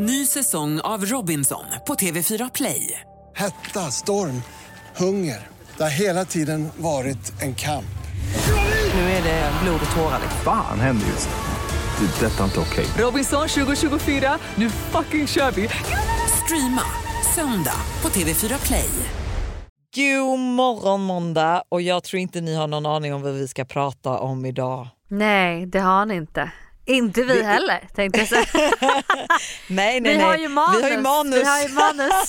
Ny 0.00 0.26
säsong 0.26 0.80
av 0.80 1.04
Robinson 1.04 1.64
på 1.86 1.94
TV4 1.94 2.50
Play. 2.54 3.00
Hetta, 3.36 3.80
storm, 3.80 4.42
hunger. 4.96 5.46
Det 5.76 5.82
har 5.82 5.90
hela 6.00 6.24
tiden 6.24 6.68
varit 6.76 7.42
en 7.42 7.54
kamp. 7.54 7.98
Nu 8.94 9.00
är 9.00 9.22
det 9.22 9.52
blod 9.62 9.80
och 9.90 9.96
tårar. 9.96 10.20
Fan 10.44 10.80
händer 10.80 11.06
just 11.06 11.28
nu. 11.28 12.06
Det. 12.06 12.26
är 12.26 12.30
Detta 12.30 12.40
är 12.40 12.44
inte 12.44 12.60
okej. 12.60 12.86
Robinson 13.04 13.48
2024, 13.48 14.38
nu 14.54 14.70
fucking 14.70 15.26
kör 15.26 15.50
vi! 15.50 15.68
Streama 16.44 16.82
söndag 17.34 17.80
på 18.00 18.08
TV4 18.08 18.66
Play. 18.66 18.90
God 19.94 20.38
morgon 20.38 21.00
måndag 21.00 21.62
och 21.68 21.82
jag 21.82 22.02
tror 22.02 22.20
inte 22.20 22.40
ni 22.40 22.54
har 22.54 22.66
någon 22.66 22.86
aning 22.86 23.14
om 23.14 23.22
vad 23.22 23.32
vi 23.32 23.48
ska 23.48 23.64
prata 23.64 24.18
om 24.18 24.44
idag. 24.44 24.88
Nej, 25.08 25.66
det 25.66 25.80
har 25.80 26.06
ni 26.06 26.14
inte. 26.14 26.52
Inte 26.88 27.22
vi 27.22 27.38
Det- 27.38 27.44
heller 27.44 27.88
tänkte 27.94 28.18
jag 28.20 28.28
säga. 28.28 28.46
Nej, 29.68 30.00
nej, 30.00 30.12
vi, 30.12 30.18
nej. 30.18 30.18
har 30.26 30.36
ju 30.36 30.48
manus. 30.48 30.78
Vi 30.78 30.82
har 30.82 30.90
ju 30.90 30.98
manus. 31.00 31.40
Vi 31.40 31.44
har 31.44 31.62
ju 31.62 31.68
manus. 31.68 32.28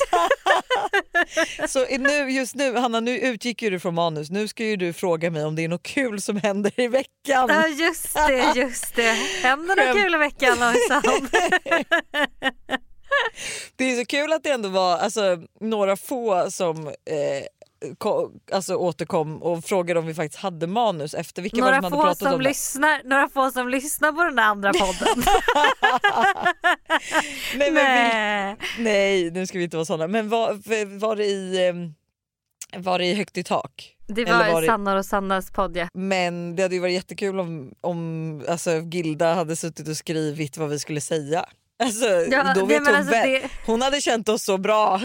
Så 1.72 1.86
nu, 2.00 2.32
just 2.32 2.56
nu, 2.56 2.76
Hanna, 2.78 3.00
nu 3.00 3.18
utgick 3.20 3.62
ju 3.62 3.70
du 3.70 3.80
från 3.80 3.96
manus. 3.96 4.30
Nu 4.30 4.48
ska 4.48 4.64
ju 4.64 4.76
du 4.76 4.94
fråga 4.94 5.32
mig 5.32 5.44
om 5.46 5.56
det 5.56 5.64
är 5.64 5.68
något 5.68 5.84
kul 5.84 6.22
som 6.22 6.38
händer 6.38 6.80
i 6.80 6.88
veckan. 6.88 7.10
ja 7.50 7.68
just 7.68 8.14
det, 8.14 8.52
just 8.56 8.96
det. 8.96 9.12
Händer 9.44 9.76
något 9.76 9.96
kul 10.04 10.14
i 10.16 10.18
veckan 10.18 10.58
Lojsan? 10.60 11.30
Det 13.76 13.92
är 13.92 13.96
så 14.00 14.06
kul 14.06 14.34
att 14.34 14.44
det 14.44 14.50
ändå 14.50 14.70
var 14.70 14.98
alltså, 14.98 15.38
några 15.62 15.98
få 15.98 16.52
som 16.52 16.88
eh, 16.88 16.94
alltså, 18.52 18.76
återkom 18.76 19.44
och 19.44 19.66
frågade 19.66 20.00
om 20.00 20.06
vi 20.06 20.14
faktiskt 20.14 20.42
hade 20.44 20.68
manus 20.68 21.14
efter 21.14 21.42
vilka 21.42 21.62
var 21.62 21.72
Några 21.72 21.76
som 21.82 21.84
hade 21.84 22.04
pratat 22.04 22.18
som 22.18 22.34
om 22.34 22.38
det. 22.38 22.44
lyssnar, 22.50 23.02
några 23.06 23.30
få 23.30 23.52
som 23.52 23.70
lyssnar 23.70 24.12
på 24.12 24.24
den 24.24 24.36
där 24.36 24.44
andra 24.44 24.72
podden. 24.74 25.24
Nej, 27.56 27.72
men 27.72 27.86
vil- 27.86 28.84
Nej. 28.84 29.32
nu 29.32 29.48
ska 29.48 29.58
vi 29.58 29.64
inte 29.64 29.78
vara 29.78 29.86
såna. 29.86 30.08
Men 30.08 30.30
var, 30.30 30.54
var 31.00 31.16
det 31.16 31.26
i, 31.26 31.72
var 32.78 33.00
det 33.00 33.06
i 33.06 33.14
högt 33.14 33.38
i 33.38 33.44
tak? 33.44 33.96
Det 34.08 34.22
Eller 34.22 34.38
var, 34.48 34.54
var 34.54 34.64
i 34.64 34.66
Sannar 34.66 34.96
och 34.96 35.06
Sannas 35.06 35.52
podd 35.52 35.78
ja. 35.78 35.88
Men 35.94 36.56
det 36.56 36.62
hade 36.64 36.76
ju 36.76 36.82
varit 36.82 36.94
jättekul 36.94 37.40
om, 37.40 37.72
om 37.82 38.42
alltså, 38.50 38.72
Gilda 38.72 39.34
hade 39.34 39.56
suttit 39.56 39.88
och 39.88 39.98
skrivit 39.98 40.58
vad 40.58 40.70
vi 40.70 40.80
skulle 40.80 41.02
säga. 41.02 41.46
Alltså, 41.80 42.06
Ja, 42.06 42.54
då 42.56 42.62
nej, 42.62 42.68
vet 42.80 42.88
hon, 42.88 42.96
alltså 42.96 43.12
det- 43.12 43.42
hon 43.66 43.82
hade 43.82 44.02
känt 44.02 44.30
oss 44.30 44.44
så 44.44 44.58
bra. 44.58 45.02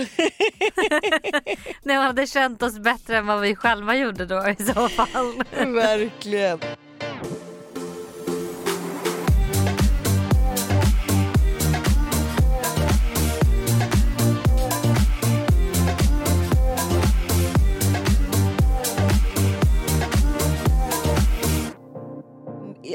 Ni 1.83 1.95
hade 1.95 2.27
känt 2.27 2.63
oss 2.63 2.79
bättre 2.79 3.17
än 3.17 3.27
vad 3.27 3.41
vi 3.41 3.57
själva 3.57 3.97
gjorde 3.97 4.27
då 4.27 4.49
i 4.59 4.65
så 4.65 4.89
fall. 4.89 5.43
Verkligen. 5.75 6.59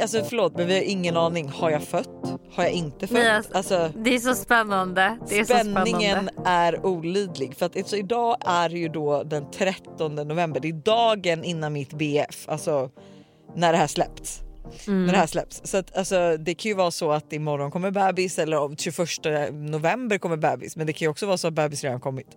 Alltså 0.01 0.23
förlåt 0.23 0.55
men 0.57 0.67
vi 0.67 0.73
har 0.73 0.81
ingen 0.81 1.17
aning. 1.17 1.49
Har 1.49 1.69
jag 1.69 1.83
fött? 1.83 2.09
Har 2.59 2.65
jag 2.65 2.73
inte? 2.73 3.07
Ni 3.13 3.25
har- 3.29 3.43
Alltså, 3.51 3.91
Det 3.95 4.15
är 4.15 4.19
så 4.19 4.35
spännande. 4.35 5.01
Är 5.29 5.43
så 5.43 5.45
Spänningen 5.45 6.15
spännande. 6.25 6.49
är 6.49 6.85
olidlig 6.85 7.55
för 7.57 7.65
att 7.65 7.77
alltså, 7.77 7.95
idag 7.97 8.37
är 8.45 8.69
ju 8.69 8.87
då 8.89 9.23
den 9.23 9.51
13 9.51 10.15
november. 10.15 10.59
Det 10.59 10.69
är 10.69 10.73
dagen 10.73 11.43
innan 11.43 11.73
mitt 11.73 11.93
BF, 11.93 12.49
alltså 12.49 12.89
när 13.55 13.71
det 13.71 13.77
här 13.77 13.87
släppts. 13.87 14.39
Mm. 14.87 15.05
När 15.05 15.13
det 15.13 15.19
här 15.19 15.27
släpps. 15.27 15.61
Så 15.63 15.77
att, 15.77 15.97
alltså, 15.97 16.37
det 16.37 16.53
kan 16.53 16.69
ju 16.69 16.75
vara 16.75 16.91
så 16.91 17.11
att 17.11 17.33
imorgon 17.33 17.71
kommer 17.71 17.91
bebis 17.91 18.39
eller 18.39 18.57
om 18.59 18.77
21 18.77 19.51
november 19.51 20.17
kommer 20.17 20.37
bebis. 20.37 20.75
Men 20.75 20.87
det 20.87 20.93
kan 20.93 21.05
ju 21.05 21.09
också 21.09 21.25
vara 21.25 21.37
så 21.37 21.47
att 21.47 21.53
bebis 21.53 21.83
redan 21.83 21.99
kommit. 21.99 22.27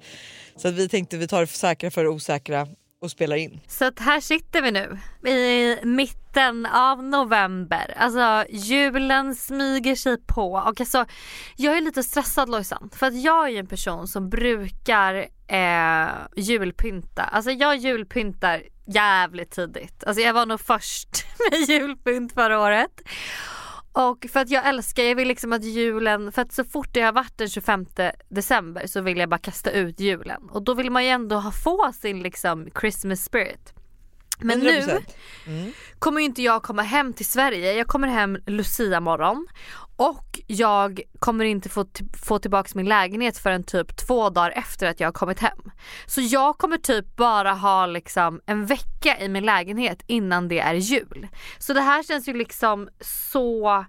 Så 0.56 0.68
att 0.68 0.74
vi 0.74 0.88
tänkte 0.88 1.16
vi 1.16 1.28
tar 1.28 1.40
det 1.40 1.46
säkra 1.46 1.90
för 1.90 2.02
det 2.04 2.08
osäkra 2.10 2.66
och 3.02 3.10
spelar 3.10 3.36
in. 3.36 3.60
Så 3.68 3.84
att 3.84 3.98
här 3.98 4.20
sitter 4.20 4.62
vi 4.62 4.70
nu 4.70 4.98
i 5.30 5.76
mitten 5.86 6.66
av 6.66 7.04
november. 7.04 7.94
Alltså 7.96 8.44
julen 8.50 9.34
smyger 9.34 9.94
sig 9.94 10.16
på 10.26 10.52
och 10.52 10.80
alltså 10.80 11.06
jag 11.56 11.76
är 11.76 11.80
lite 11.80 12.02
stressad 12.02 12.48
Lojsan 12.48 12.90
för 12.94 13.06
att 13.06 13.22
jag 13.22 13.46
är 13.46 13.50
ju 13.50 13.58
en 13.58 13.66
person 13.66 14.08
som 14.08 14.30
brukar 14.30 15.14
eh, 15.48 16.08
julpynta. 16.36 17.22
Alltså 17.22 17.50
jag 17.50 17.76
julpyntar 17.76 18.62
jävligt 18.86 19.50
tidigt. 19.50 20.04
Alltså 20.04 20.22
jag 20.22 20.32
var 20.32 20.46
nog 20.46 20.60
först 20.60 21.24
med 21.50 21.60
julpynt 21.68 22.32
förra 22.32 22.60
året. 22.60 23.02
Och 23.92 24.26
för 24.32 24.40
att 24.40 24.50
jag 24.50 24.68
älskar, 24.68 25.02
jag 25.02 25.14
vill 25.14 25.28
liksom 25.28 25.52
att 25.52 25.64
julen, 25.64 26.32
för 26.32 26.42
att 26.42 26.52
så 26.52 26.64
fort 26.64 26.88
det 26.92 27.00
har 27.00 27.12
varit 27.12 27.38
den 27.38 27.48
25 27.48 27.86
december 28.28 28.86
så 28.86 29.00
vill 29.00 29.18
jag 29.18 29.28
bara 29.28 29.38
kasta 29.38 29.70
ut 29.70 30.00
julen. 30.00 30.48
Och 30.50 30.62
då 30.62 30.74
vill 30.74 30.90
man 30.90 31.04
ju 31.04 31.10
ändå 31.10 31.36
ha 31.36 31.50
få 31.50 31.92
sin 32.00 32.22
liksom 32.22 32.68
Christmas 32.80 33.24
spirit. 33.24 33.72
Men 34.38 34.58
nu 34.60 34.80
100%. 34.80 35.00
Mm. 35.46 35.72
kommer 35.98 36.20
ju 36.20 36.26
inte 36.26 36.42
jag 36.42 36.62
komma 36.62 36.82
hem 36.82 37.12
till 37.12 37.26
Sverige. 37.26 37.72
Jag 37.72 37.86
kommer 37.86 38.08
hem 38.08 38.38
Lucia 38.46 39.00
morgon 39.00 39.46
och 39.96 40.40
jag 40.46 41.00
kommer 41.18 41.44
inte 41.44 41.68
få, 41.68 41.86
få 42.22 42.38
tillbaka 42.38 42.70
min 42.74 42.88
lägenhet 42.88 43.38
förrän 43.38 43.64
typ 43.64 43.96
två 43.96 44.30
dagar 44.30 44.50
efter 44.50 44.86
att 44.86 45.00
jag 45.00 45.06
har 45.06 45.12
kommit 45.12 45.40
hem. 45.40 45.70
Så 46.06 46.20
jag 46.20 46.58
kommer 46.58 46.76
typ 46.76 47.16
bara 47.16 47.52
ha 47.52 47.86
liksom 47.86 48.40
en 48.46 48.66
vecka 48.66 49.18
i 49.20 49.28
min 49.28 49.44
lägenhet 49.44 50.02
innan 50.06 50.48
det 50.48 50.58
är 50.58 50.74
jul. 50.74 51.28
Så 51.58 51.72
det 51.72 51.80
här 51.80 52.02
känns 52.02 52.28
ju 52.28 52.34
liksom 52.34 52.88
så 53.00 53.84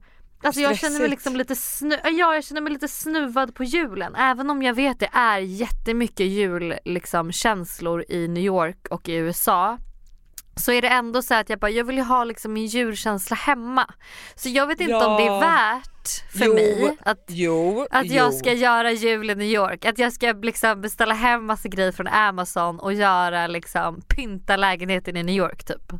Alltså 0.46 0.62
jag 0.62 0.78
känner 0.78 1.00
mig 1.00 1.10
liksom 1.10 1.36
lite 1.36 1.54
snu- 1.54 2.00
ja, 2.04 2.36
jag 2.36 2.44
känner 2.44 2.62
mig 2.62 2.74
lite 2.74 2.88
snuvad 2.88 3.56
på 3.56 3.64
julen. 3.64 4.16
Även 4.16 4.50
om 4.50 4.64
jag 4.64 4.74
vet 4.74 5.00
det 5.00 5.10
är 5.14 5.38
jättemycket 5.38 6.26
jul 6.26 6.76
liksom, 6.86 7.32
känslor 7.32 8.06
i 8.10 8.28
New 8.28 8.44
York 8.44 8.88
och 8.90 9.10
i 9.10 9.14
USA 9.14 9.78
så 10.56 10.72
är 10.72 10.82
det 10.82 10.88
ändå 10.88 11.22
så 11.22 11.34
att 11.34 11.50
jag 11.50 11.60
bara, 11.60 11.72
jag 11.72 11.86
vill 11.86 11.98
ju 11.98 12.04
ha 12.04 12.24
liksom 12.24 12.54
min 12.54 12.66
julkänsla 12.66 13.36
hemma. 13.36 13.94
Så 14.36 14.50
jag 14.50 14.68
vet 14.68 14.80
inte 14.82 14.96
om 14.96 15.18
det 15.18 15.24
är 15.24 15.28
Ja. 15.28 15.40
värt 15.40 16.32
för 16.40 16.46
Jo, 16.46 16.54
mig 16.54 16.98
att, 17.02 17.26
Jo, 17.28 17.88
att 17.92 18.12
jag 18.12 18.32
jo. 18.34 18.38
ska 18.40 18.54
göra 18.54 18.92
jul 18.92 19.30
i 19.30 19.36
New 19.36 19.48
York. 19.48 19.86
Att 19.86 20.00
jag 20.00 20.14
ska 20.14 20.32
liksom 20.32 20.82
beställa 20.82 21.14
hem 21.14 21.46
massa 21.46 21.70
grejer 21.70 21.92
från 21.92 22.08
Amazon 22.08 22.80
och 22.80 22.94
göra 22.94 23.48
liksom 23.48 24.02
pynta 24.02 24.56
lägenheten 24.58 25.18
i 25.18 25.24
New 25.24 25.36
York 25.36 25.64
typ. 25.64 25.92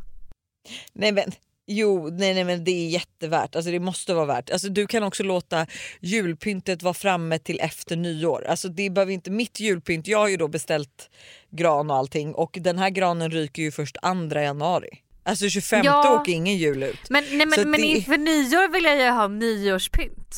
Nej 0.92 1.12
men 1.12 1.32
jo, 1.66 2.08
nej, 2.12 2.34
nej 2.34 2.44
men 2.44 2.64
det 2.64 2.70
är 2.70 2.88
jättevärt. 2.88 3.56
Alltså 3.56 3.70
det 3.70 3.80
måste 3.80 4.14
vara 4.14 4.26
värt. 4.26 4.50
Alltså 4.50 4.68
du 4.68 4.86
kan 4.86 5.02
också 5.02 5.22
låta 5.22 5.66
julpyntet 6.00 6.82
vara 6.82 6.94
framme 6.94 7.38
till 7.38 7.60
efter 7.60 7.96
nyår. 7.96 8.44
Alltså 8.48 8.68
det 8.68 8.90
behöver 8.90 9.12
inte 9.12 9.30
mitt 9.30 9.60
julpynt. 9.60 10.06
Jag 10.06 10.18
har 10.18 10.28
ju 10.28 10.36
då 10.36 10.48
beställt 10.48 11.10
gran 11.50 11.90
och 11.90 11.96
allting 11.96 12.34
och 12.34 12.58
den 12.60 12.78
här 12.78 12.90
granen 12.90 13.30
ryker 13.30 13.62
ju 13.62 13.70
först 13.72 13.96
2 14.30 14.40
januari. 14.40 14.88
Alltså 15.26 15.48
25 15.48 15.80
Ja. 15.84 16.20
åker 16.20 16.32
ingen 16.32 16.56
jul 16.56 16.82
ut. 16.82 17.10
Men, 17.10 17.24
nej, 17.30 17.46
men, 17.46 17.70
men 17.70 17.80
det- 17.80 17.86
inför 17.86 18.16
nyår 18.18 18.68
vill 18.72 18.84
jag 18.84 18.96
ju 19.00 19.08
ha 19.10 19.28
nyårspynt. 19.28 20.36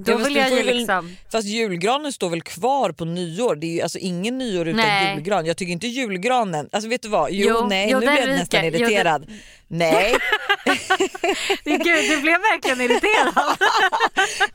Då 0.00 0.16
vill 0.16 0.36
jag 0.36 0.50
ju 0.50 0.56
väl- 0.56 0.76
liksom... 0.76 1.16
Fast 1.32 1.48
julgranen 1.48 2.12
står 2.12 2.30
väl 2.30 2.42
kvar 2.42 2.92
på 2.92 3.04
nyår? 3.04 3.56
Det 3.56 3.66
är 3.66 3.70
ju 3.74 3.80
alltså 3.80 3.98
ingen 3.98 4.38
nyår 4.38 4.68
utan 4.68 4.80
Nej. 4.80 5.14
julgran. 5.14 5.46
Jag 5.46 5.56
tycker 5.56 5.72
inte 5.72 5.86
julgranen, 5.86 6.68
alltså 6.72 6.88
vet 6.88 7.02
du 7.02 7.08
vad? 7.08 7.30
Jo, 7.32 7.46
Jo, 7.60 7.66
nej 7.68 7.88
jo, 7.90 8.00
nu 8.00 8.06
blir 8.06 8.18
jag 8.18 8.28
nästan 8.28 8.64
Jo, 8.64 8.70
den- 8.70 8.80
irriterad. 8.80 9.26
Nej, 9.68 10.16
Gud, 11.64 12.08
du 12.10 12.20
blev 12.22 12.40
verkligen 12.40 12.80
irriterad. 12.80 13.56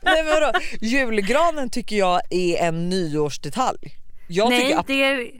nej 0.02 0.24
men? 0.24 0.52
Julgranen 0.90 1.70
tycker 1.70 1.96
jag 1.96 2.20
är 2.30 2.56
en 2.68 2.88
nyårsdetalj. 2.88 3.96
Jag 4.28 4.48
Nej, 4.50 4.74
ab- 4.74 4.84
det 4.86 5.02
är... 5.04 5.30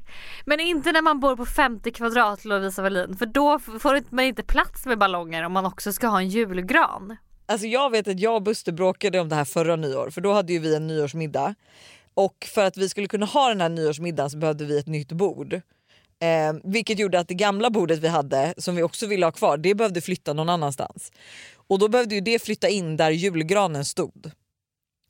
Men 0.46 0.60
inte 0.60 0.92
när 0.92 1.02
man 1.02 1.20
bor 1.20 1.36
på 1.36 1.46
50 1.46 1.92
kvadrat 1.92 2.44
Lovisa 2.44 2.82
Wallin 2.82 3.16
för 3.16 3.26
då 3.26 3.58
får 3.58 4.14
man 4.14 4.24
inte 4.24 4.42
plats 4.42 4.86
med 4.86 4.98
ballonger 4.98 5.42
om 5.42 5.52
man 5.52 5.66
också 5.66 5.92
ska 5.92 6.06
ha 6.06 6.18
en 6.20 6.28
julgran. 6.28 7.16
Alltså 7.46 7.66
jag 7.66 7.90
vet 7.90 8.08
att 8.08 8.20
jag 8.20 8.34
och 8.34 8.42
Buster 8.42 8.72
bråkade 8.72 9.20
om 9.20 9.28
det 9.28 9.34
här 9.34 9.44
förra 9.44 9.76
nyår 9.76 10.10
för 10.10 10.20
då 10.20 10.32
hade 10.32 10.52
ju 10.52 10.58
vi 10.58 10.74
en 10.74 10.86
nyårsmiddag 10.86 11.54
och 12.14 12.48
för 12.54 12.64
att 12.64 12.76
vi 12.76 12.88
skulle 12.88 13.06
kunna 13.06 13.26
ha 13.26 13.48
den 13.48 13.60
här 13.60 13.68
nyårsmiddagen 13.68 14.30
så 14.30 14.38
behövde 14.38 14.64
vi 14.64 14.78
ett 14.78 14.86
nytt 14.86 15.12
bord. 15.12 15.52
Eh, 15.52 16.52
vilket 16.64 16.98
gjorde 16.98 17.20
att 17.20 17.28
det 17.28 17.34
gamla 17.34 17.70
bordet 17.70 17.98
vi 17.98 18.08
hade 18.08 18.54
som 18.56 18.76
vi 18.76 18.82
också 18.82 19.06
ville 19.06 19.26
ha 19.26 19.32
kvar 19.32 19.56
det 19.56 19.74
behövde 19.74 20.00
flytta 20.00 20.32
någon 20.32 20.48
annanstans. 20.48 21.12
Och 21.68 21.78
då 21.78 21.88
behövde 21.88 22.14
ju 22.14 22.20
det 22.20 22.42
flytta 22.42 22.68
in 22.68 22.96
där 22.96 23.10
julgranen 23.10 23.84
stod. 23.84 24.30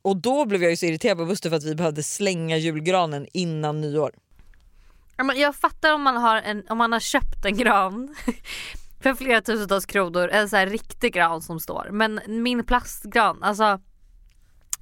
Och 0.03 0.17
då 0.17 0.45
blev 0.45 0.63
jag 0.63 0.71
ju 0.71 0.77
så 0.77 0.87
irriterad 0.87 1.19
på 1.19 1.25
Buster 1.25 1.51
för 1.51 1.57
att 1.57 1.65
vi 1.65 1.75
behövde 1.75 2.03
slänga 2.03 2.57
julgranen 2.57 3.27
innan 3.33 3.81
nyår. 3.81 4.13
Jag 5.35 5.57
fattar 5.57 5.95
om 5.95 6.03
man 6.03 6.17
har, 6.17 6.37
en, 6.37 6.63
om 6.69 6.79
man 6.79 6.93
har 6.93 7.01
köpt 7.01 7.45
en 7.45 7.57
gran 7.57 8.15
för 9.05 9.15
flera 9.15 9.41
tusentals 9.41 9.87
kronor, 9.87 10.29
en 10.29 10.49
så 10.49 10.57
här 10.57 10.67
riktig 10.67 11.13
gran 11.13 11.43
som 11.43 11.61
står. 11.61 11.89
Men 11.93 12.21
min 12.27 12.65
plastgran, 12.67 13.43
alltså 13.43 13.81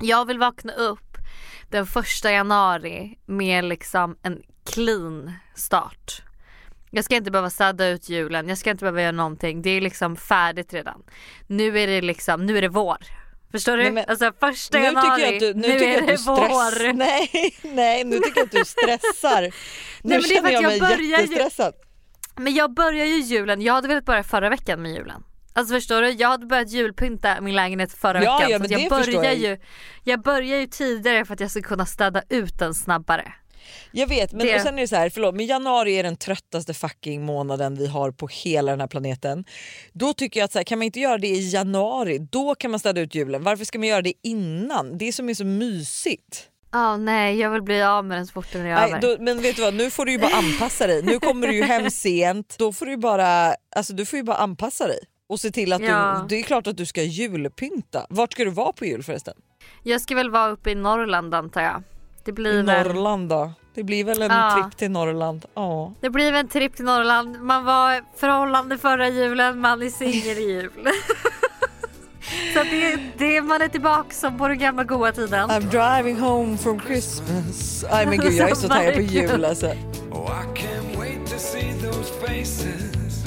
jag 0.01 0.27
vill 0.27 0.39
vakna 0.39 0.73
upp 0.73 1.17
den 1.71 1.87
första 1.87 2.33
januari 2.33 3.19
med 3.27 3.65
liksom 3.65 4.17
en 4.23 4.43
clean 4.73 5.33
start. 5.55 6.23
Jag 6.91 7.05
ska 7.05 7.17
inte 7.17 7.31
behöva 7.31 7.51
städa 7.51 7.89
ut 7.89 8.09
julen, 8.09 8.49
jag 8.49 8.59
ska 8.59 8.71
inte 8.71 8.85
behöva 8.85 9.03
göra 9.03 9.13
någonting. 9.13 9.63
Det 9.63 9.71
är 9.71 9.81
liksom 9.81 10.17
färdigt 10.17 10.73
redan. 10.73 11.03
Nu 11.47 11.79
är 11.79 11.87
det 11.87 12.01
liksom, 12.01 12.47
nu 12.47 12.59
är 12.59 12.63
det 12.63 12.69
vår. 12.69 12.97
Förstår 13.53 13.77
du? 13.77 13.83
Nej, 13.83 13.93
men- 13.93 14.05
alltså 14.09 14.33
första 14.41 14.79
Nu 14.79 14.85
januari, 14.85 15.21
tycker 15.21 15.33
jag 15.33 15.41
du, 15.41 15.61
nu 15.61 15.69
nu 15.69 15.79
tycker 15.79 16.03
är 16.03 16.07
det 16.07 16.19
vår. 16.27 16.93
Nej, 16.93 17.31
nej, 17.63 18.05
nu 18.05 18.19
tycker 18.19 18.41
jag 18.41 18.45
att 18.45 18.51
du 18.53 18.65
stressar. 18.65 19.43
Nu 19.43 19.51
men 20.03 20.23
det 20.23 20.37
är 20.37 20.41
för 20.41 20.47
att 20.47 20.53
jag 20.53 20.73
jag 20.73 20.81
börjar 20.81 20.99
ju- 20.99 21.07
jättestressad. 21.07 21.75
Men 22.37 22.55
jag 22.55 22.75
börjar 22.75 23.07
ju 23.07 23.21
julen, 23.21 23.63
jag 23.63 23.73
hade 23.75 23.89
velat 23.89 24.05
börja 24.05 24.23
förra 24.23 24.49
veckan 24.51 24.83
med 24.83 24.93
julen. 24.93 25.25
Alltså 25.53 25.75
förstår 25.75 26.03
du? 26.03 26.11
Jag 26.11 26.29
hade 26.29 26.47
börjat 26.47 26.71
julpynta 26.71 27.41
min 27.41 27.55
lägenhet 27.57 27.93
förra 27.93 28.23
Ja, 28.25 28.37
veckan. 28.39 28.51
ja, 28.51 28.59
så 28.59 28.73
jag 28.73 28.89
börjar 28.91 29.25
jag 29.25 29.37
ju. 29.37 29.59
jag 30.05 30.23
börjar 30.23 30.59
ju 30.61 30.67
tidigare 30.67 31.25
för 31.25 31.35
att 31.35 31.41
jag 31.41 31.51
ska 31.51 31.61
kunna 31.63 31.87
städa 31.87 32.23
ut 32.29 32.59
den 32.59 32.75
snabbare. 32.75 33.33
Jag 33.93 34.07
vet 34.07 34.33
men 34.33 34.47
Det- 34.47 34.55
och 34.55 34.61
sen 34.61 34.75
är 34.79 34.81
det 34.83 34.89
så 34.89 34.97
här, 34.97 35.11
förlåt 35.11 35.35
men 35.35 35.47
januari 35.47 35.95
är 35.99 36.03
den 36.03 36.17
tröttaste 36.17 36.75
fucking 36.75 37.25
månaden 37.25 37.75
vi 37.75 37.87
har 37.87 38.11
på 38.11 38.29
hela 38.29 38.71
den 38.73 38.81
här 38.81 38.87
planeten. 38.89 39.45
Då 39.93 40.13
tycker 40.13 40.41
jag 40.41 40.45
att 40.45 40.53
så 40.53 40.59
här, 40.59 40.65
kan 40.65 40.79
man 40.79 40.87
inte 40.87 41.01
göra 41.01 41.19
det 41.19 41.29
i 41.29 41.51
januari, 41.51 42.19
då 42.19 42.55
kan 42.55 42.71
man 42.71 42.81
städa 42.81 43.01
ut 43.01 43.15
julen. 43.15 43.43
Varför 43.43 43.65
ska 43.65 43.79
man 43.79 43.89
göra 43.89 44.03
det 44.03 44.13
innan? 44.23 44.99
Det 44.99 45.13
som 45.13 45.29
är 45.29 45.35
så 45.35 45.45
mysigt. 45.45 46.49
Ja 46.73 46.97
nej 46.97 47.39
jag 47.41 47.51
vill 47.51 47.63
bli 47.63 47.83
av 47.83 48.05
med 48.05 48.19
den 48.19 48.27
så 48.27 48.33
fort 48.33 48.47
den 48.53 48.67
är 48.67 48.75
Nej, 48.75 48.91
över. 48.91 49.01
då, 49.01 49.17
men 49.25 49.43
vet 49.43 49.57
du 49.57 49.63
vad, 49.63 49.75
nu 49.75 49.91
får 49.91 50.05
du 50.05 50.13
ju 50.13 50.19
bara 50.19 50.35
anpassa 50.35 50.87
dig. 50.87 51.03
Nu 51.03 51.21
kommer 51.21 51.47
du 51.47 51.55
ju 51.55 51.63
hem 51.63 51.91
sent, 51.91 52.55
då 52.59 52.73
får 52.73 52.87
du 52.87 52.93
ju 52.93 52.99
bara, 52.99 53.55
alltså, 53.77 53.93
du 53.93 54.07
får 54.07 54.17
ju 54.17 54.23
bara 54.23 54.37
anpassa 54.37 54.87
dig. 54.87 54.99
Och 55.29 55.41
se 55.41 55.51
till 55.51 55.73
att 55.73 55.83
Ja. 55.83 56.19
du, 56.29 56.37
det 56.37 56.41
är 56.41 56.45
klart 56.45 56.67
att 56.67 56.77
du 56.77 56.87
ska 56.87 57.03
julpynta. 57.03 58.07
Vart 58.11 58.33
ska 58.33 58.45
du 58.45 58.51
vara 58.51 58.73
på 58.73 58.85
jul 58.87 59.03
förresten? 59.03 59.35
Jag 59.83 60.01
ska 60.01 60.15
väl 60.15 60.31
vara 60.31 60.51
uppe 60.51 60.71
i 60.71 60.75
Norrland 60.75 61.35
antar 61.35 61.61
jag. 61.61 61.83
Det 62.25 62.33
blir 62.33 62.63
Norrland 62.63 63.29
då? 63.29 63.53
Det 63.75 63.83
blir 63.83 64.05
väl 64.05 64.23
en 64.23 64.31
Ja. 64.31 64.55
tripp 64.63 64.77
till 64.79 64.91
Norrland? 64.91 65.45
Ja. 65.55 65.95
det 66.01 66.11
blir 66.11 66.33
väl 66.33 66.41
en 66.41 66.49
tripp 66.49 66.77
till 66.77 66.85
Norrland. 66.85 67.41
Man 67.41 67.65
var 67.65 68.01
förhållande 68.17 68.79
förra 68.79 69.09
julen, 69.09 69.59
man 69.61 69.83
är 69.83 69.89
singel 69.91 70.39
i 70.39 70.53
jul. 70.53 70.73
Så 72.55 72.63
det, 72.63 72.99
det, 73.19 73.41
man 73.43 73.63
är 73.63 73.69
tillbaka 73.69 74.11
som 74.11 74.39
på 74.39 74.49
den 74.49 74.59
gamla 74.59 74.85
goa 74.85 75.13
tiden. 75.13 75.51
I'm 75.51 75.61
driving 75.71 76.19
home 76.21 76.59
from 76.59 76.81
Christmas. 76.81 77.85
Nej 77.91 78.07
men 78.07 78.19
gud 78.19 78.33
jag 78.33 78.51
är 78.51 78.55
så 78.55 78.69
taggad 78.77 78.95
på 78.95 79.01
jul 79.01 79.45
alltså. 79.45 79.67
Oh, 80.11 80.31
I 80.31 80.59
can't 80.61 80.99
wait 80.99 81.27
to 81.27 81.39
see 81.39 81.73
those 81.83 82.13
faces. 82.27 83.25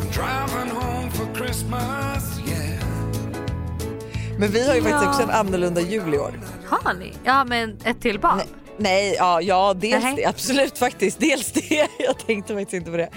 I'm 0.00 0.10
driving 0.12 0.70
home 0.76 1.10
for 1.10 1.34
Christmas, 1.44 2.38
yeah. 2.48 2.84
Men 4.38 4.48
vi 4.50 4.68
har 4.68 4.74
ju 4.74 4.82
faktiskt 4.82 5.02
Ja. 5.02 5.10
också 5.10 5.22
en 5.22 5.30
annorlunda 5.30 5.80
jul 5.80 6.14
i 6.14 6.18
år. 6.18 6.40
Har 6.66 6.94
ni? 6.94 7.12
Ja 7.24 7.44
men 7.44 7.76
ett 7.84 8.00
till 8.00 8.20
barn. 8.20 8.36
Nej, 8.36 8.46
ja, 8.88 9.40
ja 9.40 9.74
dels 9.74 10.04
Nej. 10.04 10.16
det, 10.16 10.24
absolut 10.24 10.78
faktiskt. 10.78 11.20
Dels 11.20 11.52
det, 11.52 11.88
jag 11.98 12.18
tänkte 12.26 12.54
faktiskt 12.54 12.74
inte 12.74 12.90
på 12.90 12.96
det. 12.96 13.08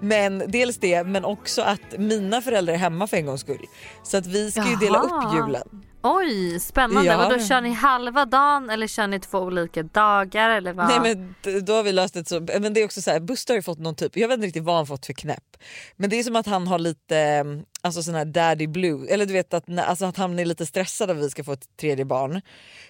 Men 0.00 0.42
dels 0.46 0.78
det, 0.78 1.04
men 1.04 1.24
också 1.24 1.62
att 1.62 1.98
mina 1.98 2.42
föräldrar 2.42 2.74
är 2.74 2.78
hemma 2.78 3.06
för 3.06 3.16
en 3.16 3.26
gångs 3.26 3.40
skull. 3.40 3.66
Så 4.02 4.16
att 4.16 4.26
vi 4.26 4.50
ska 4.50 4.70
ju 4.70 4.76
dela 4.76 5.04
Jaha. 5.10 5.28
upp 5.28 5.34
julen. 5.34 5.82
Oj 6.02 6.60
spännande. 6.60 7.10
Ja. 7.10 7.16
Vadå 7.16 7.38
kör 7.38 7.60
ni 7.60 7.70
halva 7.70 8.24
dagen 8.24 8.70
eller 8.70 8.86
kör 8.86 9.06
ni 9.06 9.20
två 9.20 9.38
olika 9.38 9.82
dagar 9.82 10.50
eller 10.50 10.72
vad? 10.72 10.88
Nej 10.88 11.00
men 11.00 11.34
då 11.64 11.72
har 11.72 11.82
vi 11.82 11.92
löst 11.92 12.14
det 12.14 12.28
så, 12.28 12.40
men 12.60 12.74
det 12.74 12.80
är 12.80 12.84
också 12.84 13.02
så 13.02 13.10
här, 13.10 13.20
Buster 13.20 13.54
har 13.54 13.58
ju 13.58 13.62
fått 13.62 13.78
någon 13.78 13.94
typ, 13.94 14.16
jag 14.16 14.28
vet 14.28 14.34
inte 14.34 14.46
riktigt 14.46 14.64
vad 14.64 14.76
han 14.76 14.86
fått 14.86 15.06
för 15.06 15.12
knäpp. 15.12 15.56
Men 15.96 16.10
det 16.10 16.18
är 16.18 16.22
som 16.22 16.36
att 16.36 16.46
han 16.46 16.66
har 16.66 16.78
lite 16.78 17.44
alltså 17.86 18.02
sån 18.02 18.14
här 18.14 18.24
daddy 18.24 18.66
blue, 18.66 19.08
eller 19.08 19.26
du 19.26 19.32
vet 19.32 19.54
att, 19.54 19.78
alltså 19.78 20.04
att 20.04 20.16
han 20.16 20.38
är 20.38 20.44
lite 20.44 20.66
stressad 20.66 21.10
att 21.10 21.16
vi 21.16 21.30
ska 21.30 21.44
få 21.44 21.52
ett 21.52 21.76
tredje 21.80 22.04
barn. 22.04 22.40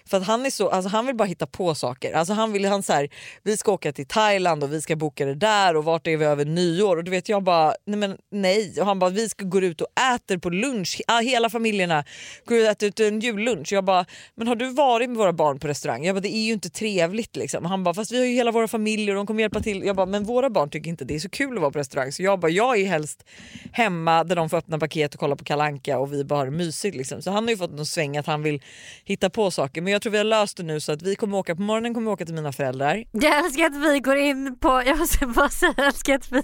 För 0.05 0.17
att 0.17 0.23
han 0.23 0.45
är 0.45 0.49
så, 0.49 0.69
alltså 0.69 0.89
han 0.89 1.05
vill 1.05 1.15
bara 1.15 1.27
hitta 1.27 1.47
på 1.47 1.75
saker. 1.75 2.13
Alltså 2.13 2.33
han 2.33 2.53
vill, 2.53 2.65
han 2.65 2.83
så 2.83 2.93
här, 2.93 3.09
vi 3.43 3.57
ska 3.57 3.71
åka 3.71 3.91
till 3.91 4.07
Thailand 4.07 4.63
och 4.63 4.73
vi 4.73 4.81
ska 4.81 4.95
boka 4.95 5.25
det 5.25 5.35
där 5.35 5.75
och 5.75 5.83
vart 5.83 6.07
är 6.07 6.17
vi 6.17 6.25
över 6.25 6.45
nyår? 6.45 6.97
Och 6.97 7.03
du 7.03 7.11
vet 7.11 7.29
jag 7.29 7.43
bara, 7.43 7.73
nej 7.85 7.97
men 7.99 8.17
nej. 8.31 8.73
Och 8.79 8.85
han 8.85 8.99
bara, 8.99 9.09
vi 9.09 9.29
ska 9.29 9.45
gå 9.45 9.61
ut 9.61 9.81
och 9.81 9.87
äter 10.15 10.37
på 10.37 10.49
lunch, 10.49 11.01
hela 11.23 11.49
familjerna 11.49 12.03
går 12.45 12.57
ut 12.57 12.65
och 12.65 12.71
äter 12.71 12.89
ut 12.89 12.99
en 12.99 13.19
jullunch. 13.19 13.73
Jag 13.73 13.85
bara, 13.85 14.05
men 14.35 14.47
har 14.47 14.55
du 14.55 14.69
varit 14.69 15.09
med 15.09 15.17
våra 15.17 15.33
barn 15.33 15.59
på 15.59 15.67
restaurang? 15.67 16.05
Jag 16.05 16.15
bara, 16.15 16.21
det 16.21 16.35
är 16.35 16.45
ju 16.45 16.53
inte 16.53 16.69
trevligt 16.69 17.35
liksom. 17.35 17.65
Han 17.65 17.83
bara, 17.83 17.93
fast 17.93 18.11
vi 18.11 18.17
har 18.17 18.25
ju 18.25 18.33
hela 18.33 18.51
våra 18.51 18.67
familjer 18.67 19.09
och 19.09 19.15
de 19.15 19.27
kommer 19.27 19.41
hjälpa 19.41 19.59
till. 19.59 19.83
Jag 19.83 19.95
bara, 19.95 20.05
men 20.05 20.23
våra 20.23 20.49
barn 20.49 20.69
tycker 20.69 20.89
inte 20.89 21.05
det 21.05 21.15
är 21.15 21.19
så 21.19 21.29
kul 21.29 21.55
att 21.57 21.61
vara 21.61 21.71
på 21.71 21.79
restaurang. 21.79 22.11
Så 22.11 22.23
jag 22.23 22.39
bara, 22.39 22.51
jag 22.51 22.79
är 22.79 22.85
helst 22.85 23.23
hemma 23.71 24.23
där 24.23 24.35
de 24.35 24.49
får 24.49 24.57
öppna 24.57 24.77
paket 24.87 25.13
och 25.13 25.19
kolla 25.19 25.35
på 25.35 25.43
Kalanka 25.43 25.99
och 25.99 26.13
vi 26.13 26.23
bara 26.23 26.39
har 26.39 26.45
det 26.45 26.51
mysigt 26.51 26.95
liksom. 26.95 27.21
Så 27.21 27.31
han 27.31 27.43
har 27.43 27.51
ju 27.51 27.57
fått 27.57 27.71
någon 27.71 27.85
sväng 27.85 28.17
att 28.17 28.25
han 28.27 28.43
vill 28.43 28.61
hitta 29.05 29.29
på 29.29 29.51
saker. 29.51 29.81
Men 29.81 29.93
jag 29.93 30.01
tror 30.01 30.11
vi 30.11 30.17
har 30.17 30.25
löst 30.25 30.57
det 30.57 30.63
nu 30.63 30.79
så 30.79 30.91
att 30.91 31.01
vi 31.01 31.15
kommer 31.15 31.37
åka, 31.37 31.55
på 31.55 31.61
morgonen 31.61 31.93
kommer 31.93 32.11
vi 32.11 32.13
åka 32.13 32.25
till 32.25 32.35
mina 32.35 32.51
föräldrar. 32.51 33.03
Jag 33.11 33.45
älskar 33.45 33.65
att 33.65 33.75
vi 33.75 33.99
går 33.99 34.17
in 34.17 34.59
på, 34.59 34.83
jag 34.85 34.97
måste 34.97 35.25
bara 35.25 35.49
säga 35.49 35.73
jag 35.77 35.85
älskar 35.85 36.15
att 36.15 36.31
vi... 36.31 36.41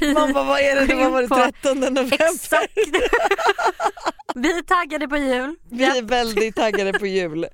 vi 0.00 0.14
bara, 0.14 0.32
vad 0.32 0.60
är 0.60 0.76
det? 0.76 0.86
Det 0.86 0.94
var, 0.94 1.10
var 1.10 1.22
det 1.22 1.28
På- 1.28 1.34
13 1.34 1.80
november? 1.80 2.18
Exakt. 2.34 2.72
vi 4.34 4.58
är 4.58 4.62
taggade 4.62 5.08
på 5.08 5.16
jul. 5.16 5.56
Vi 5.70 5.84
är 5.84 6.02
väldigt 6.02 6.56
taggade 6.56 6.92
på 6.92 7.06
jul. 7.06 7.46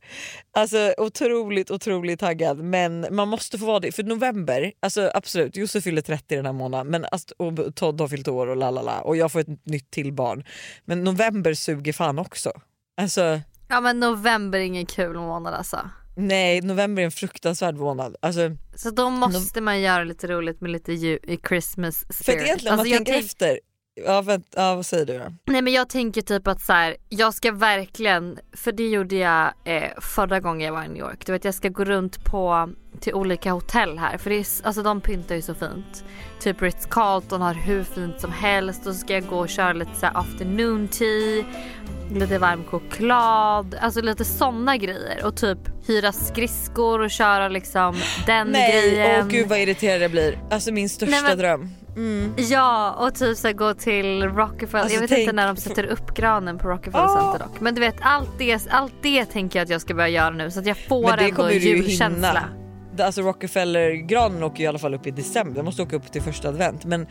Alltså 0.53 0.95
otroligt 0.99 1.71
otroligt 1.71 2.21
taggad 2.21 2.59
men 2.59 3.07
man 3.11 3.29
måste 3.29 3.59
få 3.59 3.65
vara 3.65 3.81
det. 3.81 3.93
För 3.93 4.03
november, 4.03 4.73
alltså 4.81 5.11
absolut 5.15 5.57
Josef 5.57 5.85
fyller 5.85 6.03
30 6.03 6.37
den 6.37 6.47
här 6.47 6.53
månaden 6.53 6.87
men, 6.87 7.07
alltså, 7.13 7.35
och 7.39 7.75
Todd 7.75 8.01
har 8.01 8.09
fyllt 8.09 8.29
år 8.29 8.47
och 8.47 8.57
lalala 8.57 9.01
och 9.01 9.17
jag 9.17 9.33
får 9.33 9.41
ett 9.41 9.67
nytt 9.67 9.90
till 9.91 10.13
barn. 10.13 10.45
Men 10.85 11.05
november 11.05 11.55
suger 11.55 11.93
fan 11.93 12.19
också. 12.19 12.53
Alltså 13.01 13.41
Ja 13.69 13.81
men 13.81 14.01
november 14.01 14.59
är 14.59 14.63
ingen 14.63 14.87
kul 14.87 15.15
månad 15.17 15.55
alltså. 15.55 15.91
nej 16.17 16.61
november 16.61 17.03
är 17.03 17.05
en 17.05 17.11
fruktansvärd 17.13 17.77
månad. 17.77 18.17
Alltså, 18.23 18.41
Så 18.77 18.91
då 18.91 19.11
måste 19.11 19.61
man 19.61 19.81
göra 19.81 20.05
lite 20.05 20.27
roligt 20.27 20.61
med 20.61 20.71
lite 20.71 20.93
ju, 20.93 21.19
i 21.23 21.39
Christmas 21.49 21.97
spirit. 21.99 22.25
för 22.25 22.33
egentligen 22.47 22.75
om 22.75 22.81
Alltså, 22.81 22.95
man 22.95 22.99
tänker 23.05 23.13
tänk- 23.13 23.25
efter, 23.25 23.61
ja, 24.07 24.23
vänt, 24.23 24.47
ja 24.57 24.75
vad 24.75 24.87
säger 24.87 25.07
du 25.07 25.19
då? 25.19 25.25
Nej 25.47 25.63
men 25.63 25.73
jag 25.73 25.89
tänker 25.89 26.23
typ 26.23 26.47
att 26.47 26.61
så 26.61 26.73
här, 26.73 26.97
jag 27.09 27.35
ska 27.35 27.53
verkligen, 27.53 28.39
för 28.53 28.73
det 28.73 28.89
gjorde 28.89 29.17
jag 29.17 29.53
eh, 29.65 29.83
förra 30.01 30.41
gången 30.41 30.67
jag 30.67 30.73
var 30.73 30.85
i 30.85 30.89
New 30.89 30.97
York. 30.97 31.27
Du 31.27 31.33
vet 31.33 31.45
jag 31.45 31.55
ska 31.55 31.69
gå 31.69 31.85
runt 31.85 32.25
på 32.25 32.71
till 33.01 33.15
olika 33.15 33.53
hotell 33.53 33.99
här 33.99 34.19
för 34.19 34.31
det 34.31 34.37
är, 34.37 34.47
alltså 34.63 34.83
de 34.83 35.01
pyntar 35.01 35.35
ju 35.35 35.43
så 35.43 35.55
fint. 35.55 36.05
Typ 36.41 36.63
Ritz 36.63 36.87
Carlton 36.91 37.41
har 37.43 37.55
hur 37.55 37.85
fint 37.85 38.21
som 38.21 38.33
helst 38.33 38.87
och 38.87 38.95
så 38.95 39.01
ska 39.01 39.13
jag 39.15 39.27
gå 39.27 39.39
och 39.39 39.49
köra 39.49 39.73
lite 39.73 39.95
så 40.01 40.07
afternoon 40.07 40.89
tea, 40.89 41.45
lite 42.13 42.39
varm 42.39 42.65
choklad, 42.65 43.75
alltså 43.81 44.01
lite 44.01 44.25
sådana 44.25 44.77
grejer 44.77 45.25
och 45.25 45.37
typ 45.37 45.59
hyra 45.87 46.13
skridskor 46.13 47.01
och 47.01 47.11
köra 47.11 47.49
liksom 47.49 47.97
den 48.27 48.49
Nej, 48.49 48.73
grejen. 48.91 49.21
åh 49.27 49.29
gud 49.29 49.49
vad 49.49 49.59
irriterad 49.59 50.03
jag 50.03 50.11
blir. 50.11 50.39
Alltså 50.51 50.73
min 50.73 50.89
största 50.89 51.11
Nej, 51.15 51.23
men- 51.23 51.39
dröm. 51.39 51.71
Mm. 51.97 52.35
Ja 52.37 52.93
och 52.93 53.15
typ 53.15 53.37
så 53.37 53.53
gå 53.53 53.75
till 53.75 54.23
Rockefeller. 54.23 54.83
Alltså, 54.83 54.95
jag 54.95 55.01
vet 55.01 55.11
tänk- 55.11 55.21
inte 55.21 55.33
när 55.33 55.47
de 55.47 55.57
sätter 55.57 55.85
upp 55.85 56.15
granen 56.15 56.59
på 56.59 56.69
Rockefeller 56.69 57.05
Ah. 57.05 57.33
Center 57.33 57.47
dock. 57.47 57.61
Men 57.61 57.75
du 57.75 57.81
vet 57.81 57.97
allt 58.01 58.31
det, 58.39 58.69
allt 58.71 58.95
det 59.03 59.25
tänker 59.25 59.59
jag 59.59 59.65
att 59.65 59.71
jag 59.71 59.81
ska 59.81 59.95
börja 59.95 60.09
göra 60.09 60.31
nu 60.31 60.51
så 60.51 60.61
att 60.61 60.67
jag 60.67 60.77
får 60.79 61.19
ändå 61.19 61.51
julkänsla. 61.51 62.45
Alltså 63.01 63.23
Rockefeller-granen 63.23 64.43
åker 64.43 64.59
ju 64.59 64.65
i 64.65 64.67
alla 64.67 64.79
fall 64.79 64.95
upp 64.95 65.07
i 65.07 65.11
december, 65.11 65.57
jag 65.57 65.65
måste 65.65 65.83
åka 65.83 65.97
upp 65.97 66.13
till 66.13 66.23
första 66.23 66.49
advent. 66.49 66.85
Men 66.85 67.07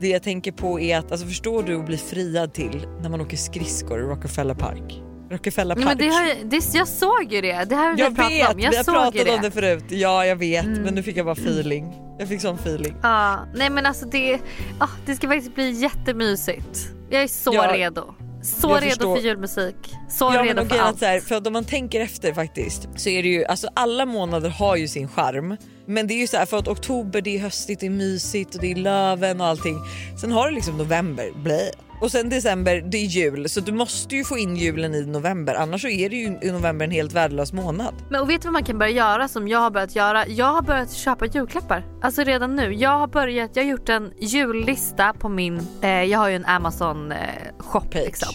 det 0.00 0.08
jag 0.08 0.22
tänker 0.22 0.52
på 0.52 0.80
är 0.80 0.98
att, 0.98 1.12
alltså 1.12 1.26
förstår 1.26 1.62
du 1.62 1.76
att 1.78 1.86
bli 1.86 1.96
friad 1.96 2.52
till 2.52 2.86
när 3.02 3.08
man 3.08 3.20
åker 3.20 3.36
skridskor 3.36 4.00
i 4.00 4.02
Rockefeller 4.02 4.54
Park? 4.54 5.02
Rockefeller 5.30 5.74
Park. 5.74 5.84
men 5.84 5.98
det 5.98 6.08
har, 6.08 6.44
det, 6.44 6.74
jag 6.74 6.88
såg 6.88 7.32
ju 7.32 7.40
det, 7.40 7.64
det 7.64 7.76
här 7.76 7.90
har 7.90 7.98
jag 7.98 8.16
pratat 8.16 8.32
vet, 8.32 8.54
om. 8.54 8.60
Jag 8.60 8.70
vi 8.70 8.76
har 8.76 8.84
pratat 8.84 9.28
om 9.36 9.42
det 9.42 9.50
förut. 9.50 9.84
Ja 9.88 10.26
jag 10.26 10.36
vet 10.36 10.64
Mm. 10.64 10.82
men 10.82 10.94
nu 10.94 11.02
fick 11.02 11.16
jag 11.16 11.26
bara 11.26 11.32
feeling. 11.32 11.94
Jag 12.18 12.28
fick 12.28 12.40
sån 12.40 12.54
feeling. 12.54 12.94
Ja, 13.02 13.38
nej 13.54 13.70
men 13.70 13.86
alltså 13.86 14.06
det, 14.06 14.38
ah, 14.78 14.88
det 15.06 15.14
ska 15.14 15.28
faktiskt 15.28 15.54
bli 15.54 15.70
jättemysigt. 15.70 16.78
Jag 17.10 17.22
är 17.22 17.28
så 17.28 17.54
Ja, 17.54 17.72
redo. 17.72 18.14
Så 18.42 18.74
redo 18.74 18.86
förstår. 18.88 19.16
för 19.16 19.22
julmusik. 19.22 19.76
Så 20.08 20.30
Ja, 20.34 20.42
redo 20.42 20.64
för 20.64 20.78
allt. 20.78 20.98
så 20.98 21.04
här, 21.04 21.20
för 21.20 21.46
om 21.46 21.52
man 21.52 21.64
tänker 21.64 22.00
efter 22.00 22.32
faktiskt 22.34 22.88
så 22.96 23.08
är 23.08 23.22
det 23.22 23.28
ju, 23.28 23.44
alltså 23.44 23.68
alla 23.74 24.06
månader 24.06 24.48
har 24.50 24.76
ju 24.76 24.88
sin 24.88 25.08
charm. 25.08 25.56
Men 25.86 26.06
det 26.06 26.14
är 26.14 26.18
ju 26.18 26.26
så 26.26 26.36
här, 26.36 26.46
för 26.46 26.58
att 26.58 26.68
oktober 26.68 27.20
det 27.20 27.36
är 27.36 27.40
höstigt, 27.40 27.80
det 27.80 27.86
är 27.86 27.90
mysigt 27.90 28.54
och 28.54 28.60
det 28.60 28.70
är 28.72 28.76
löven 28.76 29.40
och 29.40 29.46
allting. 29.46 29.78
Sen 30.20 30.32
har 30.32 30.48
du 30.48 30.54
liksom 30.54 30.78
november, 30.78 31.30
blä. 31.36 31.60
Och 32.00 32.10
sen 32.10 32.28
december, 32.28 32.82
det 32.90 32.98
är 32.98 33.06
jul. 33.06 33.48
Så 33.48 33.60
du 33.60 33.72
måste 33.72 34.16
ju 34.16 34.24
få 34.24 34.38
in 34.38 34.56
julen 34.56 34.94
i 34.94 35.06
november 35.06 35.54
annars 35.54 35.82
så 35.82 35.88
är 35.88 36.10
det 36.10 36.16
ju 36.16 36.38
i 36.42 36.52
november 36.52 36.84
en 36.84 36.90
helt 36.90 37.12
värdelös 37.12 37.52
månad. 37.52 37.94
Men 38.10 38.20
och 38.20 38.30
vet 38.30 38.42
du 38.42 38.46
vad 38.46 38.52
man 38.52 38.64
kan 38.64 38.78
börja 38.78 38.92
göra 38.92 39.28
som 39.28 39.48
jag 39.48 39.58
har 39.58 39.70
börjat 39.70 39.96
göra? 39.96 40.26
Jag 40.28 40.46
har 40.46 40.62
börjat 40.62 40.92
köpa 40.92 41.26
julklappar. 41.26 41.84
Alltså 42.02 42.22
redan 42.22 42.56
nu. 42.56 42.74
Jag 42.74 42.98
har 42.98 43.06
börjat, 43.06 43.50
jag 43.54 43.62
har 43.62 43.70
gjort 43.70 43.88
en 43.88 44.12
jullista 44.20 45.12
på 45.12 45.28
min, 45.28 45.66
eh, 45.82 45.88
jag 45.90 46.18
har 46.18 46.28
ju 46.28 46.36
en 46.36 46.44
Amazon 46.44 47.12
eh, 47.12 47.18
shop 47.58 47.80
Page. 47.80 47.94
liksom. 47.94 48.34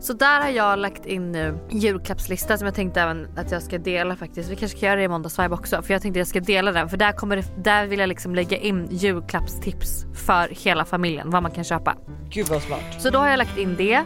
Så 0.00 0.12
där 0.12 0.40
har 0.40 0.48
jag 0.48 0.78
lagt 0.78 1.06
in 1.06 1.32
nu 1.32 1.58
julklappslista 1.70 2.58
som 2.58 2.66
jag 2.66 2.74
tänkte 2.74 3.00
även 3.00 3.38
att 3.38 3.50
jag 3.50 3.62
ska 3.62 3.78
dela 3.78 4.16
faktiskt. 4.16 4.50
Vi 4.50 4.56
kanske 4.56 4.76
ska 4.78 4.86
göra 4.86 4.96
det 4.96 5.02
i 5.02 5.08
måndagsvibe 5.08 5.54
också 5.54 5.82
för 5.82 5.94
jag 5.94 6.02
tänkte 6.02 6.20
jag 6.20 6.28
ska 6.28 6.40
dela 6.40 6.72
den 6.72 6.88
för 6.88 6.96
där 6.96 7.12
kommer 7.12 7.36
det, 7.36 7.44
där 7.64 7.86
vill 7.86 7.98
jag 7.98 8.08
liksom 8.08 8.34
lägga 8.34 8.56
in 8.56 8.88
julklappstips 8.90 10.04
för 10.14 10.48
hela 10.64 10.84
familjen 10.84 11.30
vad 11.30 11.42
man 11.42 11.52
kan 11.52 11.64
köpa. 11.64 11.96
Gud 12.30 12.46
vad 12.48 12.62
smart. 12.62 12.71
Så 12.98 13.10
då 13.10 13.18
har 13.18 13.28
jag 13.28 13.38
lagt 13.38 13.58
in 13.58 13.76
det 13.76 14.04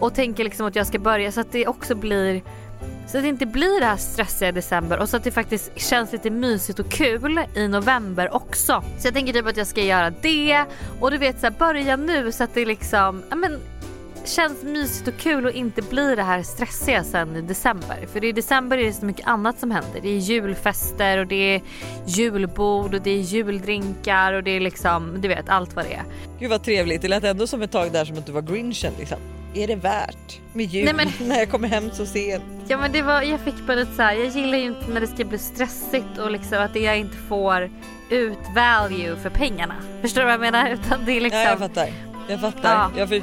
och 0.00 0.14
tänker 0.14 0.44
liksom 0.44 0.66
att 0.66 0.76
jag 0.76 0.86
ska 0.86 0.98
börja 0.98 1.32
så 1.32 1.40
att 1.40 1.52
det 1.52 1.66
också 1.66 1.94
blir 1.94 2.42
så 3.06 3.18
att 3.18 3.24
det 3.24 3.28
inte 3.28 3.46
blir 3.46 3.80
det 3.80 3.86
här 3.86 3.96
stressiga 3.96 4.48
i 4.48 4.52
december 4.52 4.98
och 4.98 5.08
så 5.08 5.16
att 5.16 5.24
det 5.24 5.30
faktiskt 5.30 5.80
känns 5.80 6.12
lite 6.12 6.30
mysigt 6.30 6.78
och 6.78 6.88
kul 6.88 7.40
i 7.54 7.68
november 7.68 8.34
också. 8.34 8.84
Så 8.98 9.06
jag 9.06 9.14
tänker 9.14 9.32
typ 9.32 9.46
att 9.46 9.56
jag 9.56 9.66
ska 9.66 9.82
göra 9.82 10.10
det 10.10 10.64
och 11.00 11.10
du 11.10 11.18
vet 11.18 11.40
så 11.40 11.46
här, 11.46 11.54
börja 11.58 11.96
nu 11.96 12.32
så 12.32 12.44
att 12.44 12.54
det 12.54 12.64
liksom, 12.64 13.22
ja 13.30 13.36
men 13.36 13.58
känns 14.28 14.62
mysigt 14.62 15.08
och 15.08 15.16
kul 15.18 15.46
att 15.46 15.54
inte 15.54 15.82
bli 15.82 16.14
det 16.16 16.22
här 16.22 16.42
stressiga 16.42 17.04
sen 17.04 17.36
i 17.36 17.40
december. 17.40 18.06
För 18.12 18.24
i 18.24 18.32
december 18.32 18.78
är 18.78 18.84
det 18.84 18.92
så 18.92 19.04
mycket 19.04 19.26
annat 19.26 19.58
som 19.58 19.70
händer. 19.70 20.00
Det 20.02 20.08
är 20.08 20.18
julfester 20.18 21.18
och 21.18 21.26
det 21.26 21.54
är 21.54 21.60
julbord 22.06 22.94
och 22.94 23.02
det 23.02 23.10
är 23.10 23.20
juldrinkar 23.20 24.32
och 24.32 24.42
det 24.42 24.50
är 24.50 24.60
liksom, 24.60 25.20
du 25.20 25.28
vet 25.28 25.48
allt 25.48 25.74
vad 25.76 25.84
det 25.84 25.94
är. 25.94 26.02
Gud 26.38 26.50
vad 26.50 26.64
trevligt, 26.64 27.02
det 27.02 27.08
lät 27.08 27.24
ändå 27.24 27.46
som 27.46 27.62
ett 27.62 27.72
tag 27.72 27.92
där 27.92 28.04
som 28.04 28.18
att 28.18 28.26
du 28.26 28.32
var 28.32 28.42
grinchen 28.42 28.92
liksom. 28.98 29.18
Är 29.54 29.66
det 29.66 29.76
värt 29.76 30.40
med 30.52 30.66
jul 30.66 30.84
Nej, 30.84 30.94
men- 30.94 31.28
när 31.28 31.38
jag 31.38 31.50
kommer 31.50 31.68
hem 31.68 31.90
så 31.90 32.06
sent? 32.06 32.44
Ja 32.68 32.78
men 32.78 32.92
det 32.92 33.02
var, 33.02 33.22
jag 33.22 33.40
fick 33.40 33.66
bara 33.66 33.74
lite 33.76 33.94
så 33.94 34.02
här, 34.02 34.14
jag 34.14 34.26
gillar 34.28 34.58
ju 34.58 34.64
inte 34.64 34.90
när 34.90 35.00
det 35.00 35.06
ska 35.06 35.24
bli 35.24 35.38
stressigt 35.38 36.18
och 36.18 36.30
liksom 36.30 36.58
att 36.62 36.76
jag 36.76 36.98
inte 36.98 37.16
får 37.16 37.70
ut 38.10 38.38
value 38.56 39.16
för 39.16 39.30
pengarna. 39.30 39.74
Förstår 40.02 40.20
du 40.20 40.24
vad 40.24 40.34
jag 40.34 40.40
menar? 40.40 40.70
Utan 40.70 41.04
det 41.04 41.12
är 41.12 41.20
liksom... 41.20 41.40
Ja, 41.40 41.48
jag 41.48 41.58
fattar. 41.58 41.88
Jag 42.28 42.40
fattar. 42.40 42.74
Ja. 42.74 42.90
Jag 42.96 43.08
för, 43.08 43.22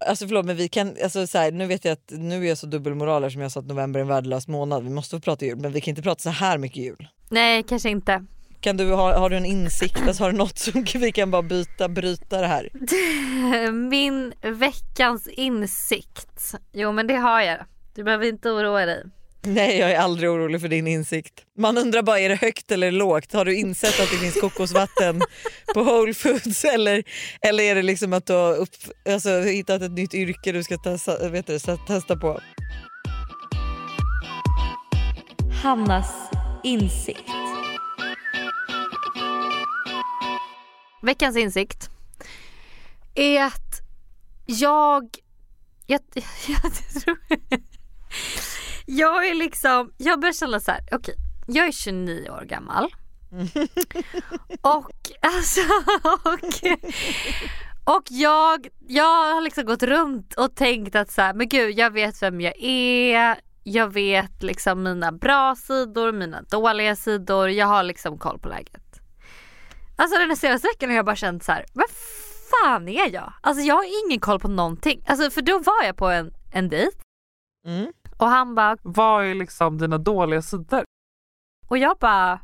alltså 0.00 0.26
förlåt 0.26 0.46
men 0.46 0.56
vi 0.56 0.68
kan, 0.68 0.96
alltså 1.02 1.26
så 1.26 1.38
här, 1.38 1.52
nu 1.52 1.66
vet 1.66 1.84
jag 1.84 1.92
att 1.92 2.10
nu 2.10 2.44
är 2.44 2.48
jag 2.48 2.58
så 2.58 2.66
dubbelmoral 2.66 3.30
som 3.30 3.40
jag 3.40 3.52
sa 3.52 3.60
att 3.60 3.66
november 3.66 4.00
är 4.00 4.02
en 4.02 4.08
värdelös 4.08 4.48
månad. 4.48 4.84
Vi 4.84 4.90
måste 4.90 5.16
få 5.16 5.20
prata 5.20 5.44
jul 5.44 5.58
men 5.58 5.72
vi 5.72 5.80
kan 5.80 5.92
inte 5.92 6.02
prata 6.02 6.20
så 6.20 6.30
här 6.30 6.58
mycket 6.58 6.76
jul. 6.76 7.08
Nej 7.28 7.62
kanske 7.62 7.90
inte. 7.90 8.24
Kan 8.60 8.76
du, 8.76 8.92
ha, 8.92 9.18
har 9.18 9.30
du 9.30 9.36
en 9.36 9.44
insikt, 9.44 10.02
alltså, 10.06 10.24
har 10.24 10.32
du 10.32 10.38
något 10.38 10.58
som 10.58 10.84
vi 10.94 11.12
kan 11.12 11.30
bara 11.30 11.42
byta, 11.42 11.88
bryta 11.88 12.40
det 12.40 12.46
här? 12.46 12.70
Min 13.72 14.32
veckans 14.42 15.28
insikt. 15.28 16.54
Jo 16.72 16.92
men 16.92 17.06
det 17.06 17.16
har 17.16 17.40
jag. 17.40 17.58
Du 17.94 18.04
behöver 18.04 18.26
inte 18.26 18.50
oroa 18.50 18.86
dig. 18.86 19.04
Nej 19.46 19.78
jag 19.78 19.90
är 19.90 19.98
aldrig 19.98 20.30
orolig 20.30 20.60
för 20.60 20.68
din 20.68 20.86
insikt. 20.86 21.44
Man 21.58 21.78
undrar 21.78 22.02
bara 22.02 22.20
är 22.20 22.28
det 22.28 22.34
högt 22.34 22.70
eller 22.70 22.90
lågt? 22.90 23.32
Har 23.32 23.44
du 23.44 23.56
insett 23.56 24.00
att 24.00 24.10
det 24.10 24.16
finns 24.16 24.40
kokosvatten 24.40 25.22
på 25.74 25.82
Whole 25.82 26.14
Foods 26.14 26.64
eller, 26.64 27.04
eller 27.40 27.64
är 27.64 27.74
det 27.74 27.82
liksom 27.82 28.12
att 28.12 28.26
du 28.26 28.32
har 28.32 28.56
upp, 28.56 28.70
alltså, 29.08 29.40
hittat 29.40 29.82
ett 29.82 29.92
nytt 29.92 30.14
yrke 30.14 30.52
du 30.52 30.62
ska 30.62 30.76
testa, 30.76 31.28
vet 31.28 31.46
du, 31.46 31.58
testa 31.86 32.16
på? 32.16 32.40
Hannas 35.62 36.30
insikt. 36.64 37.30
Veckans 41.02 41.36
insikt 41.36 41.90
är 43.14 43.44
att 43.44 43.80
jag... 44.46 45.08
Jag, 45.86 46.00
jag, 46.46 47.02
tror, 47.02 47.18
jag 48.86 49.28
är 49.28 49.34
liksom... 49.34 49.92
Jag 49.96 50.20
börjar 50.20 50.32
känna 50.32 50.60
så 50.60 50.70
här, 50.70 50.80
okej, 50.92 51.14
jag 51.46 51.66
är 51.66 51.72
29 51.72 52.30
år 52.30 52.44
gammal. 52.44 52.84
och 54.60 54.90
alltså... 55.20 55.60
Och, 57.84 57.96
och 57.96 58.02
jag, 58.10 58.66
jag 58.88 59.34
har 59.34 59.40
liksom 59.40 59.64
gått 59.64 59.82
runt 59.82 60.34
och 60.34 60.54
tänkt 60.54 60.96
att 60.96 61.10
så 61.10 61.22
här, 61.22 61.34
men 61.34 61.48
gud 61.48 61.78
jag 61.78 61.90
vet 61.90 62.22
vem 62.22 62.40
jag 62.40 62.54
är. 62.62 63.40
Jag 63.62 63.92
vet 63.92 64.42
liksom 64.42 64.82
mina 64.82 65.12
bra 65.12 65.56
sidor, 65.56 66.12
mina 66.12 66.42
dåliga 66.42 66.96
sidor. 66.96 67.50
Jag 67.50 67.66
har 67.66 67.82
liksom 67.82 68.18
koll 68.18 68.38
på 68.38 68.48
läget. 68.48 69.00
Alltså 69.96 70.18
den 70.18 70.36
senaste 70.36 70.68
veckan 70.68 70.88
har 70.90 70.96
jag 70.96 71.04
bara 71.04 71.16
känt 71.16 71.44
så 71.44 71.52
här, 71.52 71.64
vad 71.72 71.90
fan 72.50 72.88
är 72.88 73.14
jag? 73.14 73.32
Alltså 73.40 73.62
jag 73.62 73.74
har 73.74 74.06
ingen 74.06 74.20
koll 74.20 74.40
på 74.40 74.48
någonting. 74.48 75.04
Alltså 75.06 75.30
för 75.30 75.42
då 75.42 75.58
var 75.58 75.84
jag 75.84 75.96
på 75.96 76.08
en, 76.08 76.34
en 76.52 76.68
dejt 76.68 76.96
Mm. 77.66 77.92
Och 78.18 78.26
han 78.26 78.54
bara, 78.54 78.76
Vad 78.82 79.24
är 79.24 79.34
liksom 79.34 79.78
dina 79.78 79.98
dåliga 79.98 80.42
sidor? 80.42 80.84
och 81.68 81.78
jag 81.78 81.96
bara, 81.98 82.40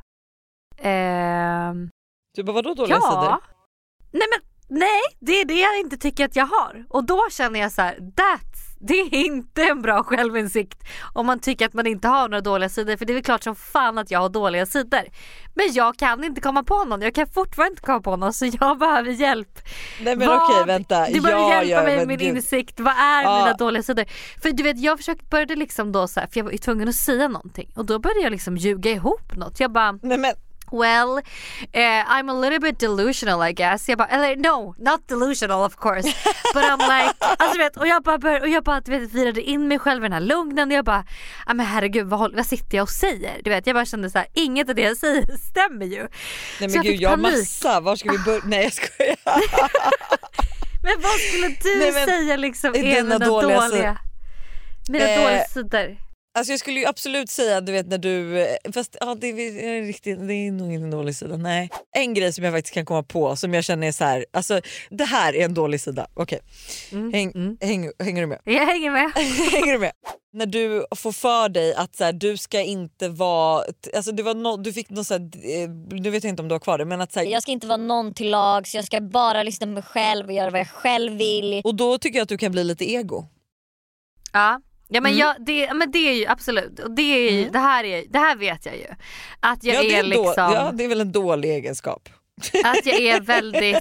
ehm, 0.77 1.89
Du 2.35 2.43
bara 2.43 2.53
vadå 2.53 2.73
dåliga 2.73 2.95
ja. 2.95 3.01
sidor? 3.01 3.43
Nej 4.11 4.27
men 4.31 4.49
nej, 4.79 5.01
det 5.19 5.31
är 5.41 5.45
det 5.45 5.59
jag 5.59 5.79
inte 5.79 5.97
tycker 5.97 6.25
att 6.25 6.35
jag 6.35 6.45
har. 6.45 6.85
Och 6.89 7.03
då 7.03 7.21
känner 7.31 7.59
jag 7.59 7.71
så 7.71 7.81
här, 7.81 7.95
that's, 7.97 8.72
det 8.87 8.93
är 8.93 9.13
inte 9.15 9.63
en 9.63 9.81
bra 9.81 10.03
självinsikt 10.03 10.83
om 11.13 11.25
man 11.25 11.39
tycker 11.39 11.65
att 11.65 11.73
man 11.73 11.87
inte 11.87 12.07
har 12.07 12.29
några 12.29 12.41
dåliga 12.41 12.69
sidor. 12.69 12.97
För 12.97 13.05
det 13.05 13.11
är 13.11 13.15
väl 13.15 13.23
klart 13.23 13.43
som 13.43 13.55
fan 13.55 13.97
att 13.97 14.11
jag 14.11 14.19
har 14.19 14.29
dåliga 14.29 14.65
sidor. 14.65 15.01
Men 15.55 15.73
jag 15.73 15.97
kan 15.97 16.23
inte 16.23 16.41
komma 16.41 16.63
på 16.63 16.83
någon, 16.83 17.01
jag 17.01 17.15
kan 17.15 17.27
fortfarande 17.27 17.71
inte 17.71 17.81
komma 17.81 18.01
på 18.01 18.15
någon 18.15 18.33
så 18.33 18.45
jag 18.61 18.77
behöver 18.79 19.11
hjälp. 19.11 19.59
Nej 20.01 20.15
men 20.15 20.27
Vad- 20.27 20.43
okej 20.43 20.63
vänta. 20.65 21.07
Du 21.09 21.21
behöver 21.21 21.41
ja, 21.41 21.63
hjälpa 21.63 21.67
ja, 21.69 21.83
mig 21.83 21.97
med 21.97 22.07
min 22.07 22.17
gud. 22.17 22.27
insikt. 22.37 22.79
Vad 22.79 22.93
är 22.93 23.23
Ja. 23.23 23.37
mina 23.39 23.53
dåliga 23.57 23.83
sidor? 23.83 24.05
För 24.41 24.51
du 24.51 24.63
vet 24.63 24.79
jag 24.79 24.97
försökte 24.97 25.25
började 25.25 25.55
liksom 25.55 25.91
då 25.91 26.07
så 26.07 26.19
här, 26.19 26.27
för 26.27 26.39
jag 26.39 26.43
var 26.43 26.51
ju 26.51 26.57
tvungen 26.57 26.87
att 26.89 26.95
säga 26.95 27.27
någonting 27.27 27.71
och 27.75 27.85
då 27.85 27.99
började 27.99 28.21
jag 28.21 28.31
liksom 28.31 28.57
ljuga 28.57 28.91
ihop 28.91 29.35
något. 29.35 29.59
Jag 29.59 29.71
bara 29.71 29.91
Nej 29.91 30.17
men 30.17 30.33
Well, 30.73 31.17
eh, 31.73 32.03
I'm 32.05 32.29
a 32.29 32.33
little 32.33 32.59
bit 32.59 32.79
delusional 32.79 33.49
I 33.49 33.53
guess. 33.53 33.89
Jag 33.89 33.97
bara, 33.97 34.07
eller 34.07 34.35
no, 34.35 34.75
not 34.77 35.07
delusional 35.07 35.65
of 35.65 35.75
course. 35.75 36.07
But 36.53 36.63
I'm 36.63 36.77
like, 36.77 37.13
alltså 37.19 37.57
vet, 37.57 37.77
och 37.77 37.87
jag 37.87 38.03
bara, 38.03 38.17
bör, 38.17 38.41
och 38.41 38.49
jag 38.49 38.63
bara 38.63 38.79
du 38.81 38.99
vet, 38.99 39.13
virade 39.13 39.41
in 39.41 39.67
mig 39.67 39.79
själv 39.79 40.03
i 40.03 40.05
den 40.05 40.13
här 40.13 40.19
lugnen 40.19 40.69
och 40.71 40.77
jag 40.77 40.85
bara, 40.85 41.05
ja 41.47 41.53
men 41.53 41.65
herregud 41.65 42.07
vad, 42.07 42.35
vad 42.35 42.45
sitter 42.45 42.77
jag 42.77 42.83
och 42.83 42.89
säger? 42.89 43.41
Du 43.43 43.49
vet, 43.49 43.67
jag 43.67 43.75
bara 43.75 43.85
kände 43.85 44.09
så 44.09 44.17
här, 44.17 44.27
inget 44.33 44.69
av 44.69 44.75
det 44.75 44.81
jag 44.81 44.97
säger 44.97 45.37
stämmer 45.49 45.85
ju. 45.85 45.99
Nej 45.99 46.09
Så 46.59 46.63
men 46.65 46.73
jag 46.73 46.83
gud 46.83 47.01
jag 47.01 47.09
har 47.09 47.17
massa, 47.17 47.79
var 47.79 47.95
ska 47.95 48.11
vi 48.11 48.17
börja? 48.19 48.41
Nej 48.45 48.63
jag 48.63 48.73
skojar. 48.73 49.17
Men 50.83 51.01
vad 51.01 51.11
skulle 51.11 51.47
du 51.47 51.79
Nej, 51.79 51.91
men, 51.91 52.05
säga 52.05 52.35
liksom 52.37 52.75
är 52.75 53.03
mina 53.03 53.19
dåliga 53.19 53.59
dåliga, 53.59 53.97
mina 54.89 55.05
Eh, 55.05 55.23
dåliga 55.23 55.43
sidor? 55.45 55.97
Alltså 56.35 56.53
jag 56.53 56.59
skulle 56.59 56.79
ju 56.79 56.85
absolut 56.85 57.29
säga 57.29 57.61
du 57.61 57.71
vet 57.71 57.87
när 57.87 57.97
du, 57.97 58.47
fast 58.73 58.97
ja, 58.99 59.15
det, 59.15 59.27
är 59.27 59.81
riktigt, 59.81 60.27
det 60.27 60.33
är 60.33 60.51
nog 60.51 60.73
inte 60.73 60.83
en 60.83 60.91
dålig 60.91 61.15
sida. 61.15 61.37
Nej. 61.37 61.69
En 61.95 62.13
grej 62.13 62.33
som 62.33 62.43
jag 62.43 62.53
faktiskt 62.53 62.73
kan 62.73 62.85
komma 62.85 63.03
på 63.03 63.35
som 63.35 63.53
jag 63.53 63.63
känner 63.63 63.87
är 63.87 63.91
så 63.91 64.03
här, 64.03 64.25
alltså 64.33 64.61
det 64.89 65.03
här 65.03 65.35
är 65.35 65.45
en 65.45 65.53
dålig 65.53 65.81
sida. 65.81 66.07
Okej, 66.13 66.39
Mm, 66.91 67.13
Häng, 67.13 67.31
mm. 67.35 67.57
häng, 67.61 67.91
hänger 67.99 68.21
du 68.21 68.27
med? 68.27 68.39
Jag 68.43 68.65
hänger 68.65 68.91
med. 68.91 69.11
hänger 69.51 69.73
du 69.73 69.79
med? 69.79 69.91
När 70.33 70.45
du 70.45 70.85
får 70.95 71.11
för 71.11 71.49
dig 71.49 71.73
att 71.75 71.95
så 71.95 72.03
här, 72.03 72.13
du 72.13 72.37
ska 72.37 72.61
inte 72.61 73.09
vara, 73.09 73.63
alltså 73.95 74.11
det 74.11 74.23
var 74.23 74.33
no, 74.33 74.57
du 74.57 74.73
fick 74.73 74.89
någon 74.89 75.05
så 75.05 75.13
här, 75.13 75.21
eh, 75.21 75.69
nu 76.01 76.09
vet 76.09 76.23
jag 76.23 76.29
inte 76.31 76.41
om 76.41 76.47
du 76.47 76.55
har 76.55 76.59
kvar 76.59 76.77
det 76.77 76.85
men 76.85 77.01
att 77.01 77.13
så 77.13 77.19
här, 77.19 77.27
Jag 77.27 77.41
ska 77.41 77.51
inte 77.51 77.67
vara 77.67 77.77
någon 77.77 78.13
till 78.13 78.29
lags, 78.29 78.75
jag 78.75 78.85
ska 78.85 79.01
bara 79.01 79.43
lyssna 79.43 79.67
på 79.67 79.71
mig 79.71 79.83
själv 79.83 80.25
och 80.27 80.33
göra 80.33 80.49
vad 80.49 80.59
jag 80.59 80.67
själv 80.69 81.13
vill. 81.13 81.61
och 81.63 81.75
då 81.75 81.97
tycker 81.97 82.17
jag 82.19 82.23
att 82.23 82.29
du 82.29 82.37
kan 82.37 82.51
bli 82.51 82.63
lite 82.63 82.91
ego. 82.91 83.25
Ja. 84.33 84.61
Ja 84.93 85.01
men, 85.01 85.11
Mm. 85.11 85.19
jag, 85.19 85.35
det, 85.45 85.73
men 85.73 85.91
det 85.91 85.97
är 86.09 86.13
ju 86.13 86.25
absolut, 86.27 86.79
och 86.79 86.91
det, 86.95 87.01
är 87.01 87.31
ju, 87.31 87.39
Mm. 87.39 87.51
det, 87.51 87.59
här 87.59 87.83
är, 87.83 88.03
det 88.09 88.19
här 88.19 88.35
vet 88.35 88.65
jag 88.65 88.77
ju. 88.77 88.85
Att 89.39 89.63
jag 89.63 89.75
ja, 89.85 89.91
är, 89.91 89.99
är 89.99 90.03
liksom, 90.03 90.33
ja 90.37 90.71
det 90.73 90.83
är 90.83 90.87
väl 90.87 91.01
en 91.01 91.11
dålig 91.11 91.49
egenskap. 91.49 92.09
att 92.63 92.85
jag 92.85 93.01
är 93.01 93.21
väldigt, 93.35 93.77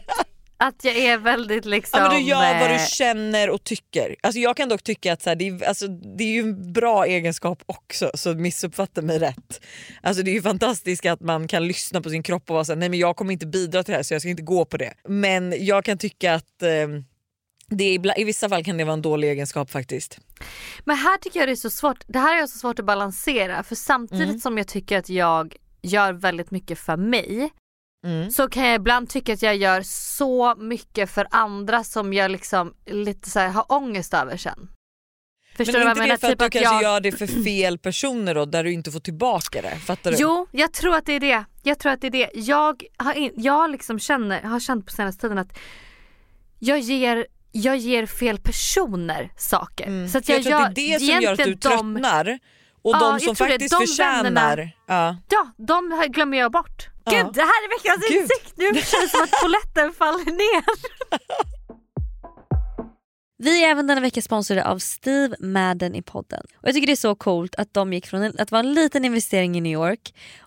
att 0.57 0.85
jag 0.85 0.97
är 0.97 1.19
väldigt 1.19 1.65
liksom. 1.65 2.01
Ja, 2.01 2.09
men 2.09 2.17
du 2.23 2.29
gör 2.29 2.61
vad 2.61 2.71
eh, 2.71 2.79
du 2.79 2.87
känner 2.89 3.51
och 3.51 3.65
tycker. 3.65 4.17
Alltså 4.23 4.39
jag 4.41 4.57
kan 4.57 4.69
dock 4.69 4.83
tycka 4.83 5.13
att 5.13 5.23
så 5.23 5.31
här, 5.31 5.37
det, 5.37 5.49
är, 5.49 5.65
alltså, 5.69 5.89
det 5.89 6.25
är 6.25 6.29
ju 6.29 6.41
en 6.41 6.73
bra 6.73 7.07
egenskap 7.07 7.63
också, 7.67 8.11
så 8.15 8.35
missuppfatta 8.35 9.03
mig 9.03 9.19
rätt. 9.19 9.61
Alltså, 10.03 10.23
det 10.23 10.31
är 10.31 10.35
ju 10.35 10.43
fantastiskt 10.43 11.07
att 11.07 11.21
man 11.21 11.49
kan 11.49 11.67
lyssna 11.67 12.01
på 12.01 12.11
sin 12.11 12.23
kropp 12.23 12.51
och 12.51 12.55
vara 12.55 12.65
såhär, 12.65 12.77
nej 12.79 12.89
men 12.89 12.99
jag 12.99 13.17
kommer 13.17 13.33
inte 13.33 13.47
bidra 13.47 13.83
till 13.83 13.93
det 13.93 13.97
här 13.99 14.03
så 14.03 14.15
jag 14.15 14.21
ska 14.23 14.29
inte 14.31 14.43
gå 14.43 14.65
på 14.65 14.77
det. 14.77 14.93
Men 15.09 15.55
jag 15.67 15.85
kan 15.85 15.99
tycka 15.99 16.35
att 16.35 16.63
eh, 16.63 16.69
det 17.77 17.85
är, 17.85 18.21
i 18.21 18.25
vissa 18.25 18.49
fall 18.49 18.65
kan 18.65 18.77
det 18.77 18.85
vara 18.85 18.93
en 18.95 19.03
dålig 19.03 19.29
egenskap 19.31 19.71
faktiskt. 19.71 20.19
Men 20.85 20.97
här 20.97 21.17
tycker 21.19 21.41
jag 21.41 21.49
det 21.49 21.53
är 21.53 21.57
så 21.57 21.71
svårt, 21.71 22.05
det 22.07 22.19
här 22.19 22.43
är 22.43 22.47
så 22.47 22.59
svårt 22.59 22.79
att 22.79 22.85
balansera 22.85 23.63
för 23.63 23.75
samtidigt 23.75 24.29
Mm. 24.29 24.41
som 24.41 24.59
jag 24.59 24.69
tycker 24.69 24.99
att 24.99 25.09
jag 25.09 25.57
gör 25.83 26.13
väldigt 26.13 26.51
mycket 26.51 26.79
för 26.79 26.97
mig 26.97 27.51
Mm. 28.07 28.31
så 28.31 28.49
kan 28.49 28.67
jag 28.67 28.75
ibland 28.75 29.09
tycka 29.11 29.33
att 29.33 29.43
jag 29.43 29.57
gör 29.57 29.83
så 29.85 30.55
mycket 30.55 31.11
för 31.11 31.27
andra 31.31 31.85
som 31.85 32.13
jag 32.13 32.31
liksom 32.31 32.75
lite 32.87 33.31
så 33.31 33.39
här 33.39 33.49
har 33.49 33.73
ångest 33.73 34.15
över 34.15 34.37
sen. 34.37 34.69
Förstår 35.57 35.73
Men 35.73 35.81
du 35.81 35.91
är 35.91 35.95
vad 35.95 35.97
jag 35.97 36.03
menar? 36.09 36.17
för 36.17 36.27
att 36.27 36.31
Typ 36.33 36.39
du 36.39 36.45
att 36.45 36.53
kanske 36.53 36.75
jag... 36.75 36.83
gör 36.83 37.01
det 37.01 37.13
för 37.13 37.27
fel 37.45 37.79
personer 37.79 38.35
då, 38.35 38.45
där 38.45 38.65
du 38.65 38.73
inte 38.73 38.91
får 38.91 39.01
tillbaka 39.01 39.63
det? 39.63 39.77
Fattar 39.77 40.11
du? 40.11 40.17
Jo, 40.21 40.47
jag 40.53 40.73
tror 40.73 40.95
att 40.97 41.07
det 41.07 41.13
är 41.13 41.21
det. 41.21 41.45
Jag 41.63 41.79
tror 41.79 41.93
att 41.93 42.01
det 42.01 42.07
är 42.07 42.11
det. 42.11 42.31
Jag 42.35 42.83
har, 42.97 43.15
in, 43.15 43.33
jag 43.37 43.71
liksom 43.71 43.99
känner, 43.99 44.43
har 44.43 44.61
känt 44.61 44.87
på 44.87 44.93
senaste 44.93 45.21
tiden 45.21 45.39
att 45.39 45.59
jag 46.59 46.79
ger, 46.79 47.27
jag 47.53 47.77
ger 47.77 48.07
fel 48.07 48.39
personer 48.39 49.33
saker. 49.37 49.87
Mm. 49.87 50.09
Så 50.09 50.19
att 50.19 50.29
jag, 50.29 50.39
jag 50.39 50.45
tror 50.45 50.63
att 50.63 50.75
det 50.75 50.95
är 50.95 50.99
det 50.99 51.07
som 51.07 51.21
gör 51.23 51.33
att 51.33 51.39
du 51.39 51.45
de- 51.55 51.57
tröttnar. 51.61 52.39
Och 52.85 52.95
Ja, 52.95 52.99
de 52.99 53.13
jag 53.13 53.23
som 53.23 53.29
det. 53.47 53.51
faktiskt 53.53 53.71
De 53.81 53.87
förtjänar... 53.87 54.25
vännerna- 54.25 54.71
Ja. 54.87 55.17
Ja, 55.29 55.53
de 55.59 56.07
glömmer 56.13 56.39
jag 56.39 56.53
bort. 56.53 56.89
Ja. 57.05 57.13
Gud, 57.13 57.27
det 57.35 57.41
här 57.41 57.49
är 57.49 57.79
veckans 57.83 58.09
Gud. 58.09 58.23
insikt. 58.23 58.53
Nu 58.57 58.75
känns 58.75 58.91
det 58.91 59.09
som 59.09 59.23
att 59.23 59.41
polletten 59.43 59.93
faller 59.99 60.25
ner. 60.25 60.65
Vi 63.39 63.65
är 63.65 63.69
även 63.71 63.87
denna 63.87 64.01
vecka 64.01 64.23
sponsrade 64.23 64.65
av 64.67 64.79
Steve 64.79 65.37
Madden 65.41 65.95
i 65.95 66.03
podden. 66.03 66.43
Och 66.57 66.69
Jag 66.69 66.75
tycker 66.75 66.87
det 66.87 66.93
är 66.93 66.97
så 66.97 67.15
coolt 67.15 67.55
att 67.55 67.75
de 67.75 67.93
gick 67.93 68.07
från 68.07 68.23
en- 68.23 68.35
att 68.39 68.51
vara 68.51 68.61
en 68.61 68.73
liten 68.75 69.05
investering 69.05 69.57
i 69.57 69.61
New 69.61 69.73
York 69.73 70.15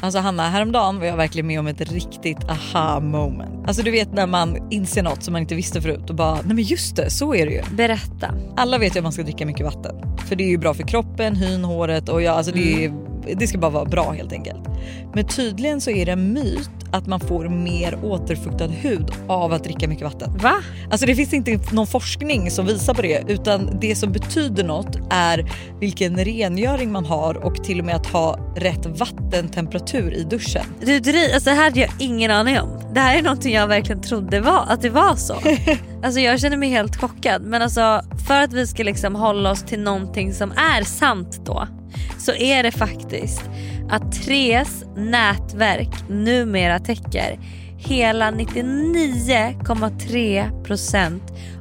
Alltså 0.00 0.18
Hanna, 0.18 0.48
häromdagen 0.48 0.98
var 0.98 1.06
jag 1.06 1.16
verkligen 1.16 1.46
med 1.46 1.60
om 1.60 1.66
ett 1.66 1.80
riktigt 1.80 2.44
aha 2.48 3.00
moment. 3.00 3.68
Alltså 3.68 3.82
du 3.82 3.90
vet 3.90 4.12
när 4.12 4.26
man 4.26 4.72
inser 4.72 5.02
något 5.02 5.22
som 5.22 5.32
man 5.32 5.42
inte 5.42 5.54
visste 5.54 5.82
förut 5.82 6.10
och 6.10 6.16
bara, 6.16 6.34
nej 6.34 6.54
men 6.54 6.64
just 6.64 6.96
det, 6.96 7.10
så 7.10 7.34
är 7.34 7.46
det 7.46 7.52
ju. 7.52 7.62
Berätta. 7.76 8.34
Alla 8.56 8.78
vet 8.78 8.96
ju 8.96 8.98
att 8.98 9.02
man 9.02 9.12
ska 9.12 9.22
dricka 9.22 9.46
mycket 9.46 9.66
vatten. 9.66 9.96
För 10.28 10.36
det 10.36 10.44
är 10.44 10.48
ju 10.48 10.58
bra 10.58 10.74
för 10.74 10.82
kroppen, 10.82 11.36
hyn, 11.36 11.64
håret 11.64 12.08
och 12.08 12.22
ja, 12.22 12.32
alltså 12.32 12.52
det, 12.52 12.84
är, 12.84 12.92
det 13.36 13.46
ska 13.46 13.58
bara 13.58 13.70
vara 13.70 13.84
bra 13.84 14.10
helt 14.10 14.32
enkelt. 14.32 14.68
Men 15.14 15.26
tydligen 15.26 15.80
så 15.80 15.90
är 15.90 16.06
det 16.06 16.12
en 16.12 16.32
myt 16.32 16.70
att 16.92 17.06
man 17.06 17.20
får 17.20 17.48
mer 17.48 17.98
återfuktad 18.02 18.66
hud 18.66 19.12
av 19.28 19.52
att 19.52 19.64
dricka 19.64 19.88
mycket 19.88 20.04
vatten. 20.04 20.38
Va? 20.42 20.54
Alltså 20.90 21.06
det 21.06 21.14
finns 21.14 21.32
inte 21.32 21.58
någon 21.72 21.86
forskning 21.86 22.50
som 22.50 22.66
visar 22.66 22.94
på 22.94 23.02
det 23.02 23.24
utan 23.28 23.78
det 23.80 23.94
som 23.94 24.12
betyder 24.12 24.64
något 24.64 24.98
är 25.10 25.52
vilken 25.80 26.24
rengöring 26.24 26.92
man 26.92 27.04
har 27.04 27.34
och 27.44 27.64
till 27.64 27.80
och 27.80 27.86
med 27.86 27.96
att 27.96 28.06
ha 28.06 28.38
rätt 28.56 28.86
vattentemperatur 28.86 29.87
i 29.94 30.26
duschen. 30.30 30.64
Du, 30.80 30.98
dri- 30.98 31.34
alltså 31.34 31.50
det 31.50 31.56
här 31.56 31.64
hade 31.64 31.80
jag 31.80 31.90
ingen 31.98 32.30
aning 32.30 32.60
om. 32.60 32.68
Det 32.94 33.00
här 33.00 33.18
är 33.18 33.22
någonting 33.22 33.54
jag 33.54 33.66
verkligen 33.66 34.02
trodde 34.02 34.40
var, 34.40 34.64
att 34.68 34.82
det 34.82 34.90
var 34.90 35.16
så. 35.16 35.34
alltså 36.04 36.20
jag 36.20 36.40
känner 36.40 36.56
mig 36.56 36.68
helt 36.68 36.96
chockad 36.96 37.42
men 37.42 37.62
alltså 37.62 38.02
för 38.28 38.40
att 38.40 38.52
vi 38.52 38.66
ska 38.66 38.82
liksom 38.82 39.14
hålla 39.14 39.50
oss 39.50 39.62
till 39.62 39.80
någonting 39.80 40.34
som 40.34 40.50
är 40.50 40.84
sant 40.84 41.40
då 41.46 41.68
så 42.18 42.32
är 42.32 42.62
det 42.62 42.70
faktiskt 42.70 43.42
att 43.90 44.12
Tres 44.12 44.84
nätverk 44.96 46.08
numera 46.08 46.78
täcker 46.78 47.38
hela 47.78 48.30
99,3% 48.30 51.20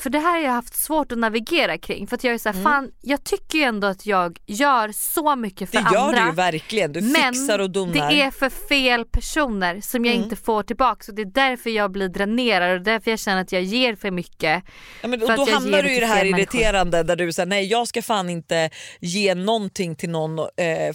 För 0.00 0.10
det 0.10 0.18
här 0.18 0.30
har 0.30 0.38
jag 0.38 0.50
haft 0.52 0.74
svårt 0.76 1.12
att 1.12 1.18
navigera 1.18 1.78
kring 1.78 2.06
för 2.06 2.16
att 2.16 2.24
jag 2.24 2.34
är 2.34 2.38
såhär, 2.38 2.54
Mm. 2.54 2.64
fan 2.64 2.90
jag 3.02 3.24
tycker 3.24 3.58
ju 3.58 3.64
ändå 3.64 3.86
att 3.86 4.06
jag 4.06 4.38
gör 4.46 4.92
så 4.92 5.36
mycket 5.36 5.70
för 5.70 5.76
Det 5.78 5.88
gör 5.94 6.00
andra. 6.08 6.20
du 6.20 6.26
ju 6.26 6.32
verkligen, 6.34 6.92
du 6.92 7.00
men 7.00 7.34
fixar 7.34 7.58
och 7.58 7.70
donar. 7.70 8.10
det 8.10 8.22
är 8.22 8.30
för 8.30 8.50
fel 8.50 9.04
personer 9.04 9.80
som 9.80 10.04
jag 10.04 10.14
Mm. 10.14 10.24
inte 10.24 10.36
får 10.36 10.62
tillbaka 10.62 11.04
och 11.08 11.14
det 11.14 11.22
är 11.22 11.26
därför 11.26 11.70
jag 11.70 11.90
blir 11.92 12.08
dränerad 12.08 12.78
och 12.78 12.82
därför 12.84 13.10
jag 13.10 13.20
känner 13.20 13.40
att 13.40 13.52
jag 13.52 13.62
ger 13.62 13.96
för 13.96 14.10
mycket. 14.10 14.62
Ja, 15.02 15.08
men, 15.08 15.22
och 15.22 15.28
då 15.36 15.50
hamnar 15.50 15.82
du 15.82 15.92
i 15.96 16.00
det 16.00 16.06
här 16.06 16.24
människor. 16.24 16.38
irriterande 16.40 17.02
där 17.02 17.16
du 17.16 17.32
säger 17.32 17.46
nej 17.46 17.64
jag 17.66 17.88
ska 17.88 18.02
fan 18.02 18.30
inte 18.30 18.70
ge 19.00 19.34
någonting 19.34 19.96
till 19.96 20.10
någon 20.10 20.38
eh, 20.38 20.44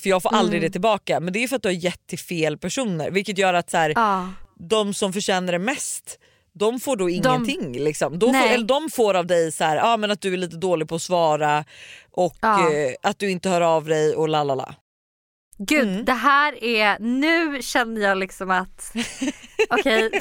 för 0.02 0.08
jag 0.10 0.22
får 0.22 0.34
aldrig 0.36 0.60
Mm. 0.60 0.68
det 0.70 0.72
tillbaka. 0.72 1.20
Men 1.20 1.34
det 1.34 1.44
är 1.44 1.48
för 1.48 1.56
att 1.56 1.62
du 1.64 1.70
har 1.70 1.74
gett 1.74 2.08
till 2.08 2.20
fel 2.20 2.58
personer 2.58 3.12
vilket 3.12 3.38
gör 3.38 3.54
att 3.54 3.70
så 3.70 3.78
här, 3.78 3.94
Ja. 3.96 4.30
de 4.70 4.94
som 4.94 5.14
förtjänar 5.14 5.52
det 5.54 5.60
mest 5.60 6.20
de 6.54 6.80
får 6.80 6.96
då 6.98 7.10
ingenting. 7.10 7.80
liksom. 7.84 8.20
de, 8.20 8.34
får, 8.34 8.48
eller 8.50 8.66
de 8.66 8.90
får 8.90 9.14
av 9.14 9.26
dig 9.28 9.52
så 9.52 9.64
här, 9.64 9.76
ja, 9.76 9.98
men 9.98 10.12
att 10.12 10.22
du 10.22 10.34
är 10.34 10.38
lite 10.38 10.58
dålig 10.58 10.88
på 10.88 10.96
att 10.96 11.02
svara 11.02 11.66
och 12.12 12.36
Ja. 12.42 12.72
eh, 12.74 12.94
att 13.04 13.20
du 13.20 13.30
inte 13.32 13.50
hör 13.50 13.62
av 13.62 13.86
dig 13.86 14.16
och 14.16 14.30
lalala. 14.30 14.76
Gud 15.58 15.88
Mm. 15.90 16.06
det 16.06 16.14
här 16.14 16.64
är, 16.64 17.00
nu 17.00 17.62
känner 17.62 18.02
jag 18.02 18.18
liksom 18.18 18.52
att, 18.52 18.94
okej. 19.70 20.12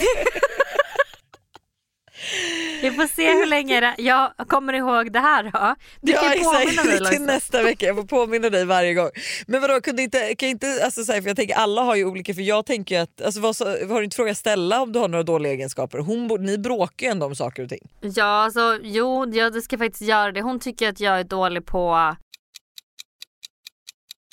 Vi 2.83 2.91
får 2.91 3.07
se 3.07 3.33
hur 3.33 3.47
länge 3.47 3.81
det, 3.81 3.95
jag 3.99 4.33
kommer 4.49 4.73
ihåg 4.73 5.13
det 5.13 5.21
här 5.21 5.43
då. 5.43 5.75
Du 6.01 6.13
kan 6.13 6.33
ju 6.33 6.45
påminna 6.45 6.85
mig 6.85 7.11
till 7.13 7.23
nästa 7.23 7.63
vecka, 7.63 7.87
jag 7.87 7.97
får 7.97 8.05
påminna 8.05 8.51
dig 8.51 8.65
varje 8.65 8.95
gång. 8.95 9.11
Men 9.47 9.61
vadå, 9.61 9.81
kunde 9.81 10.03
inte, 10.03 10.35
kan 10.35 10.49
jag 10.49 10.51
inte, 10.51 10.85
alltså, 10.85 11.05
så 11.05 11.13
här, 11.13 11.21
för 11.21 11.29
jag 11.29 11.37
tänker 11.37 11.55
alla 11.55 11.83
har 11.83 11.97
ju 11.97 12.05
olika, 12.05 12.35
för 12.35 12.43
jag 12.43 12.67
tänker 12.67 13.01
att, 13.01 13.23
alltså, 13.23 13.41
vad, 13.41 13.57
så, 13.57 13.65
har 13.65 13.99
du 13.99 14.05
inte 14.05 14.17
frågat 14.17 14.37
Stella 14.37 14.83
om 14.83 14.93
du 14.93 14.99
har 14.99 15.09
några 15.09 15.23
dåliga 15.23 15.53
egenskaper? 15.53 15.99
Hon, 15.99 16.27
ni 16.41 16.59
bråkar 16.59 17.07
ju 17.07 17.11
ändå 17.11 17.27
om 17.27 17.37
saker 17.37 17.63
och 17.63 17.69
ting. 17.69 17.91
Ja 18.01 18.25
alltså 18.25 18.79
jo, 18.83 19.33
jag 19.33 19.53
det 19.53 19.63
ska 19.63 19.79
faktiskt 19.79 20.03
göra 20.03 20.33
det. 20.33 20.43
Hon 20.43 20.61
tycker 20.61 20.89
att 20.89 21.01
jag 21.01 21.21
är 21.21 21.25
dålig 21.25 21.67
på 21.67 22.15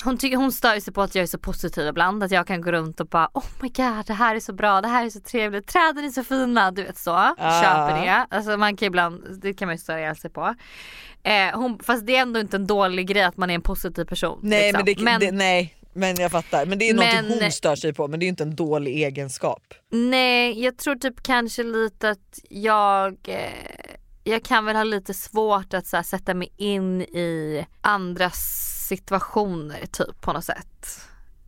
hon, 0.04 0.18
tycker, 0.18 0.38
hon 0.38 0.52
stör 0.52 0.80
sig 0.80 0.94
på 0.94 1.02
att 1.02 1.16
jag 1.16 1.24
är 1.24 1.28
så 1.28 1.38
positiv 1.38 1.88
ibland. 1.88 2.24
Att 2.24 2.32
jag 2.32 2.48
kan 2.48 2.62
gå 2.62 2.72
runt 2.72 3.00
och 3.00 3.08
bara 3.08 3.30
oh 3.34 3.46
my 3.62 3.70
god 3.70 4.06
det 4.08 4.14
här 4.14 4.36
är 4.36 4.40
så 4.40 4.54
bra, 4.54 4.82
det 4.82 4.88
här 4.88 5.06
är 5.06 5.10
så 5.10 5.20
trevligt, 5.20 5.68
träden 5.68 6.06
är 6.06 6.10
så 6.10 6.24
fina. 6.24 6.72
Du 6.72 6.84
vet 6.84 6.98
så. 6.98 7.12
Ah. 7.12 7.62
Köper 7.62 8.06
det. 8.06 8.28
Alltså 8.30 8.58
man 8.58 8.78
kan 8.78 8.86
ibland, 8.86 9.42
det 9.42 9.54
kan 9.54 9.68
man 9.68 9.76
ju 9.76 9.80
störa 9.80 10.00
ihjäl 10.00 10.16
sig 10.16 10.30
på. 10.30 10.56
Eh, 11.24 11.60
hon, 11.60 11.80
fast 11.84 12.06
det 12.06 12.16
är 12.16 12.22
ändå 12.22 12.40
inte 12.40 12.58
en 12.58 12.68
dålig 12.68 13.08
grej 13.08 13.24
att 13.24 13.38
man 13.38 13.50
är 13.50 13.56
en 13.56 13.62
positiv 13.62 14.06
person. 14.06 14.40
Nej, 14.44 14.74
liksom. 14.86 15.06
men, 15.06 15.20
det, 15.20 15.26
det, 15.26 15.32
nej 15.32 15.76
men 15.94 16.16
jag 16.16 16.32
fattar. 16.32 16.66
Men 16.66 16.80
det 16.80 16.90
är 16.90 16.94
Men- 16.94 17.26
något 17.26 17.42
hon 17.42 17.52
stör 17.52 17.76
sig 17.76 17.94
på 17.94 18.08
men 18.08 18.20
det 18.20 18.26
är 18.26 18.28
inte 18.28 18.44
en 18.44 18.56
dålig 18.56 19.04
egenskap. 19.04 19.74
Nej, 19.92 20.64
jag 20.64 20.78
tror 20.78 20.96
typ 20.96 21.24
kanske 21.24 21.64
lite 21.64 22.10
att 22.10 22.40
jag 22.50 23.18
eh, 23.28 23.96
jag 24.24 24.44
kan 24.44 24.66
väl 24.66 24.76
ha 24.76 24.84
lite 24.84 25.14
svårt 25.14 25.74
att 25.74 25.92
här, 25.92 26.04
sätta 26.04 26.34
mig 26.34 26.54
in 26.58 27.02
i 27.02 27.66
andras 27.82 28.69
situationer 28.90 29.86
typ 29.86 30.22
på 30.22 30.34
något 30.34 30.46
sätt. 30.46 31.02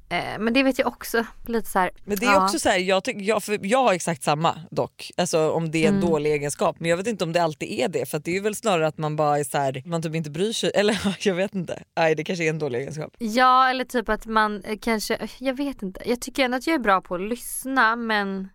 Eh, 0.10 0.40
men 0.40 0.54
det 0.54 0.64
vet 0.64 0.80
jag 0.80 0.88
också 0.88 1.26
lite 1.46 1.70
så 1.70 1.80
här. 1.80 1.92
Men 2.06 2.18
det 2.18 2.26
är 2.26 2.32
ja. 2.32 2.44
också 2.44 2.60
så 2.60 2.70
här, 2.70 2.78
jag, 2.78 3.04
tyck, 3.04 3.18
jag, 3.18 3.44
för 3.44 3.60
jag 3.62 3.84
har 3.84 3.94
exakt 3.94 4.24
samma 4.24 4.60
dock, 4.72 5.12
alltså 5.18 5.52
om 5.52 5.72
det 5.72 5.84
är 5.84 5.88
en 5.88 5.96
Mm. 5.98 6.10
dålig 6.10 6.32
egenskap. 6.32 6.80
Men 6.80 6.90
jag 6.90 6.98
vet 6.98 7.08
inte 7.08 7.24
om 7.24 7.34
det 7.34 7.44
alltid 7.44 7.70
är 7.80 7.88
det 7.88 8.06
för 8.06 8.20
det 8.20 8.38
är 8.38 8.42
väl 8.42 8.56
snarare 8.56 8.88
att 8.88 8.98
man 8.98 9.16
bara 9.16 9.40
är 9.40 9.44
så 9.44 9.58
här, 9.58 9.84
man 9.86 10.02
typ 10.02 10.16
inte 10.16 10.30
bryr 10.30 10.54
sig. 10.54 10.72
Eller 10.76 11.16
jag 11.28 11.36
vet 11.36 11.56
inte, 11.56 11.84
nej 11.98 12.16
det 12.16 12.24
kanske 12.24 12.46
är 12.46 12.50
en 12.50 12.60
dålig 12.60 12.80
egenskap. 12.80 13.16
Ja 13.20 13.70
eller 13.70 13.86
typ 13.86 14.10
att 14.10 14.26
man 14.26 14.64
eh, 14.64 14.78
kanske, 14.82 15.28
jag 15.40 15.58
vet 15.58 15.82
inte. 15.82 16.02
Jag 16.06 16.22
tycker 16.22 16.46
ändå 16.46 16.58
att 16.58 16.68
jag 16.68 16.74
är 16.74 16.80
bra 16.80 17.02
på 17.02 17.16
att 17.16 17.22
lyssna 17.22 17.96
men 17.96 18.50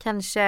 kanske 0.00 0.42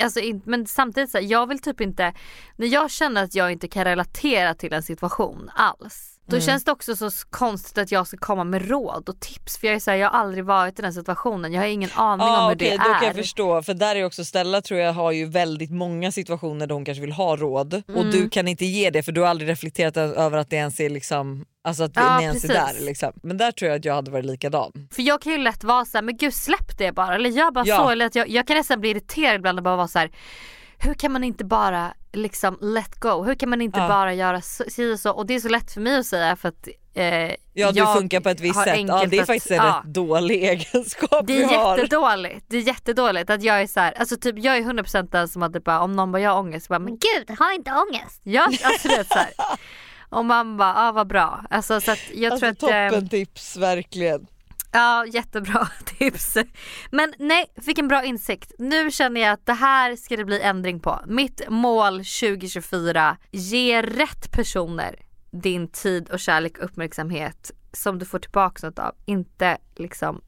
Alltså, 0.00 0.20
men 0.44 0.66
samtidigt 0.66 1.10
så 1.10 1.18
här, 1.18 1.24
jag 1.24 1.48
vill 1.48 1.58
typ 1.58 1.80
inte, 1.80 2.14
när 2.56 2.66
jag 2.66 2.90
känner 2.90 3.24
att 3.24 3.34
jag 3.34 3.52
inte 3.52 3.68
kan 3.68 3.84
relatera 3.84 4.54
till 4.54 4.72
en 4.72 4.82
situation 4.82 5.50
alls. 5.54 6.13
Då 6.26 6.36
Mm. 6.36 6.46
känns 6.46 6.64
det 6.64 6.72
också 6.72 6.96
så 6.96 7.10
konstigt 7.30 7.78
att 7.78 7.92
jag 7.92 8.06
ska 8.06 8.16
komma 8.16 8.44
med 8.44 8.68
råd 8.68 9.08
och 9.08 9.20
tips 9.20 9.58
för 9.58 9.66
jag 9.66 9.76
är 9.76 9.80
så 9.80 9.90
här, 9.90 9.98
jag 9.98 10.10
har 10.10 10.18
aldrig 10.18 10.44
varit 10.44 10.78
i 10.78 10.82
den 10.82 10.92
situationen. 10.92 11.52
Jag 11.52 11.60
har 11.60 11.66
ingen 11.68 11.90
aning 11.94 12.26
om 12.26 12.32
Ah, 12.32 12.48
hur 12.48 12.54
okej, 12.56 12.70
det 12.70 12.76
då 12.76 12.82
kan 12.82 13.02
är. 13.02 13.06
jag 13.06 13.14
förstå 13.16 13.62
för 13.62 13.74
där 13.74 13.96
är 13.96 14.04
också 14.04 14.24
Stella 14.24 14.60
tror 14.62 14.80
jag 14.80 14.92
har 14.92 15.12
ju 15.12 15.24
väldigt 15.26 15.70
många 15.70 16.12
situationer 16.12 16.66
där 16.66 16.74
hon 16.74 16.84
kanske 16.84 17.00
vill 17.00 17.12
ha 17.12 17.36
råd 17.36 17.82
och 17.88 17.94
Mm. 18.00 18.10
du 18.10 18.28
kan 18.30 18.48
inte 18.48 18.64
ge 18.64 18.90
det 18.90 19.02
för 19.02 19.12
du 19.12 19.20
har 19.20 19.28
aldrig 19.28 19.50
reflekterat 19.50 19.96
över 19.96 20.38
att 20.38 20.50
det 20.50 20.56
ens 20.56 20.80
är 20.80 20.90
liksom 20.90 21.44
Alltså 21.66 21.84
att 21.84 21.92
Ja, 21.94 22.18
ni 22.18 22.24
ens 22.24 22.44
är 22.44 22.48
precis. 22.48 22.78
där 22.78 22.86
liksom. 22.86 23.12
Men 23.22 23.36
där 23.36 23.52
tror 23.52 23.68
jag 23.70 23.78
att 23.78 23.84
jag 23.84 23.94
hade 23.94 24.10
varit 24.10 24.24
likadan. 24.24 24.72
För 24.94 25.02
jag 25.02 25.20
kan 25.22 25.32
ju 25.32 25.38
lätt 25.38 25.64
vara 25.64 25.84
så 25.84 25.96
här, 25.98 26.02
men 26.02 26.16
gud 26.16 26.34
släpp 26.34 26.78
det 26.78 26.92
bara. 26.92 27.14
Eller 27.14 27.30
gör 27.30 27.50
bara 27.50 27.64
Ja. 27.66 27.76
så. 27.76 27.90
Eller 27.90 28.06
att 28.06 28.14
jag, 28.14 28.28
jag 28.28 28.46
kan 28.46 28.56
nästan 28.56 28.80
bli 28.80 28.90
irriterad 28.90 29.34
ibland 29.36 29.58
och 29.58 29.62
bara 29.64 29.76
vara 29.76 29.88
så 29.88 29.98
här. 29.98 30.10
Hur 30.84 30.94
kan 30.94 31.12
man 31.12 31.24
inte 31.24 31.44
bara 31.44 31.94
liksom 32.12 32.58
let 32.60 33.00
go? 33.00 33.22
Hur 33.24 33.34
kan 33.34 33.50
man 33.50 33.60
inte 33.60 33.80
Ja. 33.80 33.88
bara 33.88 34.14
göra 34.14 34.40
si 34.40 34.94
och 34.94 35.00
så? 35.00 35.10
Och 35.10 35.26
det 35.26 35.34
är 35.34 35.40
så 35.40 35.48
lätt 35.48 35.72
för 35.72 35.80
mig 35.80 35.98
att 35.98 36.06
säga 36.06 36.36
för 36.36 36.48
att 36.48 36.68
eh, 36.94 37.04
Ja 37.52 37.72
du 37.72 37.78
jag 37.78 37.96
funkar 37.98 38.20
på 38.20 38.28
ett 38.28 38.40
visst 38.40 38.64
sätt. 38.64 38.78
Ja, 38.88 39.04
det 39.06 39.16
är 39.16 39.20
att- 39.20 39.26
faktiskt 39.26 39.50
en 39.50 39.56
ja. 39.56 39.82
rätt 39.84 39.94
dålig 39.94 40.44
egenskap 40.50 41.26
Det 41.26 41.36
vi 41.36 41.42
är 41.42 41.58
har. 41.58 41.78
jättedåligt. 41.78 42.44
Det 42.48 42.56
är 42.56 42.60
jättedåligt 42.62 43.30
att 43.30 43.42
jag 43.42 43.62
är 43.62 43.66
så 43.66 43.80
här, 43.80 43.92
alltså 43.92 44.16
typ 44.16 44.38
jag 44.38 44.56
är 44.56 44.60
100% 44.62 45.08
den 45.10 45.28
som 45.28 45.42
att 45.42 45.52
det 45.52 45.60
bara, 45.60 45.80
om 45.80 45.92
någon 45.96 46.12
bara 46.12 46.22
jag 46.22 46.30
har 46.30 46.38
ångest, 46.38 46.68
bara, 46.68 46.78
men 46.78 46.92
Gud, 46.98 47.38
ha 47.38 47.52
inte 47.54 47.70
ångest. 47.70 48.20
Ja, 48.22 48.42
alltså 48.62 48.88
det 48.88 48.94
är 48.96 49.04
så 49.04 49.18
här. 49.18 49.30
Och 50.10 50.24
man 50.24 50.56
bara, 50.56 50.68
ja 50.68 50.88
ah, 50.88 50.92
vad 50.92 51.06
bra. 51.06 51.44
Alltså 51.50 51.80
så 51.80 51.90
att 51.90 51.98
jag 52.14 52.32
alltså, 52.32 52.54
tror 52.54 52.72
att 52.74 52.90
toppen 52.90 53.08
tips 53.08 53.56
verkligen. 53.56 54.26
Ja, 54.74 55.06
jättebra 55.06 55.68
tips. 55.98 56.36
Men 56.90 57.14
nej, 57.18 57.46
fick 57.62 57.78
en 57.78 57.88
bra 57.88 58.04
insikt. 58.04 58.52
Nu 58.58 58.90
känner 58.90 59.20
jag 59.20 59.32
att 59.32 59.46
det 59.46 59.52
här 59.52 59.96
ska 59.96 60.16
det 60.16 60.24
bli 60.24 60.40
ändring 60.40 60.80
på. 60.80 61.00
Mitt 61.06 61.42
mål 61.48 61.92
2024, 61.92 63.16
ge 63.30 63.82
rätt 63.82 64.32
personer 64.32 64.96
din 65.30 65.68
tid 65.68 66.10
och 66.10 66.20
kärlek 66.20 66.58
och 66.58 66.64
uppmärksamhet 66.64 67.50
som 67.72 67.98
du 67.98 68.04
får 68.04 68.18
tillbaka 68.18 68.66
något 68.66 68.78
av. 68.78 68.94
Inte 69.04 69.58
liksom 69.76 70.20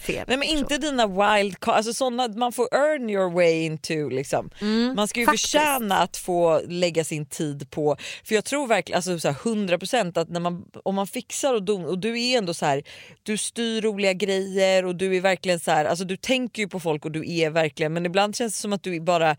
fel. 0.00 0.24
Nej 0.28 0.36
men 0.36 0.48
person. 0.48 0.58
inte 0.58 0.78
dina 0.78 1.06
wild 1.06 1.60
cards, 1.60 1.76
alltså 1.76 1.94
såna, 1.94 2.28
man 2.28 2.52
får 2.52 2.74
earn 2.74 3.10
your 3.10 3.30
way 3.30 3.64
into 3.64 4.08
liksom. 4.08 4.50
Mm, 4.60 4.94
man 4.96 5.08
ska 5.08 5.20
ju 5.20 5.26
faktiskt. 5.26 5.50
förtjäna 5.50 5.98
att 5.98 6.16
få 6.16 6.60
lägga 6.68 7.04
sin 7.04 7.26
tid 7.26 7.70
på, 7.70 7.96
för 8.24 8.34
jag 8.34 8.44
tror 8.44 8.66
verkligen 8.66 8.96
alltså 8.96 9.18
så 9.18 9.28
här 9.28 9.34
100% 9.34 10.18
att 10.18 10.28
när 10.28 10.40
man, 10.40 10.64
om 10.84 10.94
man 10.94 11.06
fixar 11.06 11.54
och, 11.54 11.62
dom, 11.62 11.84
och 11.84 11.98
du 11.98 12.20
är 12.20 12.38
ändå 12.38 12.54
så 12.54 12.66
här, 12.66 12.82
du 13.22 13.36
styr 13.36 13.82
roliga 13.82 14.12
grejer 14.12 14.84
och 14.84 14.96
du 14.96 15.16
är 15.16 15.20
verkligen 15.20 15.60
så 15.60 15.70
här, 15.70 15.84
alltså 15.84 16.04
du 16.04 16.16
tänker 16.16 16.62
ju 16.62 16.68
på 16.68 16.80
folk 16.80 17.04
och 17.04 17.12
du 17.12 17.32
är 17.32 17.50
verkligen 17.50 17.92
men 17.92 18.06
ibland 18.06 18.36
känns 18.36 18.54
det 18.54 18.60
som 18.60 18.72
att 18.72 18.82
du 18.82 19.00
bara 19.00 19.36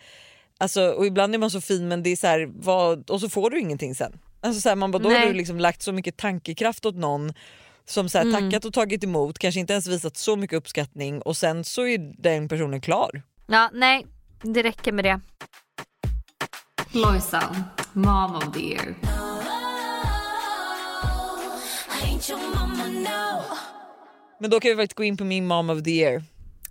Alltså, 0.58 0.91
och 0.91 1.06
ibland 1.06 1.36
är 1.36 1.39
man 1.39 1.52
så 1.52 1.62
fin 1.62 1.88
men 1.88 2.04
det 2.04 2.10
är 2.10 2.15
så 2.15 2.28
här, 2.28 2.50
vad, 2.54 3.10
och 3.10 3.21
så 3.21 3.30
får 3.30 3.50
du 3.50 3.60
ingenting 3.60 3.95
sen. 3.95 4.19
Alltså 4.41 4.62
så 4.62 4.69
här, 4.69 4.76
man 4.76 4.91
bara, 4.91 5.04
då 5.04 5.10
har 5.10 5.19
Nej. 5.19 5.28
du 5.28 5.34
liksom 5.34 5.60
lagt 5.60 5.82
så 5.82 5.91
mycket 5.91 6.17
tankekraft 6.17 6.86
åt 6.86 6.95
någon 6.95 7.34
som 7.91 8.10
så 8.10 8.17
här, 8.17 8.25
Mm. 8.25 8.41
tackat 8.49 8.65
och 8.65 8.73
tagit 8.73 9.04
emot, 9.04 9.39
kanske 9.39 9.60
inte 9.60 9.73
ens 9.73 9.88
visat 9.88 10.17
så 10.17 10.36
mycket 10.36 10.58
uppskattning 10.58 11.21
och 11.21 11.38
sen 11.38 11.63
så 11.63 11.88
är 11.88 11.97
den 12.21 12.47
personen 12.47 12.82
klar. 12.82 13.21
Ja, 13.47 13.69
nej, 13.73 14.06
det 14.43 14.63
räcker 14.63 14.91
med 14.91 15.06
det. 15.06 15.19
Lojsan, 16.91 17.63
mom 17.93 18.36
of 18.36 18.54
the 18.54 18.60
year. 18.60 18.95
Men 24.39 24.49
då 24.49 24.60
kan 24.60 24.69
vi 24.71 24.75
faktiskt 24.75 24.97
gå 24.97 25.04
in 25.04 25.17
på 25.17 25.23
min 25.23 25.47
mom 25.47 25.69
of 25.69 25.84
the 25.84 25.91
year. 25.91 26.23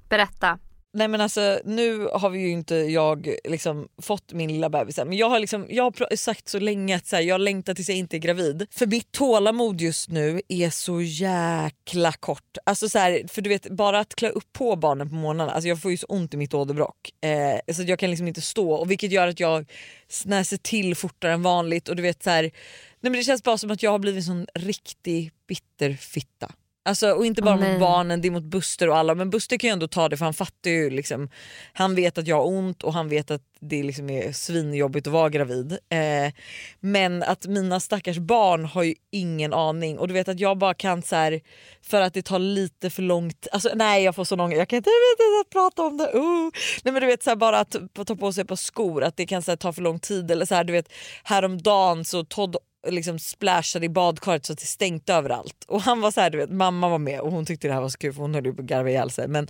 Berätta. 0.08 0.58
Nej 0.92 1.08
men 1.08 1.20
alltså 1.20 1.60
nu 1.64 2.08
har 2.12 2.30
vi 2.30 2.38
ju 2.38 2.50
inte 2.50 2.74
jag 2.74 3.34
liksom 3.44 3.88
fått 4.02 4.32
min 4.32 4.52
lilla 4.52 4.70
bebis 4.70 4.98
än, 4.98 5.08
men 5.08 5.18
jag 5.18 5.28
har, 5.28 5.38
liksom, 5.38 5.66
jag 5.68 5.84
har 5.84 6.16
sagt 6.16 6.48
så 6.48 6.58
länge 6.58 6.96
att 6.96 7.06
så 7.06 7.16
här, 7.16 7.22
jag 7.22 7.40
längtar 7.40 7.74
tills 7.74 7.88
jag 7.88 7.98
inte 7.98 8.16
är 8.16 8.18
gravid. 8.18 8.66
För 8.70 8.86
mitt 8.86 9.12
tålamod 9.12 9.80
just 9.80 10.08
nu 10.08 10.40
är 10.48 10.70
så 10.70 11.00
jäkla 11.00 12.12
kort. 12.12 12.56
Alltså 12.64 12.88
så 12.88 12.98
här, 12.98 13.24
för 13.28 13.42
du 13.42 13.48
vet 13.48 13.70
bara 13.70 14.00
att 14.00 14.14
klä 14.14 14.28
upp 14.28 14.52
på 14.52 14.76
barnen 14.76 15.08
på 15.08 15.14
morgnarna, 15.14 15.52
alltså 15.52 15.68
jag 15.68 15.82
får 15.82 15.90
ju 15.90 15.96
så 15.96 16.06
ont 16.06 16.34
i 16.34 16.36
mitt 16.36 16.54
åderbråck. 16.54 17.24
Eh, 17.24 17.74
så 17.74 17.82
att 17.82 17.88
jag 17.88 17.98
kan 17.98 18.10
liksom 18.10 18.28
inte 18.28 18.40
stå 18.40 18.72
och 18.72 18.90
vilket 18.90 19.12
gör 19.12 19.28
att 19.28 19.40
jag 19.40 19.70
snäser 20.08 20.56
till 20.56 20.96
fortare 20.96 21.32
än 21.32 21.42
vanligt 21.42 21.88
och 21.88 21.96
du 21.96 22.02
vet 22.02 22.22
så 22.22 22.30
här, 22.30 22.42
nej 22.42 22.52
men 23.00 23.12
det 23.12 23.22
känns 23.22 23.42
bara 23.42 23.58
som 23.58 23.70
att 23.70 23.82
jag 23.82 23.90
har 23.90 23.98
blivit 23.98 24.18
en 24.18 24.24
sån 24.24 24.46
riktig 24.54 25.32
bitterfitta. 25.46 26.52
Alltså, 26.90 27.12
och 27.12 27.26
inte 27.26 27.42
bara 27.42 27.56
nej. 27.56 27.72
mot 27.72 27.80
barnen, 27.80 28.20
det 28.20 28.28
är 28.28 28.32
mot 28.32 28.44
Buster 28.44 28.88
och 28.88 28.96
alla. 28.96 29.14
Men 29.14 29.30
Buster 29.30 29.56
kan 29.56 29.68
ju 29.68 29.72
ändå 29.72 29.88
ta 29.88 30.08
det 30.08 30.16
för 30.16 30.24
han 30.24 30.34
fattar 30.34 30.70
ju 30.70 30.90
liksom. 30.90 31.28
Han 31.72 31.94
vet 31.94 32.18
att 32.18 32.26
jag 32.26 32.36
har 32.36 32.46
ont 32.46 32.82
och 32.82 32.92
han 32.92 33.08
vet 33.08 33.30
att 33.30 33.42
det 33.60 33.82
liksom 33.82 34.10
är 34.10 34.32
svinjobbigt 34.32 35.06
att 35.06 35.12
vara 35.12 35.28
gravid. 35.28 35.72
Eh, 35.72 36.32
men 36.80 37.22
att 37.22 37.46
mina 37.46 37.80
stackars 37.80 38.18
barn 38.18 38.64
har 38.64 38.82
ju 38.82 38.94
ingen 39.10 39.52
aning 39.52 39.98
och 39.98 40.08
du 40.08 40.14
vet 40.14 40.28
att 40.28 40.40
jag 40.40 40.58
bara 40.58 40.74
kan 40.74 41.02
så 41.02 41.16
här 41.16 41.40
för 41.82 42.00
att 42.00 42.14
det 42.14 42.22
tar 42.22 42.38
lite 42.38 42.90
för 42.90 43.02
långt. 43.02 43.46
Alltså 43.52 43.70
nej 43.74 44.04
jag 44.04 44.14
får 44.14 44.24
så 44.24 44.36
långa, 44.36 44.56
jag 44.56 44.68
kan 44.68 44.76
inte, 44.76 44.90
jag 44.90 45.26
vet 45.26 45.40
inte 45.40 45.52
prata 45.52 45.82
om 45.82 45.96
det. 45.96 46.18
Uh. 46.18 46.50
Nej 46.84 46.92
men 46.92 47.00
du 47.00 47.06
vet 47.06 47.22
så 47.22 47.30
här, 47.30 47.36
bara 47.36 47.58
att 47.58 47.76
ta 48.06 48.16
på 48.16 48.32
sig 48.32 48.42
ett 48.42 48.48
par 48.48 48.56
skor, 48.56 49.04
att 49.04 49.16
det 49.16 49.26
kan 49.26 49.42
så 49.42 49.50
här, 49.50 49.56
ta 49.56 49.72
för 49.72 49.82
lång 49.82 49.98
tid. 49.98 50.30
Eller 50.30 50.46
så 50.46 50.54
här, 50.54 50.64
du 50.64 50.72
vet 50.72 50.92
häromdagen 51.24 52.04
så 52.04 52.24
Todd 52.24 52.56
liksom 52.88 53.18
splashade 53.18 53.86
i 53.86 53.88
badkaret 53.88 54.46
så 54.46 54.52
att 54.52 54.58
det 54.58 54.66
stänkte 54.66 55.14
överallt. 55.14 55.64
Och 55.68 55.82
han 55.82 56.00
var 56.00 56.10
så 56.10 56.20
här, 56.20 56.30
du 56.30 56.38
vet, 56.38 56.50
mamma 56.50 56.88
var 56.88 56.98
med 56.98 57.20
och 57.20 57.32
hon 57.32 57.46
tyckte 57.46 57.68
det 57.68 57.74
här 57.74 57.80
var 57.80 57.88
så 57.88 57.98
kul 57.98 58.12
för 58.12 58.22
hon 58.22 58.34
höll 58.34 58.46
ju 58.46 58.54
på 58.54 58.62
att 58.62 58.66
garva 58.68 58.90
ihjäl 58.90 59.10
sig. 59.10 59.28
Men, 59.28 59.48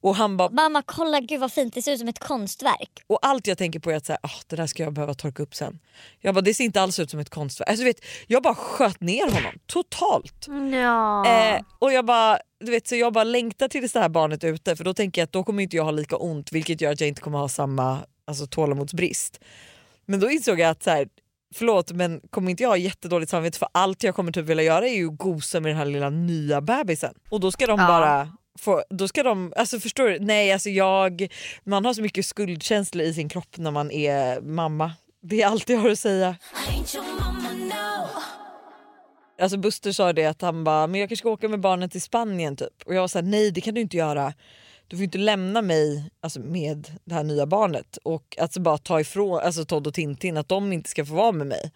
och 0.00 0.16
han 0.16 0.36
bara, 0.36 0.50
Mamma 0.50 0.82
kolla 0.86 1.20
gud 1.20 1.40
vad 1.40 1.52
fint 1.52 1.74
det 1.74 1.82
ser 1.82 1.92
ut 1.92 1.98
som 1.98 2.08
ett 2.08 2.18
konstverk. 2.18 2.90
och 3.06 3.18
allt 3.22 3.46
jag 3.46 3.58
tänker 3.58 3.80
på 3.80 3.90
är 3.90 3.96
att 3.96 4.06
så 4.06 4.12
här, 4.12 4.20
"Ah, 4.22 4.30
det 4.46 4.56
där 4.56 4.66
ska 4.66 4.82
jag 4.82 4.92
behöva 4.92 5.14
torka 5.14 5.42
upp 5.42 5.54
sen. 5.54 5.78
Jag 6.20 6.34
bara, 6.34 6.40
det 6.40 6.54
ser 6.54 6.64
inte 6.64 6.80
alls 6.80 6.98
ut 6.98 7.10
som 7.10 7.20
ett 7.20 7.30
konstverk. 7.30 7.68
Alltså, 7.68 7.80
du 7.84 7.88
vet, 7.90 8.04
jag 8.26 8.42
bara 8.42 8.54
sköt 8.54 9.00
ner 9.00 9.24
honom 9.30 9.52
totalt. 9.66 10.46
Ja. 10.82 11.26
Eh, 11.28 11.60
och 11.78 11.92
jag 11.92 12.04
bara, 12.06 12.38
du 12.64 12.70
vet, 12.70 12.86
så 12.88 12.96
jag 12.96 13.12
bara 13.12 13.24
längtar 13.24 13.68
tills 13.68 13.92
det 13.92 14.00
här 14.00 14.08
barnet 14.08 14.44
är 14.44 14.48
ute 14.48 14.76
för 14.76 14.84
då 14.84 14.94
tänker 14.94 15.20
jag 15.20 15.26
att 15.26 15.32
då 15.32 15.44
kommer 15.44 15.62
inte 15.62 15.76
jag 15.76 15.84
ha 15.84 15.90
lika 15.90 16.16
ont 16.16 16.52
vilket 16.52 16.80
gör 16.80 16.92
att 16.92 17.00
jag 17.00 17.08
inte 17.08 17.20
kommer 17.20 17.38
ha 17.38 17.48
samma 17.48 17.98
alltså, 18.26 18.46
tålamodsbrist. 18.46 19.40
Men 20.06 20.20
då 20.20 20.30
insåg 20.30 20.60
jag 20.60 20.70
att 20.70 20.82
så 20.82 20.90
här, 20.90 21.08
förlåt 21.54 21.92
men 21.92 22.20
kommer 22.30 22.50
inte 22.50 22.62
jag 22.62 22.70
ha 22.70 22.76
jättedåligt 22.76 23.30
samvete 23.30 23.58
för 23.58 23.68
allt 23.72 24.02
jag 24.02 24.14
kommer 24.14 24.32
typ 24.32 24.44
vilja 24.44 24.64
göra 24.64 24.88
är 24.88 24.94
ju 24.94 25.08
att 25.08 25.18
gosa 25.18 25.60
med 25.60 25.70
den 25.70 25.78
här 25.78 25.84
lilla 25.84 26.10
nya 26.10 26.60
bebisen. 26.60 27.14
Och 27.30 27.40
då 27.40 27.50
ska 27.52 27.66
de 27.66 27.80
Ja. 27.80 27.86
bara 27.86 28.28
få, 28.58 28.82
då 28.90 29.08
ska 29.08 29.22
de, 29.22 29.52
alltså 29.56 29.80
förstår 29.80 30.06
du? 30.08 30.18
Nej 30.20 30.52
alltså 30.52 30.70
jag, 30.70 31.28
man 31.64 31.84
har 31.84 31.94
så 31.94 32.02
mycket 32.02 32.26
skuldkänslor 32.26 33.04
i 33.06 33.14
sin 33.14 33.28
kropp 33.28 33.56
när 33.56 33.70
man 33.70 33.90
är 33.90 34.40
mamma. 34.40 34.92
Det 35.22 35.42
är 35.42 35.46
allt 35.46 35.68
jag 35.68 35.78
har 35.78 35.90
att 35.90 35.98
säga. 35.98 36.36
Alltså 39.40 39.56
Buster 39.56 39.92
sa 39.92 40.12
det 40.12 40.26
att 40.26 40.42
han 40.42 40.64
bara, 40.64 40.86
men 40.86 41.00
jag 41.00 41.08
kanske 41.08 41.22
ska 41.22 41.30
åka 41.30 41.48
med 41.48 41.60
barnen 41.60 41.90
till 41.90 42.02
Spanien 42.02 42.56
typ. 42.56 42.82
Och 42.86 42.94
jag 42.94 43.00
var 43.00 43.08
såhär, 43.08 43.22
nej 43.26 43.50
det 43.50 43.60
kan 43.60 43.74
du 43.74 43.80
inte 43.80 43.96
göra. 43.96 44.32
Du 44.88 44.96
får 44.96 45.04
inte 45.04 45.18
lämna 45.18 45.62
mig 45.62 46.10
alltså, 46.20 46.40
med 46.40 46.88
det 47.04 47.14
här 47.14 47.24
nya 47.24 47.46
barnet 47.46 47.96
och 47.96 48.36
alltså 48.40 48.60
bara 48.60 48.78
ta 48.78 49.00
ifrån 49.00 49.40
alltså 49.40 49.64
Todd 49.64 49.86
och 49.86 49.94
Tintin 49.94 50.36
att 50.36 50.48
de 50.48 50.72
inte 50.72 50.90
ska 50.90 51.04
få 51.04 51.14
vara 51.14 51.32
med 51.32 51.46
mig. 51.46 51.72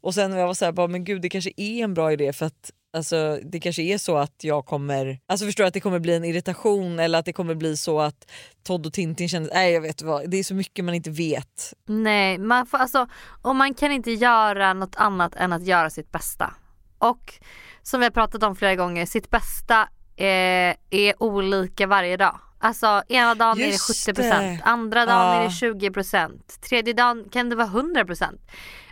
Och 0.00 0.14
sen 0.14 0.32
jag 0.32 0.46
var 0.46 0.54
såhär, 0.54 0.72
bara, 0.72 0.88
men 0.88 1.04
gud 1.04 1.22
det 1.22 1.28
kanske 1.28 1.52
är 1.56 1.84
en 1.84 1.94
bra 1.94 2.12
idé 2.12 2.32
för 2.32 2.46
att 2.46 2.70
Alltså, 2.92 3.38
det 3.44 3.60
kanske 3.60 3.82
är 3.82 3.98
så 3.98 4.16
att 4.16 4.44
jag 4.44 4.66
kommer, 4.66 5.18
alltså 5.26 5.46
förstår 5.46 5.64
du, 5.64 5.68
att 5.68 5.74
det 5.74 5.80
kommer 5.80 5.98
bli 5.98 6.16
en 6.16 6.24
irritation 6.24 6.98
eller 6.98 7.18
att 7.18 7.24
det 7.24 7.32
kommer 7.32 7.54
bli 7.54 7.76
så 7.76 8.00
att 8.00 8.30
Todd 8.62 8.86
och 8.86 8.92
Tintin 8.92 9.28
känner, 9.28 9.50
nej 9.54 9.72
jag 9.72 9.80
vet 9.80 10.02
vad, 10.02 10.30
det 10.30 10.36
är 10.36 10.44
så 10.44 10.54
mycket 10.54 10.84
man 10.84 10.94
inte 10.94 11.10
vet. 11.10 11.74
Nej, 11.86 12.38
man 12.38 12.66
får, 12.66 12.78
alltså, 12.78 13.06
och 13.42 13.56
man 13.56 13.74
kan 13.74 13.92
inte 13.92 14.10
göra 14.10 14.72
något 14.72 14.96
annat 14.96 15.34
än 15.34 15.52
att 15.52 15.66
göra 15.66 15.90
sitt 15.90 16.12
bästa. 16.12 16.54
Och 16.98 17.34
som 17.82 18.00
vi 18.00 18.06
har 18.06 18.10
pratat 18.10 18.42
om 18.42 18.56
flera 18.56 18.76
gånger, 18.76 19.06
sitt 19.06 19.30
bästa 19.30 19.88
eh, 20.20 20.76
är 20.90 21.22
olika 21.22 21.86
varje 21.86 22.16
dag. 22.16 22.38
Alltså 22.62 23.02
ena 23.08 23.34
dagen 23.34 23.58
Just 23.58 24.08
är 24.08 24.12
det 24.12 24.22
70%, 24.22 24.40
det. 24.40 24.60
andra 24.64 25.06
dagen 25.06 25.34
är 25.36 25.42
Ja. 25.42 25.42
det 25.42 25.90
20%, 25.90 26.30
tredje 26.68 26.92
dagen 26.94 27.24
kan 27.32 27.48
det 27.48 27.56
vara 27.56 27.66
100%. 27.68 28.24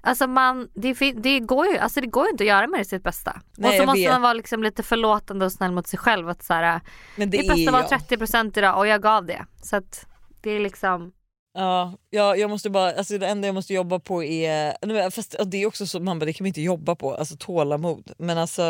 Alltså 0.02 0.26
man, 0.26 0.68
det, 0.74 0.92
det, 1.16 1.40
går 1.40 1.66
ju, 1.66 1.78
alltså 1.78 2.00
det 2.00 2.06
går 2.06 2.24
ju 2.24 2.30
inte 2.30 2.44
att 2.44 2.48
göra 2.48 2.66
med 2.66 2.86
sitt 2.86 3.02
bästa. 3.02 3.40
Nej, 3.56 3.70
och 3.70 3.76
så 3.76 3.86
måste 3.86 4.00
vet. 4.00 4.10
man 4.12 4.22
vara 4.22 4.32
liksom 4.32 4.62
lite 4.62 4.82
förlåtande 4.82 5.44
och 5.44 5.52
snäll 5.52 5.72
mot 5.72 5.86
sig 5.86 5.98
själv. 5.98 6.28
Att 6.28 6.42
så 6.44 6.54
här, 6.54 6.80
Men 7.16 7.30
det 7.30 7.38
mitt 7.38 7.48
bästa 7.48 7.62
är 7.62 7.72
var 7.72 7.86
jag. 7.90 8.00
30% 8.00 8.58
idag 8.58 8.78
och 8.78 8.86
jag 8.86 9.02
gav 9.02 9.26
det. 9.26 9.46
Så 9.62 9.76
att 9.76 10.06
det 10.42 10.50
är 10.50 10.60
liksom 10.60 11.12
Ja, 11.54 11.94
jag, 12.10 12.38
jag 12.38 12.50
måste 12.50 12.70
bara, 12.70 12.92
alltså 12.92 13.18
det 13.18 13.26
enda 13.26 13.48
jag 13.48 13.54
måste 13.54 13.74
jobba 13.74 13.98
på 13.98 14.24
är, 14.24 15.10
fast 15.10 15.36
det 15.46 15.62
är 15.62 15.66
också 15.66 15.86
så, 15.86 16.00
man 16.00 16.18
bara, 16.18 16.24
det 16.26 16.32
kan 16.32 16.44
man 16.44 16.48
inte 16.48 16.60
jobba 16.62 16.94
på, 16.94 17.14
alltså 17.14 17.36
tålamod. 17.38 18.12
Men 18.18 18.38
alltså, 18.38 18.62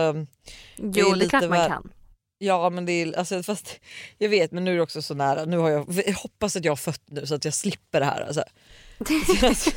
Jo 0.77 1.13
är 1.13 1.17
det 1.17 1.25
är 1.25 1.29
klart 1.29 1.49
man 1.49 1.69
kan. 1.69 1.93
Ja 2.39 2.71
men 2.71 2.87
det 2.87 2.93
är, 2.93 3.19
alltså, 3.19 3.43
fast 3.43 3.81
jag 4.19 4.29
vet 4.29 4.53
men 4.53 4.65
nu 4.65 4.73
är 4.73 4.77
det 4.77 4.83
också 4.83 5.03
så 5.03 5.15
nära, 5.15 5.45
nu 5.45 5.57
har 5.59 5.71
jag, 5.71 6.03
jag 6.07 6.15
hoppas 6.15 6.57
att 6.57 6.65
jag 6.65 6.73
har 6.73 6.77
fött 6.77 7.03
nu 7.07 7.27
så 7.27 7.35
att 7.35 7.45
jag 7.45 7.55
slipper 7.55 8.01
det 8.01 8.07
här. 8.07 8.21
Alltså. 8.21 8.45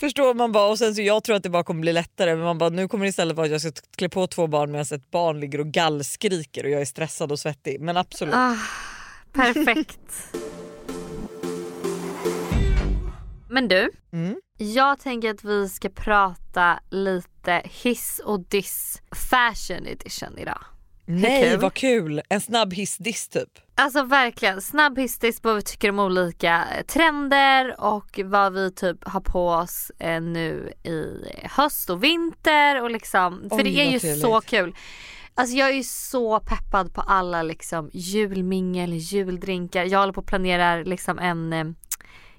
Förstår 0.00 0.34
man 0.34 0.52
bara 0.52 0.68
och 0.70 0.78
sen 0.78 0.94
så 0.94 1.02
jag 1.02 1.24
tror 1.24 1.36
att 1.36 1.42
det 1.42 1.50
bara 1.50 1.64
kommer 1.64 1.80
bli 1.80 1.92
lättare 1.92 2.34
men 2.34 2.44
man 2.44 2.58
bara 2.58 2.70
nu 2.70 2.88
kommer 2.88 3.04
det 3.04 3.08
istället 3.08 3.36
vara 3.36 3.44
att 3.44 3.52
jag 3.52 3.60
ska 3.60 3.72
klä 3.96 4.08
på 4.08 4.26
två 4.26 4.46
barn 4.46 4.70
medan 4.70 4.86
ett 4.92 5.10
barn 5.10 5.40
ligger 5.40 5.60
och 5.60 5.66
gallskriker 5.66 6.64
och 6.64 6.70
jag 6.70 6.80
är 6.80 6.84
stressad 6.84 7.32
och 7.32 7.38
svettig 7.38 7.80
men 7.80 7.96
absolut. 7.96 8.34
Ah, 8.34 8.56
perfekt. 9.32 10.00
Men 13.50 13.68
du, 13.68 13.90
Mm. 14.12 14.40
jag 14.58 15.00
tänker 15.00 15.30
att 15.30 15.44
vi 15.44 15.68
ska 15.68 15.88
prata 15.88 16.80
lite 16.90 17.62
hiss 17.64 18.20
och 18.24 18.40
diss 18.40 19.02
fashion 19.30 19.86
edition 19.86 20.38
idag. 20.38 20.60
Nej 21.06 21.50
kul. 21.50 21.60
vad 21.60 21.74
kul! 21.74 22.22
En 22.28 22.40
snabb 22.40 22.72
hiss-diss 22.72 23.28
typ. 23.28 23.48
Alltså 23.74 24.02
verkligen, 24.02 24.62
snabb 24.62 24.98
hiss 24.98 25.18
på 25.18 25.48
vad 25.48 25.56
vi 25.56 25.62
tycker 25.62 25.90
om 25.90 25.98
olika 25.98 26.64
eh, 26.76 26.84
trender 26.84 27.80
och 27.80 28.20
vad 28.24 28.52
vi 28.52 28.72
typ 28.72 29.08
har 29.08 29.20
på 29.20 29.48
oss 29.48 29.92
eh, 29.98 30.20
nu 30.20 30.72
i 30.82 31.22
höst 31.44 31.90
och 31.90 32.04
vinter 32.04 32.82
och 32.82 32.90
liksom, 32.90 33.46
för 33.48 33.56
Oj, 33.56 33.62
det 33.62 33.80
är 33.80 33.90
ju 33.90 33.98
trevligt. 33.98 34.22
så 34.22 34.40
kul. 34.40 34.74
Alltså 35.34 35.56
jag 35.56 35.68
är 35.68 35.74
ju 35.74 35.82
så 35.82 36.40
peppad 36.40 36.94
på 36.94 37.00
alla 37.00 37.42
liksom 37.42 37.90
julmingel, 37.92 38.92
juldrinkar. 38.92 39.84
Jag 39.84 39.98
håller 39.98 40.12
på 40.12 40.20
att 40.20 40.26
planera 40.26 40.76
liksom 40.76 41.18
en 41.18 41.52
eh, 41.52 41.64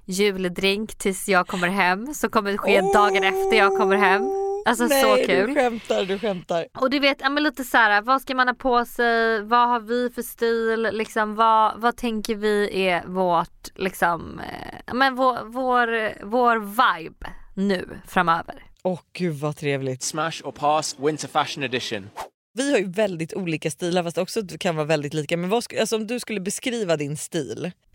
juldrink 0.06 0.96
tills 0.96 1.30
jag 1.30 1.48
kommer 1.48 1.68
hem 1.68 2.14
som 2.14 2.30
kommer 2.30 2.58
ske 2.58 2.82
dagen 2.82 3.24
efter 3.24 3.58
jag 3.58 3.78
kommer 3.78 3.96
hem. 3.96 4.47
Alltså 4.68 4.86
Nej, 4.86 5.02
så 5.04 5.16
du 5.16 5.26
kul. 5.26 5.56
skämtar, 5.56 6.06
du 6.06 6.20
skämtar. 6.20 6.66
Och 6.78 6.90
du 6.90 7.00
vet, 7.00 7.18
ja, 7.22 7.30
men 7.30 7.44
lite 7.44 7.64
så 7.64 7.78
här, 7.78 8.02
vad 8.02 8.22
ska 8.22 8.36
man 8.36 8.48
ha 8.48 8.56
på 8.56 8.86
sig, 8.86 9.42
vad 9.42 9.68
har 9.70 9.80
vi 9.80 10.10
för 10.16 10.22
stil, 10.22 10.90
liksom, 10.92 11.36
vad, 11.36 11.82
vad 11.82 11.98
tänker 11.98 12.36
vi 12.36 12.86
är 12.88 13.04
vårt, 13.08 13.68
liksom, 13.76 14.40
eh, 14.40 14.94
men 14.94 15.16
vår, 15.16 15.38
vår, 15.46 16.14
vår 16.26 16.60
vibe 16.60 17.28
nu 17.56 17.90
framöver. 18.08 18.64
Åh 18.84 19.00
gud 19.14 19.36
vad 19.36 19.58
trevligt. 19.58 20.04
Smash 20.04 20.42
or 20.44 20.52
pass 20.52 20.96
Winter 21.00 21.28
Fashion 21.28 21.64
Edition. 21.64 22.10
Vi 22.54 22.72
har 22.72 22.78
ju 22.80 22.92
väldigt 22.92 23.34
olika 23.34 23.72
stilar 23.72 24.04
fast 24.04 24.18
också 24.18 24.42
kan 24.60 24.76
vara 24.76 24.86
väldigt 24.86 25.14
lika. 25.14 25.38
Men 25.38 25.50
vad, 25.50 25.64
alltså, 25.80 25.96
om 25.96 26.08
du 26.08 26.20
skulle 26.20 26.40
beskriva 26.40 26.98
din 26.98 27.18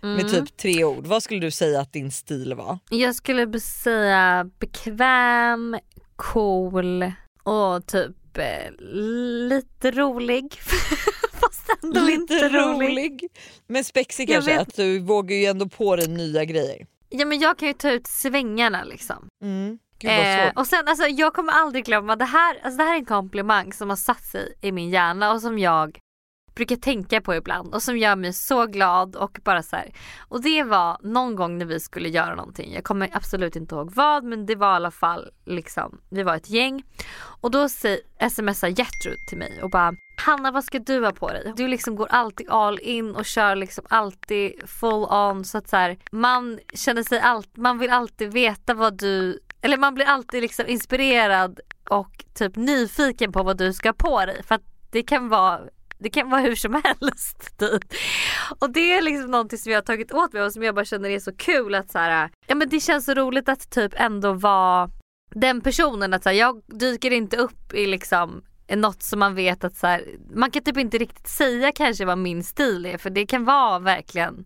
med 0.03 0.21
Mm. 0.21 0.29
typ 0.31 0.57
tre 0.57 0.85
ord, 0.85 1.07
vad 1.07 1.23
skulle 1.23 1.41
du 1.41 1.51
säga 1.51 1.81
att 1.81 1.93
din 1.93 2.11
stil 2.11 2.55
var? 2.55 2.79
Jag 2.91 3.15
skulle 3.15 3.61
säga 3.61 4.51
bekväm, 4.59 5.77
cool 6.33 7.13
och 7.43 7.87
typ 7.87 8.39
eh, 8.39 8.71
lite 9.49 9.91
rolig. 9.91 10.55
Fast 11.33 11.69
ändå 11.83 12.01
Lite 12.01 12.13
inte 12.13 12.49
rolig. 12.49 12.89
rolig. 12.91 13.29
Men 13.67 13.85
spexig 13.85 14.29
kanske, 14.29 14.51
vet- 14.53 14.61
att 14.69 14.77
du 14.77 14.99
vågar 14.99 15.37
ju 15.37 15.45
ändå 15.45 15.69
på 15.69 15.97
dig 15.97 16.09
nya 16.09 16.45
grejer. 16.45 16.87
Ja 17.09 17.25
men 17.25 17.41
jag 17.41 17.59
kan 17.59 17.69
ju 17.69 17.75
ta 17.75 17.91
ut 17.91 18.07
svängarna 18.07 18.85
liksom. 18.85 19.29
Mm. 19.45 19.79
Eh, 20.05 20.53
och 20.57 20.67
sen 20.67 20.89
alltså 20.89 21.07
jag 21.07 21.35
kommer 21.35 21.53
aldrig 21.53 21.85
glömma 21.85 22.17
det 22.17 22.25
här, 22.25 22.57
alltså 22.63 22.79
det 22.79 22.85
här 22.85 22.93
är 22.95 22.99
en 22.99 23.05
komplimang 23.05 23.73
som 23.73 23.89
har 23.89 23.97
satt 23.97 24.25
sig 24.25 24.55
i 24.61 24.73
min 24.73 24.91
hjärna 24.91 25.33
och 25.33 25.41
som 25.41 25.59
jag 25.59 25.99
brukar 26.55 26.77
tänka 26.77 27.21
på 27.21 27.35
ibland 27.35 27.75
och 27.75 27.83
som 27.83 27.99
gör 27.99 28.17
mig 28.17 28.33
så 28.33 28.67
glad 28.67 29.17
och 29.17 29.39
bara 29.45 29.63
så 29.63 29.77
här. 29.77 29.93
Och 30.29 30.43
det 30.43 30.63
var 30.63 30.99
någon 31.03 31.37
gång 31.37 31.59
när 31.59 31.67
vi 31.67 31.81
skulle 31.81 32.09
göra 32.09 32.35
någonting. 32.35 32.73
Jag 32.75 32.85
kommer 32.85 33.11
absolut 33.13 33.57
inte 33.57 33.75
ihåg 33.75 33.93
vad 33.95 34.25
men 34.25 34.47
det 34.47 34.55
var 34.55 34.73
i 34.73 34.77
alla 34.77 34.91
fall 34.91 35.31
liksom, 35.45 36.01
vi 36.09 36.23
var 36.23 36.37
ett 36.37 36.51
gäng 36.51 36.83
och 37.41 37.51
då 37.51 37.69
smsar 37.69 38.69
Gertrud 38.69 39.19
till 39.29 39.39
mig 39.39 39.63
och 39.63 39.71
bara 39.71 39.93
Hanna 40.17 40.51
vad 40.51 40.65
ska 40.65 40.79
du 40.79 41.05
ha 41.05 41.13
på 41.13 41.29
dig? 41.29 41.53
Du 41.57 41.69
liksom 41.69 41.97
går 41.97 42.07
alltid 42.11 42.51
all 42.51 42.79
in 42.79 43.17
och 43.17 43.25
kör 43.25 43.57
liksom 43.57 43.85
alltid 43.89 44.53
full 44.67 45.05
on 45.05 45.45
så 45.45 45.59
att 45.59 45.69
så 45.69 45.77
här, 45.77 45.99
man 46.13 46.59
känner 46.75 47.03
sig 47.03 47.21
allt, 47.21 47.57
man 47.57 47.79
vill 47.79 47.91
alltid 47.91 48.33
veta 48.33 48.75
vad 48.75 48.99
du, 48.99 49.41
eller 49.61 49.77
man 49.77 49.95
blir 49.95 50.07
alltid 50.07 50.43
liksom 50.43 50.67
inspirerad 50.69 51.61
och 51.91 52.25
typ 52.35 52.57
nyfiken 52.57 53.33
på 53.33 53.43
vad 53.43 53.59
du 53.59 53.73
ska 53.73 53.89
ha 53.89 53.95
på 53.95 54.27
dig 54.27 54.43
för 54.43 54.55
att 54.55 54.63
det 54.91 55.03
kan 55.03 55.29
vara 55.29 55.61
det 56.03 56.11
kan 56.11 56.31
vara 56.31 56.41
hur 56.41 56.55
som 56.55 56.75
helst 56.85 57.59
typ. 57.59 57.83
Och 58.59 58.71
det 58.71 58.93
är 58.95 59.03
liksom 59.03 59.31
någonting 59.31 59.59
som 59.59 59.73
jag 59.73 59.77
har 59.77 59.83
tagit 59.85 60.13
åt 60.13 60.33
mig 60.33 60.43
och 60.43 60.53
som 60.53 60.63
jag 60.63 60.75
bara 60.75 60.85
känner 60.85 61.11
är 61.11 61.21
så 61.21 61.37
kul 61.37 61.75
att 61.75 61.91
så 61.91 61.99
här, 61.99 62.31
ja 62.47 62.55
men 62.55 62.69
det 62.69 62.81
känns 62.81 63.05
så 63.05 63.15
roligt 63.15 63.49
att 63.49 63.71
typ 63.71 63.93
ändå 63.97 64.33
vara 64.33 64.91
den 65.35 65.61
personen 65.61 66.15
att 66.15 66.23
så 66.23 66.29
här, 66.29 66.37
jag 66.37 66.63
dyker 66.67 67.11
inte 67.11 67.37
upp 67.37 67.75
i 67.75 67.87
liksom 67.87 68.43
något 68.75 69.03
som 69.03 69.19
man 69.19 69.35
vet 69.35 69.65
att 69.65 69.77
så 69.77 69.87
här, 69.87 70.05
man 70.35 70.51
kan 70.51 70.63
typ 70.63 70.77
inte 70.77 70.99
riktigt 70.99 71.29
säga 71.29 71.73
kanske 71.73 72.05
vad 72.05 72.19
min 72.19 72.45
stil 72.45 72.87
är 72.87 72.99
för 72.99 73.11
det 73.11 73.27
kan 73.27 73.45
vara 73.45 73.79
verkligen 73.79 74.45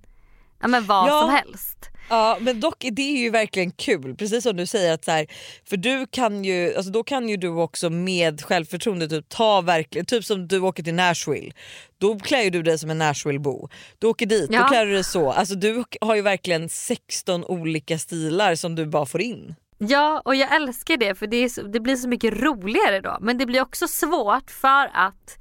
ja 0.60 0.68
men 0.68 0.86
vad 0.86 1.08
Ja. 1.08 1.20
som 1.20 1.30
helst. 1.30 1.90
Ja 2.08 2.38
men 2.40 2.60
dock 2.60 2.84
är 2.84 2.90
det 2.90 3.02
ju 3.02 3.30
verkligen 3.30 3.70
kul, 3.70 4.14
precis 4.16 4.42
som 4.42 4.56
du 4.56 4.66
säger 4.66 4.94
att 4.94 5.04
så 5.04 5.10
här, 5.10 5.26
för 5.68 5.76
du 5.76 6.06
kan 6.10 6.44
ju, 6.44 6.74
alltså 6.76 6.92
då 6.92 7.04
kan 7.04 7.28
ju 7.28 7.36
du 7.36 7.48
också 7.48 7.90
med 7.90 8.42
självförtroende 8.42 9.08
typ 9.08 9.28
ta 9.28 9.60
verkligen, 9.60 10.06
typ 10.06 10.24
som 10.24 10.48
du 10.48 10.60
åker 10.60 10.82
till 10.82 10.94
Nashville, 10.94 11.52
då 11.98 12.18
klär 12.18 12.42
ju 12.42 12.50
du 12.50 12.62
dig 12.62 12.78
som 12.78 12.90
en 12.90 12.98
Nashville-bo. 12.98 13.68
Du 13.98 14.06
åker 14.06 14.26
dit, 14.26 14.48
Ja. 14.52 14.62
då 14.62 14.68
klär 14.68 14.86
du 14.86 14.92
dig 14.92 15.04
så. 15.04 15.32
Alltså 15.32 15.54
du 15.54 15.84
har 16.00 16.14
ju 16.14 16.22
verkligen 16.22 16.68
16 16.68 17.44
olika 17.44 17.98
stilar 17.98 18.54
som 18.54 18.74
du 18.74 18.86
bara 18.86 19.06
får 19.06 19.20
in. 19.20 19.54
Ja 19.78 20.22
och 20.24 20.34
jag 20.34 20.54
älskar 20.56 20.96
det 20.96 21.14
för 21.14 21.26
det, 21.26 21.36
är 21.36 21.48
så, 21.48 21.62
det 21.62 21.80
blir 21.80 21.96
så 21.96 22.08
mycket 22.08 22.34
roligare 22.34 23.00
då. 23.00 23.16
Men 23.20 23.38
det 23.38 23.46
blir 23.46 23.60
också 23.62 23.88
svårt 23.88 24.50
för 24.50 24.90
att 24.94 25.38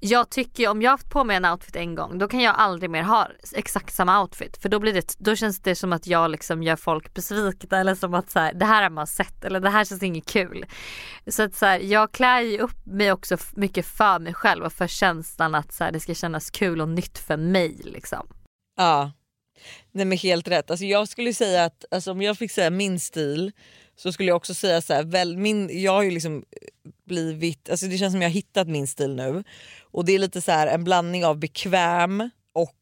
jag 0.00 0.30
tycker 0.30 0.68
om 0.68 0.82
jag 0.82 0.90
har 0.90 0.98
haft 0.98 1.10
på 1.10 1.24
mig 1.24 1.36
en 1.36 1.44
outfit 1.44 1.76
en 1.76 1.94
gång 1.94 2.18
då 2.18 2.28
kan 2.28 2.40
jag 2.40 2.54
aldrig 2.58 2.90
mer 2.90 3.02
ha 3.02 3.28
exakt 3.52 3.94
samma 3.94 4.22
outfit 4.22 4.56
för 4.56 4.68
då, 4.68 4.78
blir 4.78 4.92
det, 4.92 5.14
då 5.18 5.36
känns 5.36 5.60
det 5.60 5.74
som 5.74 5.92
att 5.92 6.06
jag 6.06 6.30
liksom 6.30 6.62
gör 6.62 6.76
folk 6.76 7.14
besvikna 7.14 7.78
eller 7.78 7.94
som 7.94 8.14
att 8.14 8.30
så 8.30 8.38
här, 8.38 8.52
det 8.52 8.64
här 8.64 8.82
har 8.82 8.90
man 8.90 9.06
sett 9.06 9.44
eller 9.44 9.60
det 9.60 9.70
här 9.70 9.84
känns 9.84 10.02
inget 10.02 10.26
kul. 10.26 10.66
Så 11.26 11.42
att 11.42 11.54
så 11.54 11.66
här, 11.66 11.78
jag 11.78 12.12
klär 12.12 12.40
ju 12.40 12.58
upp 12.58 12.86
mig 12.86 13.12
också 13.12 13.36
mycket 13.52 13.86
för 13.86 14.18
mig 14.18 14.34
själv 14.34 14.64
och 14.64 14.72
för 14.72 14.86
känslan 14.86 15.54
att 15.54 15.72
så 15.72 15.84
här, 15.84 15.92
det 15.92 16.00
ska 16.00 16.14
kännas 16.14 16.50
kul 16.50 16.80
och 16.80 16.88
nytt 16.88 17.18
för 17.18 17.36
mig 17.36 17.80
liksom. 17.84 18.28
Ja, 18.76 19.12
nej 19.92 20.04
men 20.04 20.18
helt 20.18 20.48
rätt. 20.48 20.70
Alltså 20.70 20.84
jag 20.84 21.08
skulle 21.08 21.34
säga 21.34 21.64
att 21.64 21.84
alltså 21.90 22.10
om 22.10 22.22
jag 22.22 22.38
fick 22.38 22.50
säga 22.50 22.70
min 22.70 23.00
stil 23.00 23.52
så 23.96 24.12
skulle 24.12 24.28
jag 24.28 24.36
också 24.36 24.54
säga 24.54 24.82
så 24.82 24.94
här, 24.94 25.02
väl, 25.04 25.36
min, 25.36 25.82
jag 25.82 25.92
har 25.92 26.02
ju 26.02 26.10
liksom 26.10 26.44
blivit, 27.04 27.70
alltså 27.70 27.86
det 27.86 27.98
känns 27.98 28.12
som 28.12 28.22
jag 28.22 28.28
har 28.28 28.34
hittat 28.34 28.68
min 28.68 28.86
stil 28.86 29.14
nu 29.14 29.44
och 29.80 30.04
det 30.04 30.12
är 30.14 30.18
lite 30.18 30.40
så 30.42 30.52
här 30.52 30.66
en 30.66 30.84
blandning 30.84 31.24
av 31.24 31.38
bekväm 31.38 32.30
och 32.52 32.74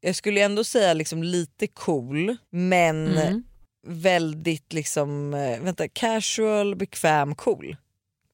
jag 0.00 0.16
skulle 0.16 0.40
ändå 0.42 0.64
säga 0.64 0.94
liksom 0.94 1.22
lite 1.22 1.66
cool 1.66 2.36
men 2.50 3.16
Mm. 3.18 3.42
väldigt 3.86 4.72
liksom, 4.72 5.34
eh, 5.34 5.60
vänta, 5.60 5.88
casual, 5.88 6.76
bekväm, 6.76 7.34
cool. 7.34 7.76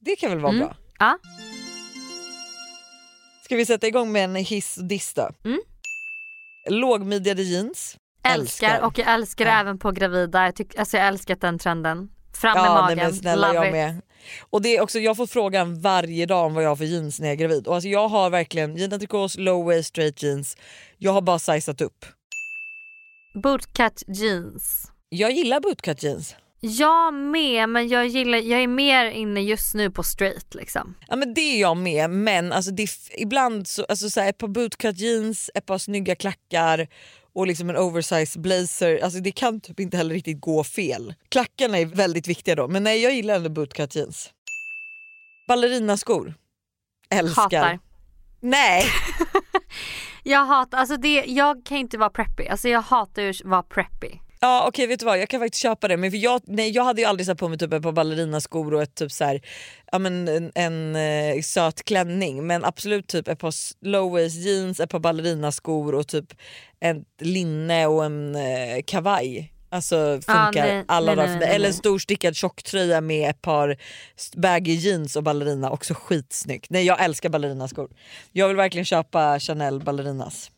Det 0.00 0.16
kan 0.16 0.30
väl 0.30 0.40
vara 0.40 0.52
Mm. 0.52 0.66
bra? 0.66 0.76
Ja. 0.98 1.18
Ska 3.44 3.56
vi 3.56 3.66
sätta 3.66 3.86
igång 3.86 4.12
med 4.12 4.24
en 4.24 4.36
hiss 4.36 4.76
och 4.78 4.84
diss 4.84 5.14
då? 5.14 5.30
Mm. 5.44 5.60
Lågmidjade 6.70 7.42
jeans. 7.42 7.96
Älskar, 8.34 8.80
och 8.80 8.98
jag 8.98 9.14
älskar 9.14 9.44
det 9.44 9.50
även 9.50 9.78
på 9.78 9.90
gravida. 9.90 10.44
Jag, 10.44 10.54
tyck, 10.54 10.76
alltså 10.78 10.96
jag 10.96 11.04
har 11.04 11.08
älskat 11.08 11.40
den 11.40 11.58
trenden. 11.58 12.08
Fram 12.34 12.54
med 12.56 12.64
Ja, 12.66 12.74
magen, 12.74 12.96
nej, 12.96 13.06
men 13.06 13.14
snälla 13.14 13.46
love 13.46 13.54
jag 13.58 13.66
it. 13.66 13.72
med. 13.72 14.00
Och 14.50 14.62
det 14.62 14.76
är 14.76 14.80
också, 14.80 14.98
jag 14.98 15.16
får 15.16 15.26
frågan 15.26 15.80
varje 15.80 16.26
dag 16.26 16.46
om 16.46 16.54
vad 16.54 16.64
jag 16.64 16.68
har 16.68 16.76
för 16.76 16.84
jeans 16.84 17.20
när 17.20 17.26
jag 17.26 17.32
är 17.32 17.36
gravid. 17.36 17.66
Och 17.66 17.74
alltså 17.74 17.88
jag 17.88 18.08
har 18.08 18.30
verkligen 18.30 18.76
jeans 18.76 18.98
trikås, 18.98 19.38
low 19.38 19.64
waist, 19.66 19.88
straight 19.88 20.22
jeans. 20.22 20.56
Jag 20.98 21.12
har 21.12 21.20
bara 21.22 21.38
sizat 21.38 21.80
upp. 21.80 22.04
Bootcut 23.42 24.02
jeans. 24.06 24.92
Jag 25.08 25.30
gillar 25.32 25.60
bootcut 25.60 26.02
jeans. 26.02 26.34
Jag 26.60 27.14
med 27.14 27.68
men 27.68 27.88
jag 27.88 28.06
gillar, 28.06 28.38
jag 28.38 28.62
är 28.62 28.66
mer 28.66 29.06
inne 29.10 29.40
just 29.40 29.74
nu 29.74 29.90
på 29.90 30.02
straight 30.02 30.54
liksom. 30.54 30.94
Ja 31.08 31.16
men 31.16 31.34
det 31.34 31.40
är 31.40 31.60
jag 31.60 31.76
med 31.76 32.10
men 32.10 32.52
alltså 32.52 32.70
det 32.70 32.88
ibland 33.18 33.68
så, 33.68 33.84
alltså 33.88 34.10
så 34.10 34.20
här, 34.20 34.28
ett 34.28 34.38
par 34.38 34.48
bootcut 34.48 34.98
jeans, 34.98 35.50
ett 35.54 35.66
par 35.66 35.78
snygga 35.78 36.14
klackar 36.14 36.88
och 37.38 37.46
liksom 37.46 37.70
en 37.70 37.76
oversized 37.76 38.42
blazer. 38.42 39.00
Alltså 39.04 39.20
det 39.20 39.32
kan 39.32 39.60
typ 39.60 39.80
inte 39.80 39.96
heller 39.96 40.14
riktigt 40.14 40.40
gå 40.40 40.64
fel. 40.64 41.14
Klackarna 41.28 41.78
är 41.78 41.86
väldigt 41.86 42.28
viktiga 42.28 42.54
då 42.54 42.68
men 42.68 42.84
nej 42.84 43.02
jag 43.02 43.14
gillar 43.14 43.34
ändå 43.34 43.50
bootcut 43.50 43.94
jeans. 43.94 44.30
Ballerinaskor. 45.48 46.34
Älskar. 47.10 47.42
Hatar. 47.42 47.78
Nej. 48.40 48.84
Jag 50.22 50.44
hatar, 50.44 50.78
alltså 50.78 50.96
det, 50.96 51.24
jag 51.26 51.64
kan 51.64 51.78
inte 51.78 51.98
vara 51.98 52.10
preppy. 52.10 52.46
Alltså 52.46 52.68
jag 52.68 52.82
hatar 52.82 53.28
att 53.28 53.44
vara 53.44 53.62
preppy. 53.62 54.08
Ja 54.40 54.64
okej 54.68 54.86
vet 54.86 55.00
du 55.00 55.06
vad 55.06 55.18
jag 55.18 55.28
kan 55.28 55.40
faktiskt 55.40 55.62
köpa 55.62 55.88
det 55.88 55.96
men 55.96 56.10
för 56.10 56.18
jag, 56.18 56.40
nej, 56.44 56.70
jag 56.70 56.84
hade 56.84 57.00
ju 57.00 57.06
aldrig 57.06 57.26
satt 57.26 57.38
på 57.38 57.48
mig 57.48 57.58
typ 57.58 57.72
ett 57.72 57.82
par 57.82 57.92
ballerinaskor 57.92 58.74
och 58.74 58.82
ett 58.82 58.94
typ 58.94 59.12
så 59.12 59.24
här, 59.24 59.40
ja, 59.92 59.98
men 59.98 60.28
en, 60.28 60.52
en 60.54 60.96
eh, 60.96 61.42
söt 61.42 61.84
klänning 61.84 62.46
men 62.46 62.64
absolut 62.64 63.06
typ 63.06 63.28
ett 63.28 63.38
par 63.38 63.54
low 63.86 64.12
waist 64.12 64.36
jeans, 64.36 64.80
ett 64.80 64.90
par 64.90 64.98
ballerinaskor 64.98 65.94
och 65.94 66.08
typ 66.08 66.34
ett 66.80 66.96
linne 67.20 67.86
och 67.86 68.04
en 68.04 68.34
eh, 68.36 68.82
kavaj. 68.86 69.52
Alltså 69.70 70.20
funkar 70.26 70.66
nej, 70.66 70.84
alla 70.88 71.14
nej, 71.14 71.26
nej, 71.26 71.38
nej, 71.38 71.48
Eller 71.48 71.68
en 71.68 71.74
stor 71.74 71.98
stickad 71.98 72.36
tjocktröja 72.36 73.00
med 73.00 73.30
ett 73.30 73.42
par 73.42 73.76
baggy 74.36 74.74
jeans 74.74 75.16
och 75.16 75.22
ballerina, 75.22 75.70
också 75.70 75.94
skitsnyggt. 75.94 76.70
Nej 76.70 76.84
jag 76.84 77.04
älskar 77.04 77.28
ballerinaskor. 77.28 77.90
Jag 78.32 78.48
vill 78.48 78.56
verkligen 78.56 78.84
köpa 78.84 79.40
Chanel 79.40 79.80
ballerinas. 79.80 80.50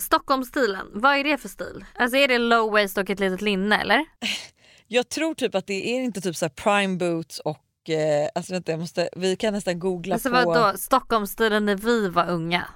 Stockholmsstilen, 0.00 0.86
vad 0.92 1.16
är 1.16 1.24
det 1.24 1.38
för 1.38 1.48
stil? 1.48 1.84
Alltså 1.94 2.16
är 2.16 2.28
det 2.28 2.38
low 2.38 2.72
waist 2.72 2.98
och 2.98 3.10
ett 3.10 3.20
litet 3.20 3.42
linne 3.42 3.80
eller? 3.80 4.04
Jag 4.92 5.08
tror 5.08 5.34
typ 5.34 5.54
att 5.54 5.66
det 5.66 5.96
är 5.96 6.00
inte 6.00 6.20
typ 6.20 6.36
så 6.36 6.48
prime 6.48 6.96
boots 6.96 7.38
och 7.38 7.90
eh, 7.90 8.28
alltså 8.34 8.52
vänta, 8.52 8.72
jag 8.72 8.80
måste, 8.80 9.08
vi 9.16 9.36
kan 9.36 9.54
nästan 9.54 9.78
googla 9.78 10.14
Alltså 10.14 10.30
på... 10.30 10.34
vadå, 10.34 10.78
Stockholmsstilen 10.78 11.66
när 11.66 11.76
vi 11.76 12.08
var 12.08 12.30
unga? 12.30 12.68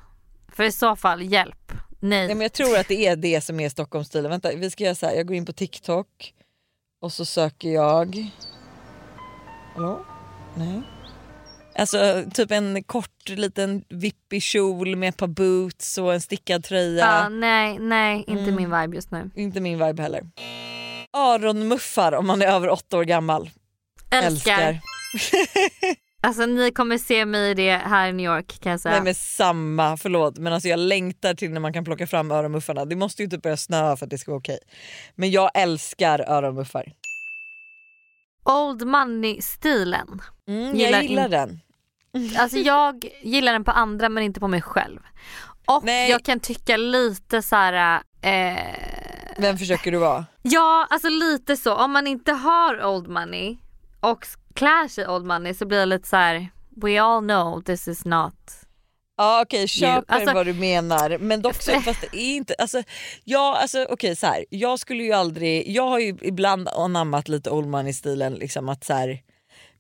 För 0.49 0.65
i 0.65 0.73
så 0.73 0.97
fall, 0.97 1.23
hjälp. 1.23 1.73
Nej. 2.01 2.27
Nej 2.27 2.35
men 2.35 2.41
jag 2.41 2.53
tror 2.53 2.79
att 2.79 2.89
det 2.89 3.07
är 3.07 3.17
det 3.17 3.41
som 3.41 3.61
är 3.61 3.69
Stockholmsstilen. 3.69 4.31
Vänta 4.31 4.51
vi 4.57 4.71
ska 4.71 4.85
göra 4.85 4.95
så 4.95 5.07
här. 5.07 5.15
jag 5.15 5.27
går 5.27 5.37
in 5.37 5.47
på 5.47 5.53
TikTok 5.53 6.35
och 7.01 7.13
så 7.13 7.25
söker 7.25 7.69
jag... 7.69 8.31
Hallå? 9.75 10.05
Nej. 10.55 10.83
Alltså 11.79 12.25
typ 12.35 12.51
en 12.51 12.83
kort 12.85 13.29
liten 13.29 13.85
vippig 13.89 14.43
kjol 14.43 14.97
med 14.97 15.09
ett 15.09 15.17
par 15.17 15.27
boots 15.27 15.99
och 15.99 16.15
en 16.15 16.21
stickad 16.21 16.65
tröja. 16.65 17.07
Ja, 17.07 17.29
nej, 17.29 17.79
nej, 17.79 18.25
inte 18.27 18.43
Mm. 18.43 18.55
min 18.57 18.81
vibe 18.81 18.97
just 18.97 19.11
nu. 19.11 19.31
Inte 19.35 19.61
min 19.61 19.87
vibe 19.87 20.03
heller. 20.03 20.23
Aronmuffar 21.11 22.13
om 22.13 22.27
man 22.27 22.43
är 22.43 22.47
över 22.47 22.69
åtta 22.69 22.99
år 22.99 23.05
gammal. 23.05 23.51
Älskar. 24.11 24.81
Alltså 26.23 26.47
ni 26.47 26.71
kommer 26.71 26.99
se 26.99 27.25
mig 27.27 27.51
i 27.51 27.55
det 27.55 27.77
här 27.77 28.09
i 28.09 28.13
New 28.13 28.27
York 28.27 28.61
kan 28.61 28.71
jag 28.73 28.81
säga. 28.81 28.95
Nej 28.95 29.05
men 29.05 29.15
samma, 29.15 29.97
förlåt 29.97 30.39
men 30.39 30.53
alltså 30.53 30.69
jag 30.69 30.79
längtar 30.79 31.35
till 31.35 31.51
när 31.51 31.61
man 31.61 31.73
kan 31.73 31.85
plocka 31.85 32.07
fram 32.07 32.31
öronmuffarna. 32.31 32.85
Det 32.85 32.97
måste 32.97 33.23
ju 33.23 33.29
typ 33.29 33.43
börja 33.43 33.57
snöa 33.57 33.97
för 33.97 34.07
att 34.07 34.11
det 34.11 34.19
ska 34.19 34.31
vara 34.31 34.39
okej. 34.39 34.59
Men 35.15 35.31
jag 35.31 35.51
älskar 35.55 36.21
öronmuffar. 36.31 36.93
Old 38.45 38.87
money-stilen. 38.87 40.21
Mm, 40.49 40.81
jag 40.81 41.03
gillar 41.03 41.29
den. 41.29 41.61
Alltså 42.39 42.59
jag 42.59 43.05
gillar 43.23 43.53
den 43.53 43.65
på 43.65 43.71
andra 43.71 44.09
men 44.09 44.23
inte 44.25 44.41
på 44.41 44.49
mig 44.49 44.63
själv. 44.63 45.01
Och 45.67 45.89
jag 45.89 46.23
kan 46.25 46.41
tycka 46.41 46.77
lite 46.77 47.43
så 47.43 47.57
här. 47.57 48.03
Eh, 48.23 48.57
Vem 49.39 49.59
försöker 49.59 49.93
du 49.93 49.99
vara? 49.99 50.27
ja 50.43 50.87
alltså 50.91 51.09
lite 51.09 51.57
så. 51.57 51.75
Om 51.75 51.93
man 51.93 52.07
inte 52.07 52.33
har 52.33 52.85
old 52.85 53.09
money 53.09 53.57
och 54.01 54.27
klär 54.55 54.89
sig 54.89 55.09
old 55.09 55.27
money 55.27 55.55
så 55.55 55.67
blir 55.67 55.79
det 55.79 55.87
lite 55.87 56.09
så 56.09 56.17
här. 56.17 56.49
We 56.77 57.03
all 57.03 57.21
know 57.23 57.63
this 57.63 57.89
is 57.89 58.05
not 58.05 58.35
Ja 59.17 59.43
okej, 59.43 59.65
You- 59.65 59.67
köper 59.81 60.15
alltså- 60.15 60.35
vad 60.35 60.47
du 60.47 60.55
menar 60.55 61.19
men 61.19 61.43
dock 61.43 61.63
så, 61.63 61.81
fast 61.81 62.01
det 62.01 62.17
är 62.17 62.37
inte, 62.37 62.55
alltså, 62.59 62.83
ja, 63.25 63.59
alltså 63.63 63.87
okej 63.91 64.17
så 64.17 64.27
här. 64.27 64.45
jag 64.51 64.79
skulle 64.79 65.03
ju 65.03 65.13
aldrig, 65.13 65.69
jag 65.71 65.89
har 65.89 65.99
ju 65.99 66.17
ibland 66.23 66.69
anammat 66.69 67.29
lite 67.29 67.51
old 67.51 67.67
money 67.69 67.93
stilen 67.93 68.35
liksom 68.35 68.69
att 68.69 68.85
så 68.85 68.93
här, 68.95 69.21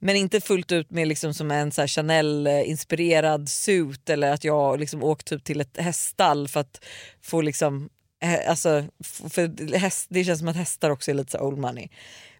men 0.04 0.16
inte 0.16 0.40
fullt 0.40 0.72
ut 0.72 0.90
med 0.90 1.08
liksom 1.08 1.34
som 1.34 1.50
en 1.50 1.72
så 1.72 1.80
här 1.80 1.88
Chanel 1.88 2.46
eh, 2.46 2.68
inspirerad 2.68 3.48
suit 3.48 4.10
eller 4.10 4.32
att 4.32 4.44
jag 4.44 4.80
liksom 4.80 5.02
åkt 5.04 5.26
typ 5.26 5.44
till 5.44 5.60
ett 5.60 5.76
häststall 5.76 6.48
för 6.48 6.60
att 6.60 6.84
få 7.22 7.40
liksom, 7.40 7.88
eh, 8.22 8.50
alltså 8.50 8.84
för 9.04 9.76
häst, 9.76 10.06
det 10.10 10.24
känns 10.24 10.38
som 10.38 10.48
att 10.48 10.56
hästar 10.56 10.90
också 10.90 11.10
är 11.10 11.14
lite 11.14 11.30
så 11.30 11.40
old 11.40 11.58
money. 11.58 11.88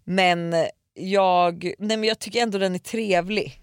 Men 0.05 0.55
jag, 0.95 1.75
nej 1.79 1.97
men 1.97 2.05
jag 2.05 2.19
tycker 2.19 2.43
ändå 2.43 2.59
den 2.59 2.75
är 2.75 2.79
trevlig. 2.79 3.61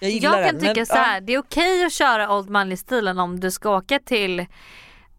Jag 0.00 0.10
Jag 0.10 0.32
kan 0.32 0.42
den. 0.42 0.60
tycka 0.60 0.74
men, 0.74 0.86
så 0.86 0.94
här, 0.94 1.20
det 1.20 1.32
är 1.34 1.38
okej 1.38 1.84
att 1.84 1.92
köra 1.92 2.36
Old 2.36 2.50
Money-stilen 2.50 3.18
om 3.18 3.40
du 3.40 3.50
ska 3.50 3.76
åka 3.76 3.98
till 3.98 4.46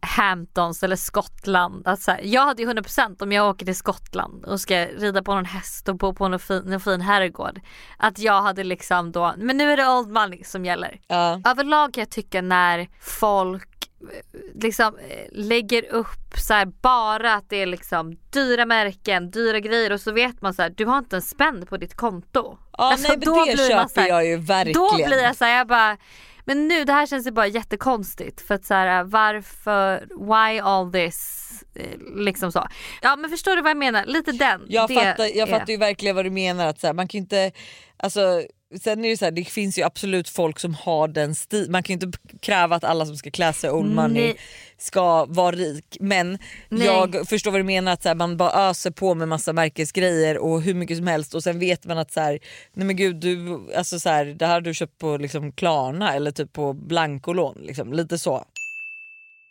Hamptons 0.06 0.84
eller 0.84 0.96
Skottland. 0.96 1.88
Att 1.88 2.02
så 2.02 2.12
här, 2.12 2.22
jag 2.24 2.46
hade 2.46 2.62
ju 2.62 2.70
100% 2.70 3.24
om 3.24 3.32
jag 3.32 3.50
åker 3.50 3.66
till 3.66 3.76
Skottland 3.76 4.46
och 4.46 4.60
ska 4.60 4.76
rida 4.86 5.24
på 5.24 5.36
någon 5.36 5.46
häst 5.46 5.90
och 5.90 5.96
bo 5.98 6.14
på 6.14 6.28
någon 6.28 6.40
fin, 6.40 6.64
någon 6.66 6.80
fin 6.80 7.02
herrgård. 7.02 7.60
Att 7.98 8.20
jag 8.20 8.42
hade 8.42 8.64
liksom 8.64 9.12
då, 9.12 9.34
men 9.38 9.58
nu 9.58 9.72
är 9.72 9.78
det 9.78 9.88
Old 9.90 10.10
Money 10.10 10.44
som 10.44 10.66
gäller. 10.66 11.00
Ja. 11.08 11.42
Överlag 11.46 11.94
kan 11.94 12.02
jag 12.02 12.10
tycka 12.10 12.42
när 12.42 12.88
folk 13.02 13.90
eh, 14.02 14.40
liksom 14.62 14.98
eh, 15.10 15.26
lägger 15.32 15.86
upp 15.94 16.38
så 16.38 16.54
här, 16.54 16.66
bara 16.66 17.34
att 17.34 17.50
det 17.50 17.62
är 17.62 17.66
liksom 17.66 18.18
dyra 18.30 18.66
märken, 18.66 19.32
dyra 19.32 19.60
grejer 19.60 19.92
och 19.92 20.02
så 20.02 20.12
vet 20.12 20.42
man 20.42 20.54
så 20.54 20.62
här, 20.62 20.70
du 20.78 20.86
har 20.86 20.98
inte 20.98 21.16
en 21.16 21.22
spänn 21.22 21.66
på 21.70 21.78
ditt 21.78 21.96
konto. 21.96 22.58
Ja, 22.78 22.90
nej, 22.90 23.00
men 23.02 23.12
det 23.12 23.18
blir 23.18 23.32
man 23.36 23.48
köper 23.70 23.88
så 23.94 24.02
här- 24.02 24.08
jag 24.08 24.26
ju 24.28 24.38
verkligen. 24.38 24.82
Då 24.82 24.96
blir 24.96 25.24
jag 25.24 25.36
såhär, 25.36 25.58
jag 25.58 25.68
bara 25.68 25.98
men 26.46 26.68
nu 26.68 26.84
det 26.84 26.94
här 26.94 27.06
känns 27.06 27.28
ju 27.28 27.32
bara 27.32 27.48
jättekonstigt 27.48 28.42
för 28.42 28.56
att 28.56 28.66
så 28.66 28.74
här, 28.74 29.04
varför, 29.04 30.00
why 30.20 30.60
all 30.60 30.92
this? 30.92 31.42
Eh, 31.76 32.00
Liksom 32.16 32.52
så. 32.52 32.68
Ja 33.02 33.16
men 33.16 33.30
förstår 33.30 33.56
du 33.56 33.62
vad 33.62 33.70
jag 33.70 33.78
menar? 33.78 34.06
Lite 34.06 34.32
den. 34.32 34.66
Jag, 34.68 34.90
fattar, 34.94 35.24
jag 35.38 35.50
är- 35.50 35.60
fattar 35.60 35.72
ju 35.72 35.78
verkligen 35.78 36.16
vad 36.16 36.26
du 36.26 36.30
menar. 36.32 36.68
Att 36.68 36.80
så 36.80 36.88
här, 36.88 36.94
man 36.94 37.08
kan 37.08 37.18
ju 37.18 37.22
inte, 37.22 37.52
alltså, 37.98 38.44
sen 38.82 39.06
är 39.06 39.10
det 39.10 39.18
så 39.18 39.26
här, 39.26 39.32
det 39.32 39.46
finns 39.46 39.78
ju 39.78 39.84
absolut 39.84 40.30
folk 40.30 40.60
som 40.60 40.74
har 40.74 41.08
den 41.08 41.36
stil. 41.36 41.70
Man 41.70 41.84
kan 41.84 42.00
ju 42.00 42.06
inte 42.06 42.20
kräva 42.40 42.76
att 42.76 42.84
alla 42.84 43.06
som 43.06 43.18
ska 43.18 43.32
klä 43.32 43.54
sig 43.54 43.72
old 43.72 43.92
money 43.92 44.24
Nej. 44.24 44.38
ska 44.78 45.26
vara 45.26 45.56
rik. 45.56 45.98
Men 46.00 46.38
Nej. 46.70 46.88
jag 46.88 47.28
förstår 47.28 47.52
vad 47.52 47.60
du 47.60 47.64
menar 47.64 47.92
att 47.92 48.04
så 48.04 48.08
här, 48.08 48.16
man 48.16 48.38
bara 48.38 48.70
öser 48.70 48.92
på 48.92 49.16
med 49.16 49.28
massa 49.28 49.54
märkesgrejer 49.54 50.38
och 50.38 50.62
hur 50.62 50.74
mycket 50.74 50.98
som 50.98 51.08
helst 51.08 51.36
och 51.36 51.44
sen 51.44 51.60
vet 51.60 51.86
man 51.86 51.98
att 51.98 52.12
så 52.12 52.20
här, 52.20 52.40
nej 52.74 52.86
men 52.88 52.96
gud 52.96 53.16
du, 53.16 53.60
alltså 53.76 54.00
så 54.00 54.10
här, 54.10 54.26
det 54.26 54.46
här 54.46 54.54
har 54.54 54.62
du 54.62 54.74
köpt 54.74 54.98
på 54.98 55.18
liksom 55.18 55.52
Klarna 55.52 56.14
eller 56.14 56.32
typ 56.32 56.54
på 56.54 56.74
blankolån. 56.74 57.58
Liksom, 57.62 57.94
lite 57.94 58.18
så. 58.18 58.46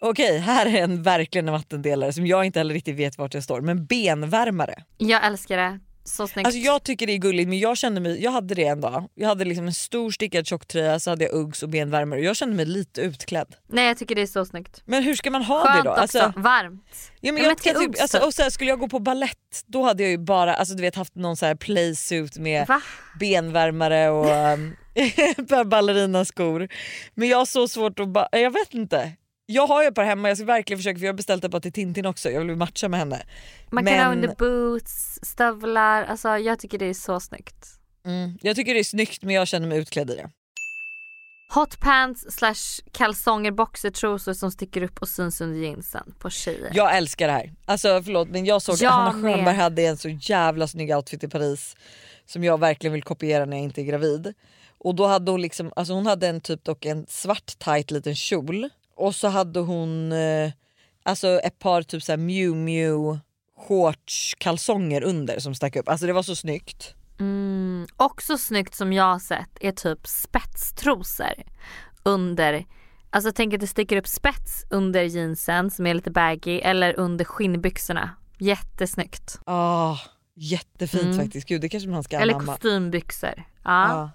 Okej, 0.00 0.38
här 0.38 0.66
är 0.66 0.82
en 0.82 1.02
verkligen 1.02 1.48
en 1.48 1.52
vattendelare 1.52 2.12
som 2.12 2.26
jag 2.26 2.44
inte 2.44 2.60
heller 2.60 2.74
riktigt 2.74 2.96
vet 2.96 3.18
vart 3.18 3.34
jag 3.34 3.44
står. 3.44 3.60
Men 3.60 3.86
benvärmare. 3.86 4.84
Jag 4.98 5.26
älskar 5.26 5.56
det. 5.56 5.80
Så 6.04 6.28
snyggt. 6.28 6.46
Alltså 6.46 6.58
jag 6.58 6.82
tycker 6.82 7.06
det 7.06 7.12
är 7.12 7.18
gulligt 7.18 7.48
men 7.48 7.58
jag 7.58 7.76
kände 7.76 8.00
mig, 8.00 8.22
jag 8.22 8.30
hade 8.30 8.54
det 8.54 8.64
en 8.64 8.80
dag. 8.80 9.08
Jag 9.14 9.28
hade 9.28 9.44
liksom 9.44 9.66
en 9.66 9.74
stor 9.74 10.10
stickad 10.10 10.46
tjocktröja 10.46 11.00
så 11.00 11.10
hade 11.10 11.24
jag 11.24 11.34
Uggs 11.34 11.62
och 11.62 11.68
benvärmare 11.68 12.20
och 12.20 12.24
jag 12.24 12.36
kände 12.36 12.56
mig 12.56 12.64
lite 12.64 13.00
utklädd. 13.00 13.54
Nej 13.68 13.86
jag 13.86 13.98
tycker 13.98 14.14
det 14.14 14.22
är 14.22 14.26
så 14.26 14.44
snyggt. 14.44 14.82
Men 14.84 15.02
hur 15.02 15.14
ska 15.14 15.30
man 15.30 15.42
ha 15.42 15.64
Skönt 15.64 15.84
det 15.84 15.90
då? 15.90 15.94
Alltså, 15.94 16.26
också, 16.26 16.40
varmt. 16.40 17.12
Ja, 17.20 17.32
men 17.32 17.42
Ja, 17.42 17.48
jag 17.48 17.58
men 17.64 17.74
typ, 17.74 17.88
Uggs 17.88 18.00
alltså, 18.00 18.18
och 18.18 18.34
så 18.34 18.42
här, 18.42 18.50
skulle 18.50 18.70
jag 18.70 18.78
gå 18.78 18.88
på 18.88 18.98
ballett 18.98 19.64
då 19.66 19.82
hade 19.82 20.02
jag 20.02 20.10
ju 20.10 20.18
bara 20.18 20.54
alltså, 20.54 20.74
du 20.74 20.82
vet, 20.82 20.94
haft 20.94 21.14
någon 21.14 21.36
så 21.36 21.46
här 21.46 21.54
playsuit 21.54 22.38
med 22.38 22.66
Va? 22.66 22.82
benvärmare 23.20 24.10
och 24.10 24.52
um, 24.54 24.76
ballerinaskor. 25.70 26.68
Men 27.14 27.28
jag 27.28 27.38
har 27.38 27.46
så 27.46 27.68
svårt 27.68 28.00
att 28.00 28.28
jag 28.32 28.50
vet 28.50 28.74
inte. 28.74 29.12
Jag 29.46 29.66
har 29.66 29.82
ju 29.82 29.88
ett 29.88 29.94
par 29.94 30.04
hemma, 30.04 30.28
jag 30.28 30.36
ska 30.36 30.46
verkligen 30.46 30.78
försöka 30.78 30.98
för 30.98 31.04
jag 31.06 31.12
har 31.12 31.16
beställt 31.16 31.44
ett 31.44 31.50
par 31.50 31.60
till 31.60 31.72
Tintin 31.72 32.06
också, 32.06 32.30
jag 32.30 32.44
vill 32.44 32.56
matcha 32.56 32.88
med 32.88 33.00
henne. 33.00 33.22
Man 33.70 33.86
kan 33.86 33.98
ha 33.98 34.12
under 34.12 34.34
boots, 34.38 35.18
stövlar, 35.22 36.04
alltså 36.04 36.28
jag 36.28 36.58
tycker 36.58 36.78
det 36.78 36.86
är 36.86 36.94
så 36.94 37.20
snyggt. 37.20 37.66
mm, 38.06 38.38
jag 38.42 38.56
tycker 38.56 38.74
det 38.74 38.80
är 38.80 38.84
snyggt 38.84 39.22
men 39.22 39.34
jag 39.34 39.48
känner 39.48 39.68
mig 39.68 39.78
utklädd 39.78 40.10
i 40.10 40.14
det. 40.14 40.30
Hot 41.54 41.80
pants 41.80 42.26
slash 42.30 42.82
kalsonger, 42.92 43.50
boxertrosor 43.50 44.32
som 44.32 44.50
sticker 44.50 44.82
upp 44.82 44.98
och 45.02 45.08
syns 45.08 45.40
under 45.40 45.58
jeansen 45.58 46.14
på 46.18 46.30
tjejer. 46.30 46.70
Jag 46.74 46.96
älskar 46.96 47.26
det 47.26 47.32
här. 47.32 47.52
Alltså 47.64 48.02
förlåt 48.04 48.28
men 48.28 48.44
jag 48.44 48.62
såg 48.62 48.76
Jag 48.80 48.92
att 48.92 49.14
Hanna 49.14 49.36
med. 49.36 49.56
Hade 49.56 49.82
en 49.82 49.96
så 49.96 50.08
jävla 50.08 50.68
snygg 50.68 50.96
outfit 50.96 51.24
i 51.24 51.28
Paris 51.28 51.76
som 52.26 52.44
jag 52.44 52.60
verkligen 52.60 52.92
vill 52.92 53.02
kopiera 53.02 53.44
när 53.44 53.56
jag 53.56 53.64
inte 53.64 53.80
är 53.80 53.84
gravid. 53.84 54.34
Och 54.78 54.94
då 54.94 55.06
hade 55.06 55.30
hon 55.30 55.42
liksom, 55.42 55.72
alltså 55.76 55.94
hon 55.94 56.06
hade 56.06 56.28
en 56.28 56.40
typ 56.40 56.64
dock 56.64 56.84
en 56.84 57.06
svart 57.08 57.58
tight 57.58 57.90
liten 57.90 58.14
kjol 58.16 58.70
och 58.96 59.14
så 59.14 59.28
hade 59.28 59.60
hon 59.60 60.12
eh, 60.12 60.52
alltså 61.02 61.28
ett 61.28 61.58
par 61.58 61.82
typ 61.82 62.02
såhär 62.02 62.16
Miu 62.16 62.54
Miu 62.54 63.18
shortskalsonger 63.68 65.02
under 65.02 65.38
som 65.38 65.54
stack 65.54 65.76
upp. 65.76 65.88
Alltså 65.88 66.06
det 66.06 66.12
var 66.12 66.22
så 66.22 66.36
snyggt. 66.36 66.94
Mm, 67.20 67.86
också 67.96 68.38
snyggt 68.38 68.74
som 68.74 68.92
jag 68.92 69.04
har 69.04 69.18
sett 69.18 69.50
är 69.60 69.72
typ 69.72 70.06
spetstrosor 70.06 71.42
under 72.02 72.64
Alltså 73.10 73.32
tänk 73.34 73.54
att 73.54 73.60
det 73.60 73.66
sticker 73.66 73.96
upp 73.96 74.06
spets 74.08 74.64
under 74.70 75.02
jeansen 75.02 75.70
som 75.70 75.86
är 75.86 75.94
lite 75.94 76.10
baggy 76.10 76.58
eller 76.58 76.98
under 76.98 77.24
skinnbyxorna. 77.24 78.10
Jättesnyggt. 78.38 79.38
Ah, 79.46 79.96
jättefint 80.36 81.02
Mm. 81.04 81.18
faktiskt. 81.18 81.48
Gud 81.48 81.60
det 81.60 81.68
kanske 81.68 81.88
man 81.88 82.02
ska 82.02 82.16
Eller 82.18 82.34
anamma. 82.34 82.52
kostymbyxor. 82.52 83.34
Ja. 83.64 83.88
Ja. 83.88 84.10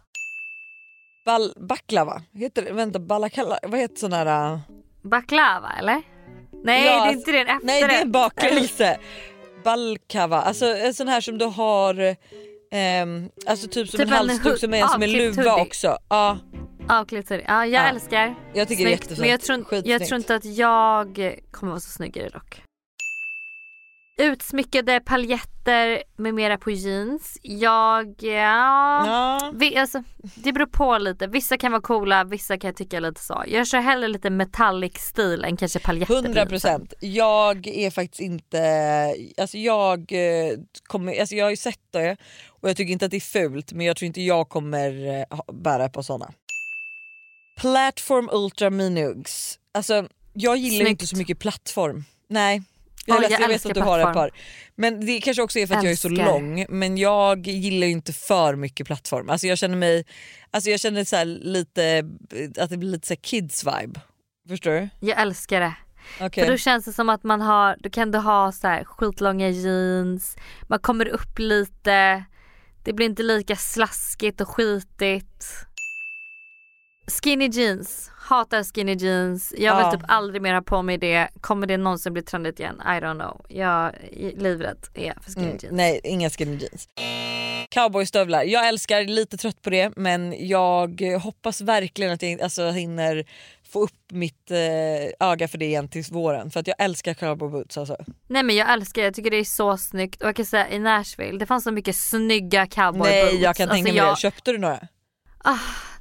Bal 1.30 1.54
baklava, 1.56 2.22
heter 2.34 2.62
det, 2.62 2.72
vänta 2.74 3.00
balakalla, 3.00 3.60
vad 3.64 3.80
heter 3.80 3.96
sån 3.96 4.14
här... 4.14 4.52
äh, 4.54 4.60
Baklava 5.02 5.72
eller? 5.80 6.02
Nej 6.64 6.86
Ja, 6.86 7.04
det 7.04 7.10
är 7.10 7.14
inte 7.14 7.32
det, 7.32 7.38
en 7.40 7.46
efterrätt. 7.48 7.64
Nej 7.64 7.84
det 7.88 7.96
är 7.96 8.02
en 8.02 8.12
bakelse. 8.12 8.98
Balkava, 9.64 10.42
alltså 10.42 10.66
en 10.66 10.94
sån 10.94 11.08
här 11.08 11.22
som 11.22 11.38
du 11.38 11.46
har 11.46 12.16
ehm, 12.72 13.30
Alltså 13.48 13.68
typ 13.68 13.90
som 13.90 13.98
Typ 13.98 14.08
en 14.08 14.14
en 14.14 14.30
halsduk 14.30 14.60
som 14.60 14.74
är 14.74 14.88
som 14.88 15.04
en 15.04 15.12
luva 15.12 15.62
också. 15.62 15.98
Ja, 16.10 16.38
Avklippt 16.90 17.30
hoodie. 17.30 17.46
Ja 17.48 17.66
jag 17.66 17.84
Ja. 17.84 17.90
älskar. 17.90 18.36
jag 18.54 18.68
tycker 18.68 18.86
det 18.86 18.94
är 18.94 18.98
Snyggt. 18.98 19.02
jättefint. 19.02 19.20
Men 19.20 19.30
jag 19.30 19.42
tror, 19.42 19.88
jag 19.88 20.06
tror 20.08 20.18
inte 20.18 20.36
att 20.36 20.46
jag 20.46 21.40
kommer 21.52 21.72
vara 21.72 21.80
så 21.80 21.90
snygg 21.90 22.18
i 22.18 22.20
det 22.20 22.30
dock. 22.30 22.62
Utsmyckade 24.20 25.00
paljetter 25.00 26.04
med 26.18 26.34
mera 26.34 26.58
på 26.58 26.72
jeans. 26.72 27.38
Jag, 27.42 28.16
ja. 28.20 29.06
Ja. 29.08 29.52
Vi, 29.56 29.78
alltså, 29.78 30.04
det 30.36 30.54
beror 30.54 30.66
på 30.66 30.98
lite. 30.98 31.28
Vissa 31.28 31.58
kan 31.58 31.72
vara 31.72 31.82
coola, 31.82 32.24
vissa 32.24 32.58
kan 32.58 32.68
jag 32.68 32.76
tycka 32.76 33.00
lite 33.00 33.22
så. 33.22 33.44
Jag 33.48 33.68
kör 33.68 33.80
hellre 33.80 34.08
lite 34.08 34.30
metallic 34.30 34.94
stil 34.98 35.44
än 35.44 35.58
kanske 35.58 35.80
paljetter. 35.80 36.14
på 36.14 36.14
100 36.14 36.30
jeansen. 36.30 36.50
procent. 36.50 36.94
Jag 37.00 37.68
är 37.68 37.92
faktiskt 37.92 38.22
inte, 38.22 38.62
alltså 39.38 39.58
jag 39.58 40.12
eh, 40.12 40.58
kommer, 40.88 41.20
alltså 41.20 41.36
jag 41.36 41.46
har 41.46 41.50
ju 41.50 41.58
sett 41.58 41.92
det 41.92 42.18
och 42.48 42.70
jag 42.70 42.78
tycker 42.78 42.94
inte 42.94 43.06
att 43.06 43.12
det 43.12 43.18
är 43.18 43.50
fult 43.50 43.74
men 43.74 43.86
jag 43.86 43.98
tror 43.98 44.08
inte 44.08 44.22
jag 44.22 44.50
kommer 44.50 45.20
eh, 45.20 45.40
bära 45.54 45.90
på 45.90 46.04
såna. 46.04 46.32
Platform 47.62 48.30
Ultra 48.32 48.70
Minuggs. 48.70 49.60
Alltså 49.72 50.08
jag 50.34 50.58
gillar 50.58 50.86
Snyggt. 50.86 50.90
inte 50.90 51.08
så 51.08 51.18
mycket 51.18 51.40
plattform. 51.40 52.04
Nej. 52.30 52.62
Jag, 53.06 53.22
ledsen, 53.22 53.32
jag 53.32 53.42
jag 53.42 53.48
vet 53.48 53.56
älskar 53.56 53.70
att 53.70 53.76
du 53.76 53.82
har 53.82 54.00
ett 54.00 54.14
par. 54.14 54.32
Men 54.76 55.06
det 55.06 55.22
kanske 55.22 55.44
också 55.44 55.60
är 55.60 55.68
för 55.68 55.76
att 55.76 55.84
jag 55.84 55.92
är 55.92 55.96
så 55.96 56.08
Älskar. 56.08 56.26
lång 56.26 56.66
men 56.70 56.98
jag 56.98 57.48
gillar 57.48 57.88
ju 57.88 57.94
inte 57.94 58.14
för 58.14 58.56
mycket 58.56 58.88
plattform. 58.88 59.30
Alltså 59.30 59.48
jag 59.48 59.58
känner 59.58 59.78
mig, 59.78 60.06
alltså 60.52 60.70
jag 60.70 60.80
känner 60.80 61.04
så 61.04 61.24
lite, 61.24 62.04
att 62.60 62.70
det 62.70 62.78
blir 62.78 62.90
lite 62.90 63.08
så 63.08 63.16
kids 63.16 63.64
vibe. 63.64 64.00
Förstår 64.50 64.72
du? 64.72 64.90
Jag 65.00 65.22
älskar 65.22 65.60
det. 65.60 65.74
Okej. 66.22 66.44
För 66.44 66.52
då 66.52 66.58
känns 66.58 66.86
det 66.86 66.94
som 66.94 67.10
att 67.10 67.24
man 67.24 67.42
har, 67.42 67.78
då 67.80 67.90
kan 67.90 68.12
du 68.12 68.18
ha 68.18 68.52
så 68.52 68.68
här 68.68 68.84
skitlånga 68.84 69.50
jeans, 69.50 70.38
man 70.68 70.80
kommer 70.80 71.08
upp 71.08 71.40
lite, 71.40 72.24
det 72.84 72.94
blir 72.94 73.06
inte 73.06 73.24
lika 73.24 73.56
slaskigt 73.56 74.42
och 74.42 74.50
skitigt. 74.50 75.46
Skinny 77.10 77.48
jeans, 77.50 78.12
hatar 78.18 78.64
skinny 78.64 78.94
jeans. 78.96 79.54
Jag 79.58 79.76
vill 79.76 79.86
Ja. 79.86 79.92
typ 79.92 80.02
aldrig 80.08 80.42
mer 80.42 80.54
ha 80.54 80.62
på 80.62 80.82
mig 80.82 80.98
det. 80.98 81.30
Kommer 81.42 81.68
det 81.68 81.78
någonsin 81.78 82.14
bli 82.14 82.22
trendigt 82.22 82.60
igen? 82.60 82.82
I 82.86 82.90
don't 82.90 83.16
know. 83.20 83.46
Jag 83.50 83.86
är 83.86 84.38
livrädd 84.38 84.78
är 84.94 85.14
för 85.22 85.32
skinny 85.32 85.46
Mm, 85.46 85.58
jeans. 85.62 85.76
nej, 85.78 86.02
inga 86.04 86.30
skinny 86.30 86.56
jeans. 86.58 86.88
Cowboystövlar, 87.70 88.44
jag 88.44 88.68
älskar, 88.68 89.04
lite 89.04 89.38
trött 89.38 89.62
på 89.62 89.70
det 89.70 89.92
men 89.96 90.48
jag 90.48 91.02
hoppas 91.22 91.62
verkligen 91.62 92.14
att 92.14 92.22
jag 92.22 92.42
alltså, 92.42 92.70
hinner 92.70 93.26
få 93.72 93.80
upp 93.84 94.12
mitt 94.12 94.52
eh, 94.52 95.28
öga 95.30 95.48
för 95.48 95.58
det 95.58 95.66
igen 95.66 95.88
till 95.90 96.04
våren 96.12 96.52
för 96.52 96.60
att 96.60 96.68
jag 96.68 96.76
älskar 96.80 97.14
cowboy 97.14 97.50
boots 97.50 97.78
alltså. 97.78 97.98
Nej 98.28 98.44
men 98.44 98.56
jag 98.56 98.74
älskar 98.74 99.02
jag 99.02 99.14
tycker 99.14 99.32
det 99.32 99.38
är 99.38 99.44
så 99.44 99.78
snyggt 99.78 100.22
och 100.22 100.28
jag 100.28 100.36
kan 100.36 100.46
säga 100.46 100.70
i 100.70 100.80
Nashville 100.80 101.38
det 101.40 101.46
fanns 101.46 101.64
så 101.64 101.72
mycket 101.72 101.96
snygga 101.96 102.66
cowboy 102.68 103.02
Nej 103.10 103.24
boots. 103.32 103.44
jag 103.44 103.56
kan 103.56 103.70
Alltså, 103.70 103.76
tänka 103.84 103.92
mig 103.92 103.98
jag- 103.98 104.16
det, 104.16 104.20
köpte 104.20 104.52
du 104.52 104.58
några? 104.58 104.80
Ah, 105.44 105.58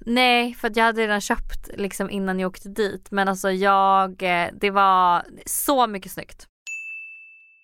nej 0.09 0.55
för 0.55 0.73
jag 0.75 0.85
hade 0.85 1.03
redan 1.03 1.21
köpt 1.21 1.69
liksom 1.75 2.11
innan 2.11 2.41
jag 2.41 2.49
åkte 2.49 2.69
dit 2.69 3.11
men 3.11 3.29
alltså 3.29 3.51
jag, 3.51 4.23
eh, 4.23 4.49
det 4.61 4.71
var 4.71 5.25
så 5.47 5.87
mycket 5.87 6.13
snyggt. 6.13 6.47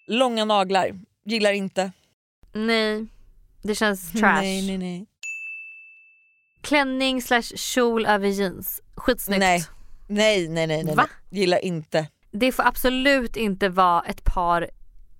Långa 0.06 0.44
naglar, 0.44 1.00
gillar 1.24 1.52
inte. 1.52 1.92
Nej, 2.52 3.06
det 3.62 3.74
känns 3.74 4.12
trash. 4.20 4.40
Nej 4.40 4.66
nej 4.66 4.78
nej. 4.78 5.06
Klänning 6.62 7.22
slash 7.22 7.42
kjol 7.56 8.06
över 8.06 8.28
jeans, 8.28 8.80
skitsnyggt. 8.94 9.40
Nej. 9.40 9.64
Nej 10.08 10.48
nej 10.48 10.66
nej 10.66 10.84
nej, 10.84 10.94
Va? 10.94 11.06
nej. 11.30 11.40
gillar 11.40 11.64
inte. 11.64 12.06
Det 12.30 12.52
får 12.52 12.66
absolut 12.66 13.36
inte 13.36 13.68
vara 13.68 14.02
ett 14.02 14.24
par 14.24 14.70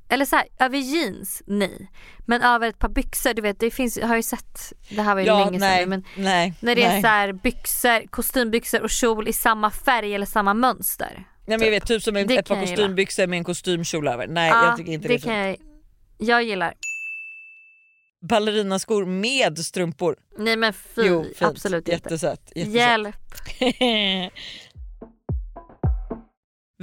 eller 0.09 0.25
så 0.25 0.37
här, 0.37 0.47
över 0.59 0.79
jeans, 0.79 1.43
nej. 1.47 1.91
Men 2.27 2.43
över 2.43 2.69
ett 2.69 2.79
par 2.79 2.89
byxor, 2.89 3.35
du 3.35 3.43
vet 3.43 3.61
det 3.61 3.71
finns, 3.71 3.97
jag 3.99 4.07
har 4.07 4.17
ju 4.17 4.23
sett, 4.23 4.73
det 4.89 5.03
här 5.03 5.15
var 5.15 5.21
ju 5.21 5.27
Ja, 5.27 5.45
länge 5.45 5.59
nej, 5.59 5.79
sedan 5.81 5.89
men 5.89 6.05
nej, 6.17 6.55
när 6.61 6.75
det 6.75 6.83
är 6.83 6.89
nej. 6.89 7.03
så 7.03 7.09
här 7.09 7.33
byxor, 7.33 8.07
kostymbyxor 8.11 8.83
och 8.83 8.91
kjol 8.91 9.29
i 9.29 9.33
samma 9.33 9.71
färg 9.71 10.15
eller 10.15 10.27
samma 10.27 10.55
mönster. 10.55 11.25
Nej 11.47 11.59
men 11.59 11.67
jag 11.67 11.71
vet 11.71 11.87
typ 11.87 12.03
som 12.03 12.15
Det 12.15 12.21
ett 12.21 12.49
par 12.49 12.61
kostymbyxor 12.61 13.27
med 13.27 13.37
en 13.37 13.45
kostymkjol 13.45 14.09
över. 14.09 14.27
Nej 14.27 14.51
Ja, 14.51 14.67
jag 14.67 14.77
tycker 14.77 14.93
inte 14.93 15.09
det, 15.09 15.15
är 15.15 15.19
kan 15.19 15.55
fint. 15.57 15.67
jag, 16.19 16.29
jag 16.29 16.43
gillar. 16.45 16.75
Ballerinaskor 18.29 19.07
med 19.07 19.59
strumpor. 19.59 20.17
Nej 20.39 20.57
men 20.57 20.73
fy, 20.73 21.03
Jo, 21.07 21.25
absolut 21.41 21.79
inte. 21.89 21.91
Jättesött. 21.93 22.53
jättesött. 22.55 22.75
Hjälp. 22.75 23.17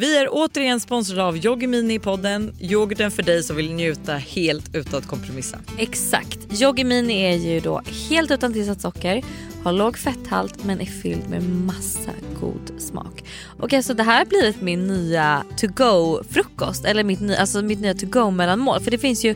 Vi 0.01 0.17
är 0.17 0.27
återigen 0.31 0.79
sponsrade 0.79 1.23
av 1.23 1.37
Yoggi 1.45 1.67
Mini 1.67 1.93
i 1.93 1.99
podden. 1.99 2.53
Yoghurten 2.59 3.11
för 3.11 3.23
dig 3.23 3.43
som 3.43 3.55
vill 3.55 3.73
njuta 3.73 4.13
helt 4.13 4.75
utan 4.75 4.99
att 4.99 5.07
kompromissa. 5.07 5.57
Exakt. 5.77 6.61
Yoggi 6.61 6.83
Mini 6.83 7.21
är 7.21 7.37
ju 7.37 7.59
då 7.59 7.81
helt 8.09 8.31
utan 8.31 8.53
tillsatt 8.53 8.81
socker, 8.81 9.23
har 9.63 9.73
låg 9.73 9.97
fetthalt 9.97 10.63
men 10.63 10.81
är 10.81 10.85
fylld 10.85 11.29
med 11.29 11.43
massa 11.43 12.11
god 12.39 12.81
smak. 12.81 13.23
Och 13.59 13.73
alltså 13.73 13.93
det 13.93 14.03
här 14.03 14.17
har 14.17 14.25
blivit 14.25 14.61
min 14.61 14.87
nya 14.87 15.43
to 15.57 15.67
go 15.67 16.23
frukost 16.29 16.85
eller 16.85 17.03
mitt, 17.03 17.19
ny, 17.19 17.35
alltså 17.35 17.61
mitt 17.61 17.79
nya 17.79 17.93
to 17.93 18.05
go 18.05 18.31
mellanmål 18.31 18.79
för 18.79 18.91
det 18.91 18.97
finns 18.97 19.25
ju 19.25 19.35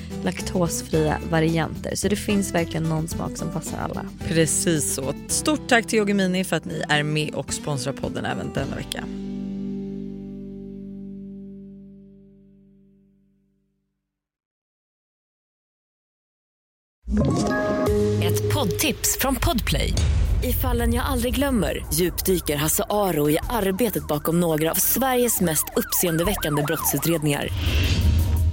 laktosfria 0.23 1.17
varianter. 1.29 1.95
Så 1.95 2.07
det 2.07 2.15
finns 2.15 2.53
verkligen 2.53 2.83
någon 2.83 3.07
smak 3.07 3.37
som 3.37 3.51
passar 3.51 3.77
alla. 3.77 4.05
Precis 4.27 4.93
så. 4.93 5.13
Stort 5.27 5.69
tack 5.69 5.87
till 5.87 5.99
Yoggi 5.99 6.13
Mini 6.13 6.43
för 6.43 6.55
att 6.55 6.65
ni 6.65 6.83
är 6.89 7.03
med 7.03 7.35
och 7.35 7.53
sponsrar 7.53 7.93
podden 7.93 8.25
även 8.25 8.53
denna 8.53 8.75
vecka. 8.75 9.03
Ett 18.23 18.53
poddtips 18.53 19.17
från 19.19 19.35
Podplay. 19.35 19.93
I 20.43 20.53
fallen 20.53 20.93
jag 20.93 21.05
aldrig 21.05 21.35
glömmer 21.35 21.85
djupdyker 21.93 22.55
Hasse 22.55 22.83
Aro 22.89 23.29
i 23.29 23.37
arbetet 23.49 24.07
bakom 24.07 24.39
några 24.39 24.71
av 24.71 24.75
Sveriges 24.75 25.41
mest 25.41 25.65
uppseendeväckande 25.75 26.63
brottsutredningar. 26.63 27.47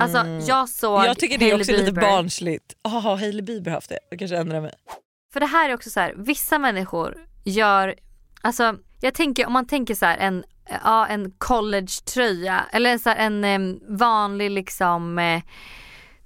Alltså 0.00 0.26
jag 0.52 0.68
såg 0.68 0.94
Mm. 0.94 1.06
Jag 1.06 1.18
tycker 1.18 1.38
det 1.38 1.50
är 1.50 1.54
också 1.60 1.72
lite 1.72 1.92
barnsligt. 1.92 2.74
Jaha, 2.82 3.00
har 3.00 3.16
Hailey 3.16 3.42
Bieber 3.42 3.70
haft 3.70 3.88
det? 3.88 3.98
Jag 4.10 4.18
kanske 4.18 4.36
ändrar 4.36 4.60
mig. 4.60 4.72
För 5.32 5.40
det 5.40 5.46
här 5.46 5.70
är 5.70 5.74
också 5.74 5.90
så 5.90 6.00
här, 6.00 6.14
vissa 6.16 6.58
människor 6.58 7.18
gör, 7.44 7.94
alltså 8.40 8.76
jag 9.00 9.14
tänker 9.14 9.46
om 9.46 9.52
man 9.52 9.66
tänker 9.66 9.94
så 9.94 10.06
här 10.06 10.16
en, 10.18 10.44
ja, 10.84 11.06
en 11.06 11.30
collegetröja 11.38 12.64
eller 12.72 12.98
så 12.98 13.08
här, 13.10 13.16
en 13.16 13.44
em, 13.44 13.80
vanlig 13.88 14.50
liksom 14.50 15.18
eh, 15.18 15.42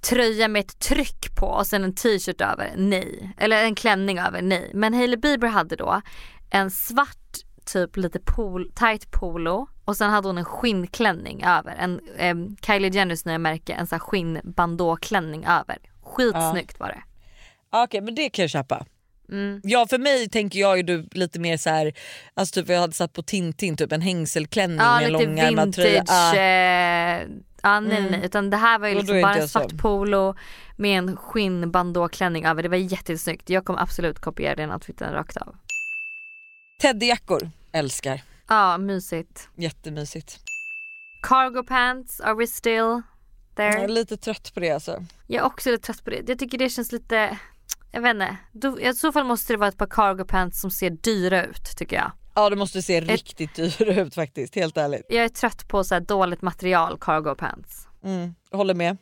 tröja 0.01 0.47
med 0.47 0.59
ett 0.59 0.79
tryck 0.79 1.35
på 1.39 1.45
och 1.45 1.67
sen 1.67 1.83
en 1.83 1.95
t-shirt 1.95 2.41
över, 2.41 2.73
nej. 2.77 3.33
Eller 3.37 3.63
en 3.63 3.75
klänning 3.75 4.19
över, 4.19 4.41
nej. 4.41 4.71
Men 4.73 4.93
Hailey 4.93 5.17
Bieber 5.17 5.47
hade 5.47 5.75
då 5.75 6.01
en 6.49 6.71
svart 6.71 7.35
typ 7.65 7.97
lite 7.97 8.19
pol, 8.19 8.71
tight 8.75 9.11
polo 9.11 9.67
och 9.89 9.97
sen 9.97 10.09
hade 10.11 10.27
hon 10.27 10.37
en 10.37 10.45
skinnklänning 10.45 11.43
över. 11.43 11.75
En 11.79 12.01
em, 12.17 12.55
Kylie 12.65 12.89
Jenners 12.91 13.25
nya 13.25 13.37
märke, 13.37 13.73
en 13.73 13.87
sån 13.87 13.99
skinnbandåklänning 13.99 15.45
över. 15.45 15.77
Skitsnyggt 16.03 16.79
var 16.79 16.87
det. 16.87 17.03
Ja, 17.71 17.83
Okej 17.83 18.01
men 18.01 18.15
det 18.15 18.29
kan 18.29 18.43
jag 18.43 18.49
köpa. 18.49 18.85
Mm. 19.31 19.61
Ja 19.63 19.85
för 19.89 19.97
mig 19.97 20.29
tänker 20.29 20.59
jag 20.59 20.77
ju 20.77 20.83
du 20.83 21.07
lite 21.11 21.39
mer 21.39 21.57
så 21.57 21.69
här, 21.69 21.93
alltså 22.33 22.61
typ 22.61 22.69
jag 22.69 22.79
hade 22.79 22.93
satt 22.93 23.13
på 23.13 23.23
Tintin, 23.23 23.77
typ 23.77 23.91
en 23.91 24.01
hängselklänning 24.01 24.77
Ja 24.77 24.99
med 24.99 25.11
långärmad 25.11 25.73
tröja. 25.75 26.03
Ah. 26.07 26.35
Eh, 26.35 27.21
ja, 27.63 27.79
nej, 27.79 27.97
Mm. 27.99 28.11
nej 28.11 28.21
utan 28.25 28.49
det 28.49 28.57
här 28.57 28.79
var 28.79 28.87
ju 28.87 28.95
liksom 28.95 29.21
bara 29.21 29.35
en 29.35 29.41
så. 29.41 29.47
svart 29.47 29.77
polo 29.77 30.35
med 30.77 30.97
en 30.97 31.17
skinnbandåklänning 31.17 32.45
över. 32.45 32.63
Det 32.63 32.69
var 32.69 32.77
jättesnyggt. 32.77 33.49
Jag 33.49 33.65
kommer 33.65 33.79
absolut 33.81 34.19
kopiera 34.19 34.55
den 34.55 34.71
outfiten 34.71 35.13
rakt 35.13 35.37
av. 35.37 35.55
Teddyjackor, 36.81 37.49
älskar. 37.71 38.21
Ja 38.49 38.77
mysigt. 38.77 39.49
Jättemysigt. 39.57 40.39
Cargo 41.21 41.63
pants, 41.63 42.21
are 42.21 42.33
we 42.33 42.47
still 42.47 43.01
there? 43.55 43.73
Jag 43.73 43.83
är 43.83 43.87
lite 43.87 44.17
trött 44.17 44.53
på 44.53 44.59
det 44.59 44.71
alltså. 44.71 45.05
Jag 45.27 45.41
är 45.41 45.45
också 45.45 45.71
lite 45.71 45.83
trött 45.83 46.03
på 46.03 46.09
det. 46.09 46.29
Jag 46.29 46.39
tycker 46.39 46.57
det 46.57 46.69
känns 46.69 46.91
lite, 46.91 47.37
jag 47.91 48.01
vet 48.01 48.13
inte. 48.13 48.37
Då, 48.51 48.79
I 48.79 48.93
så 48.93 49.11
fall 49.11 49.25
måste 49.25 49.53
det 49.53 49.57
vara 49.57 49.69
ett 49.69 49.77
par 49.77 49.87
cargo 49.87 50.25
pants 50.25 50.61
som 50.61 50.71
ser 50.71 50.89
dyra 50.89 51.45
ut 51.45 51.77
tycker 51.77 51.95
jag. 51.95 52.11
Ja 52.35 52.49
det 52.49 52.55
måste 52.55 52.81
se 52.81 53.01
riktigt 53.01 53.55
dyra 53.55 54.01
ut 54.01 54.15
faktiskt, 54.15 54.55
helt 54.55 54.77
ärligt. 54.77 55.05
Jag 55.09 55.23
är 55.25 55.29
trött 55.29 55.67
på 55.67 55.83
så 55.83 55.93
här 55.93 56.01
dåligt 56.01 56.41
material 56.41 56.97
cargo 57.01 57.35
pants. 57.35 57.87
Mm, 58.03 58.35
håller 58.51 58.73
med. 58.73 58.97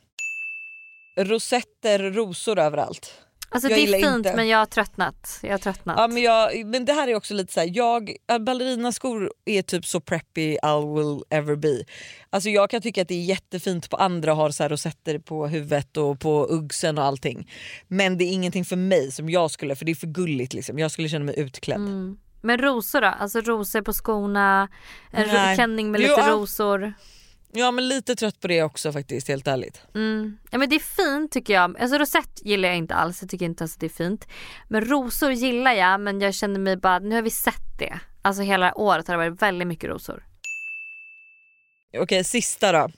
Rosetter, 1.19 2.11
rosor 2.11 2.59
överallt. 2.59 3.21
Alltså 3.49 3.69
Jag 3.69 3.79
det 3.79 3.83
är 3.83 4.01
fint 4.01 4.15
inte. 4.15 4.35
men 4.35 4.47
jag 4.47 4.57
har 4.57 4.65
tröttnat. 4.65 5.39
Jag 5.41 5.51
har 5.51 5.57
tröttnat. 5.57 5.95
Ja, 5.99 6.07
men, 6.07 6.23
jag, 6.23 6.65
men 6.65 6.85
det 6.85 6.93
här 6.93 7.07
är 7.07 7.15
också 7.15 7.33
lite 7.33 7.53
så 7.53 7.59
här, 7.59 7.69
jag, 7.73 8.11
ballerinaskor 8.41 9.31
är 9.45 9.61
typ 9.61 9.85
så 9.85 9.99
preppy 9.99 10.51
I 10.51 10.57
will 10.95 11.23
ever 11.29 11.55
be. 11.55 11.83
Alltså 12.29 12.49
jag 12.49 12.69
kan 12.69 12.81
tycka 12.81 13.01
att 13.01 13.07
det 13.07 13.13
är 13.15 13.23
jättefint 13.23 13.89
på 13.89 13.97
andra 13.97 14.31
att 14.31 14.37
ha 14.37 14.51
så 14.51 14.63
här 14.63 14.69
rosetter 14.69 15.19
på 15.19 15.47
huvudet 15.47 15.97
och 15.97 16.19
på 16.19 16.47
uggsen 16.49 16.97
och 16.97 17.03
allting. 17.03 17.51
Men 17.87 18.17
det 18.17 18.23
är 18.23 18.31
ingenting 18.31 18.65
för 18.65 18.75
mig 18.75 19.11
som 19.11 19.29
jag 19.29 19.51
skulle, 19.51 19.75
för 19.75 19.85
det 19.85 19.91
är 19.91 19.95
för 19.95 20.07
gulligt 20.07 20.53
liksom. 20.53 20.79
Jag 20.79 20.91
skulle 20.91 21.09
känna 21.09 21.25
mig 21.25 21.39
utklädd. 21.39 21.77
Mm. 21.77 22.17
Men 22.41 22.57
rosor 22.57 23.01
då? 23.01 23.07
Alltså 23.07 23.41
rosor 23.41 23.81
på 23.81 23.93
skorna, 23.93 24.67
en 25.11 25.55
klänning 25.55 25.91
med 25.91 26.01
Jo, 26.01 26.07
lite 26.07 26.21
ja. 26.21 26.29
rosor. 26.33 26.93
Ja 27.57 27.71
men 27.71 27.87
lite 27.87 28.15
trött 28.15 28.39
på 28.39 28.47
det 28.47 28.63
också 28.63 28.91
faktiskt 28.91 29.27
helt 29.27 29.47
ärligt. 29.47 29.81
Mm. 29.95 30.37
Ja, 30.51 30.57
men 30.57 30.69
det 30.69 30.75
är 30.75 30.79
fint 30.79 31.31
tycker 31.31 31.53
jag. 31.53 31.79
Alltså 31.81 31.97
rosett 31.97 32.45
gillar 32.45 32.69
jag 32.69 32.77
inte 32.77 32.95
alls. 32.95 33.21
Jag 33.21 33.29
tycker 33.29 33.45
inte 33.45 33.61
ens 33.61 33.73
att 33.73 33.79
det 33.79 33.85
är 33.85 33.89
fint. 33.89 34.27
Men 34.67 34.85
rosor 34.85 35.31
gillar 35.31 35.73
jag 35.73 36.01
men 36.01 36.21
jag 36.21 36.33
känner 36.33 36.59
mig 36.59 36.77
bara, 36.77 36.99
nu 36.99 37.15
har 37.15 37.21
vi 37.21 37.29
sett 37.29 37.79
det. 37.79 37.99
Alltså 38.21 38.43
hela 38.43 38.77
året 38.77 39.07
har 39.07 39.17
det 39.17 39.29
varit 39.29 39.41
väldigt 39.41 39.67
mycket 39.67 39.89
rosor. 39.89 40.23
Okej 41.97 42.23
sista 42.23 42.71
då. 42.71 42.89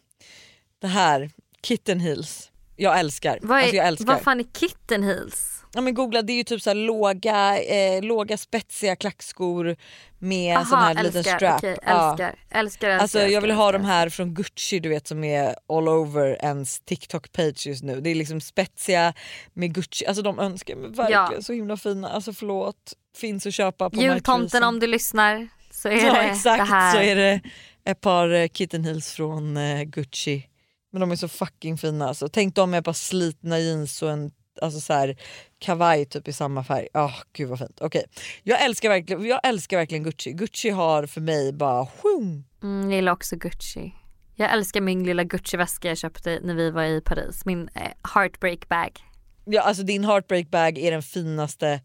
Det 0.81 0.87
här, 0.87 1.31
Kitten 1.63 1.99
Heels. 1.99 2.51
Jag 2.75 2.99
älskar. 2.99 3.39
Vad, 3.41 3.57
är, 3.57 3.61
alltså 3.61 3.75
jag 3.75 3.87
älskar. 3.87 4.05
vad 4.05 4.21
fan 4.21 4.39
är 4.39 4.43
kitten 4.43 5.03
heels? 5.03 5.58
Ja 5.73 5.81
men 5.81 5.93
googla 5.93 6.21
det 6.21 6.33
är 6.33 6.37
ju 6.37 6.43
typ 6.43 6.61
så 6.61 6.69
här 6.69 6.75
låga, 6.75 7.61
eh, 7.63 8.01
låga 8.03 8.37
spetsiga 8.37 8.95
klackskor 8.95 9.75
med 10.19 10.55
Aha, 10.57 10.65
sån 10.65 10.79
här 10.79 10.89
älskar, 10.89 11.03
liten 11.03 11.23
strap. 11.23 11.57
okej, 11.57 11.77
Ja. 11.85 12.11
älskar, 12.11 12.25
älskar, 12.49 12.59
älskar. 12.59 12.89
Alltså 12.89 13.19
jag 13.19 13.41
vill 13.41 13.49
älskar, 13.51 13.55
ha 13.63 13.69
älskar. 13.69 13.79
de 13.79 13.85
här 13.85 14.09
från 14.09 14.33
Gucci 14.33 14.79
du 14.79 14.89
vet 14.89 15.07
som 15.07 15.23
är 15.23 15.55
all 15.69 15.87
over 15.89 16.37
ens 16.45 16.81
TikTok-page 16.81 17.67
just 17.67 17.83
nu. 17.83 18.01
Det 18.01 18.09
är 18.09 18.15
liksom 18.15 18.41
spetsiga 18.41 19.13
med 19.53 19.73
Gucci, 19.73 20.05
alltså 20.05 20.21
de 20.23 20.39
önskar 20.39 20.75
mig 20.75 20.89
verkligen 20.89 21.31
Ja. 21.35 21.41
så 21.41 21.53
himla 21.53 21.77
fina. 21.77 22.09
Alltså 22.09 22.33
förlåt, 22.33 22.93
finns 23.17 23.45
att 23.45 23.53
köpa 23.53 23.89
på 23.89 24.01
Jultomten 24.01 24.63
om 24.63 24.79
du 24.79 24.87
lyssnar 24.87 25.47
så 25.71 25.87
är 25.89 26.05
Ja 26.05 26.13
det 26.13 26.19
exakt 26.19 26.57
det 26.69 26.73
här. 26.75 26.93
så 26.93 26.99
är 26.99 27.15
det 27.15 27.41
ett 27.85 28.01
par 28.01 28.29
eh, 28.29 28.47
kitten 28.47 28.83
heels 28.83 29.11
från 29.13 29.57
eh, 29.57 29.83
Gucci. 29.83 30.45
Men 30.91 30.99
de 31.01 31.11
är 31.11 31.15
så 31.15 31.27
fucking 31.27 31.77
fina 31.77 32.07
alltså. 32.07 32.27
Tänk 32.29 32.55
dem 32.55 32.71
med 32.71 32.77
ett 32.79 32.85
par 32.85 32.93
slitna 32.93 33.59
jeans 33.59 34.01
och 34.01 34.11
en 34.11 34.31
alltså 34.61 34.79
så 34.79 34.93
här, 34.93 35.17
kavaj 35.59 36.05
typ 36.05 36.27
i 36.27 36.33
samma 36.33 36.63
färg. 36.63 36.87
Oh, 36.93 37.15
gud 37.33 37.49
vad 37.49 37.59
fint. 37.59 37.81
Okej. 37.81 38.05
Jag, 38.43 38.63
älskar 38.65 38.89
verkligen, 38.89 39.25
jag 39.25 39.39
älskar 39.43 39.77
verkligen 39.77 40.03
Gucci. 40.03 40.31
Gucci 40.31 40.69
har 40.69 41.05
för 41.05 41.21
mig 41.21 41.53
bara... 41.53 41.85
Shoom. 41.85 42.43
Mm, 42.63 42.89
jag 42.89 42.95
gillar 42.95 43.11
också 43.11 43.35
Gucci. 43.35 43.93
Jag 44.35 44.53
älskar 44.53 44.81
min 44.81 45.03
lilla 45.03 45.23
Gucci-väska 45.23 45.87
jag 45.87 45.97
köpte 45.97 46.39
när 46.43 46.55
vi 46.55 46.71
var 46.71 46.83
i 46.83 47.01
Paris. 47.01 47.45
Min 47.45 47.69
eh, 47.75 47.81
heartbreak 48.13 48.69
bag. 48.69 48.99
Ja, 49.45 49.61
alltså 49.61 49.83
din 49.83 50.03
heartbreak 50.03 50.49
bag 50.49 50.77
är 50.77 50.91
den 50.91 51.03
finaste, 51.03 51.81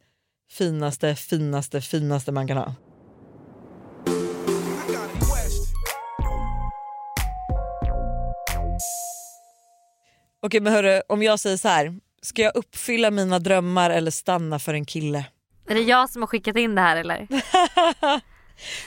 finaste, 0.51 1.15
finaste, 1.15 1.81
finaste 1.81 2.33
man 2.33 2.49
kan 2.49 2.57
ha. 2.57 2.75
Okej 10.45 10.61
men 10.61 10.73
hörru, 10.73 11.03
om 11.09 11.23
jag 11.23 11.41
säger 11.41 11.57
så 11.57 11.69
här. 11.69 11.95
Ska 12.25 12.43
jag 12.43 12.57
uppfylla 12.57 13.11
mina 13.11 13.39
drömmar 13.39 13.91
eller 13.91 14.11
stanna 14.11 14.59
för 14.59 14.75
en 14.75 14.85
kille? 14.85 15.25
Är 15.69 15.75
det 15.75 15.81
jag 15.81 16.11
som 16.11 16.23
har 16.23 16.27
skickat 16.27 16.57
in 16.57 16.75
det 16.75 16.81
här 16.81 16.97
eller? 16.97 17.27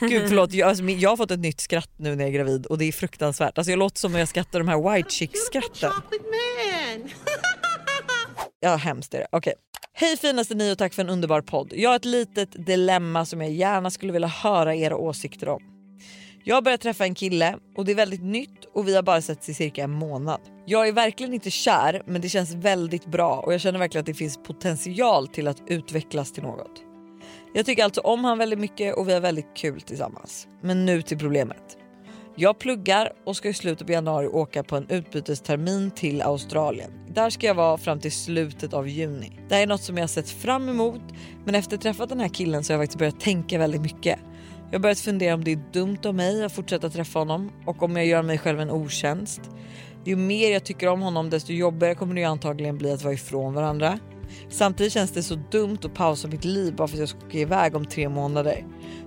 Gud 0.00 0.28
förlåt, 0.28 0.52
jag, 0.52 0.68
alltså, 0.68 0.84
jag 0.84 1.10
har 1.10 1.16
fått 1.16 1.30
ett 1.30 1.40
nytt 1.40 1.60
skratt 1.60 1.90
nu 1.96 2.16
när 2.16 2.24
jag 2.24 2.28
är 2.28 2.34
gravid 2.38 2.66
och 2.66 2.78
det 2.78 2.84
är 2.84 2.92
fruktansvärt. 2.92 3.58
Alltså, 3.58 3.70
jag 3.70 3.78
låter 3.78 3.98
som 3.98 4.12
om 4.14 4.18
jag 4.18 4.28
skrattar 4.28 4.58
de 4.58 4.68
här 4.68 4.94
white 4.94 5.10
chick 5.10 5.30
skratten. 5.36 5.92
Ja 8.60 8.76
hemskt 8.76 9.14
är 9.14 9.18
det. 9.18 9.26
Okej. 9.32 9.54
Hej 9.92 10.16
finaste 10.16 10.54
ni 10.54 10.72
och 10.72 10.78
tack 10.78 10.94
för 10.94 11.02
en 11.02 11.08
underbar 11.08 11.40
podd. 11.40 11.72
Jag 11.76 11.90
har 11.90 11.96
ett 11.96 12.04
litet 12.04 12.66
dilemma 12.66 13.24
som 13.24 13.40
jag 13.40 13.50
gärna 13.50 13.90
skulle 13.90 14.12
vilja 14.12 14.28
höra 14.28 14.74
era 14.74 14.96
åsikter 14.96 15.48
om. 15.48 15.77
Jag 16.44 16.54
har 16.54 16.62
börjat 16.62 16.80
träffa 16.80 17.04
en 17.04 17.14
kille 17.14 17.56
och 17.76 17.84
det 17.84 17.92
är 17.92 17.96
väldigt 17.96 18.24
nytt 18.24 18.64
och 18.74 18.88
vi 18.88 18.94
har 18.94 19.02
bara 19.02 19.22
setts 19.22 19.48
i 19.48 19.54
cirka 19.54 19.84
en 19.84 19.90
månad. 19.90 20.40
Jag 20.66 20.88
är 20.88 20.92
verkligen 20.92 21.34
inte 21.34 21.50
kär 21.50 22.02
men 22.06 22.20
det 22.20 22.28
känns 22.28 22.54
väldigt 22.54 23.06
bra 23.06 23.40
och 23.40 23.52
jag 23.52 23.60
känner 23.60 23.78
verkligen 23.78 24.00
att 24.02 24.06
det 24.06 24.14
finns 24.14 24.38
potential 24.42 25.28
till 25.28 25.48
att 25.48 25.62
utvecklas 25.66 26.32
till 26.32 26.42
något. 26.42 26.82
Jag 27.54 27.66
tycker 27.66 27.84
alltså 27.84 28.00
om 28.00 28.24
han 28.24 28.38
väldigt 28.38 28.58
mycket 28.58 28.94
och 28.96 29.08
vi 29.08 29.12
har 29.12 29.20
väldigt 29.20 29.56
kul 29.56 29.80
tillsammans. 29.80 30.48
Men 30.62 30.86
nu 30.86 31.02
till 31.02 31.18
problemet. 31.18 31.78
Jag 32.36 32.58
pluggar 32.58 33.12
och 33.26 33.36
ska 33.36 33.48
i 33.48 33.54
slutet 33.54 33.86
på 33.86 33.92
januari 33.92 34.26
åka 34.26 34.62
på 34.62 34.76
en 34.76 34.86
utbytestermin 34.88 35.90
till 35.90 36.22
Australien. 36.22 36.90
Där 37.14 37.30
ska 37.30 37.46
jag 37.46 37.54
vara 37.54 37.78
fram 37.78 38.00
till 38.00 38.12
slutet 38.12 38.74
av 38.74 38.88
juni. 38.88 39.32
Det 39.48 39.54
här 39.54 39.62
är 39.62 39.66
något 39.66 39.82
som 39.82 39.98
jag 39.98 40.10
sett 40.10 40.30
fram 40.30 40.68
emot 40.68 41.02
men 41.44 41.54
efter 41.54 41.76
att 41.76 41.84
ha 41.84 41.92
träffat 41.92 42.08
den 42.08 42.20
här 42.20 42.28
killen 42.28 42.64
så 42.64 42.72
har 42.72 42.78
jag 42.78 42.82
faktiskt 42.82 42.98
börjat 42.98 43.20
tänka 43.20 43.58
väldigt 43.58 43.80
mycket. 43.80 44.18
Jag 44.70 44.78
har 44.78 44.82
börjat 44.82 45.00
fundera 45.00 45.34
om 45.34 45.44
det 45.44 45.52
är 45.52 45.60
dumt 45.72 45.98
av 46.04 46.14
mig 46.14 46.44
att 46.44 46.52
fortsätta 46.52 46.90
träffa 46.90 47.18
honom 47.18 47.50
och 47.66 47.82
om 47.82 47.96
jag 47.96 48.06
gör 48.06 48.22
mig 48.22 48.38
själv 48.38 48.60
en 48.60 48.70
otjänst. 48.70 49.40
Ju 50.04 50.16
mer 50.16 50.52
jag 50.52 50.64
tycker 50.64 50.88
om 50.88 51.02
honom 51.02 51.30
desto 51.30 51.52
jobbigare 51.52 51.94
kommer 51.94 52.14
det 52.14 52.20
ju 52.20 52.26
antagligen 52.26 52.78
bli 52.78 52.92
att 52.92 53.02
vara 53.02 53.14
ifrån 53.14 53.54
varandra. 53.54 53.98
Samtidigt 54.50 54.92
känns 54.92 55.10
det 55.10 55.22
så 55.22 55.34
dumt 55.34 55.78
att 55.84 55.94
pausa 55.94 56.28
mitt 56.28 56.44
liv 56.44 56.74
bara 56.76 56.88
för 56.88 56.94
att 56.94 57.00
jag 57.00 57.08
ska 57.08 57.18
åka 57.26 57.38
iväg 57.38 57.76
om 57.76 57.86
tre 57.86 58.08
månader. 58.08 58.64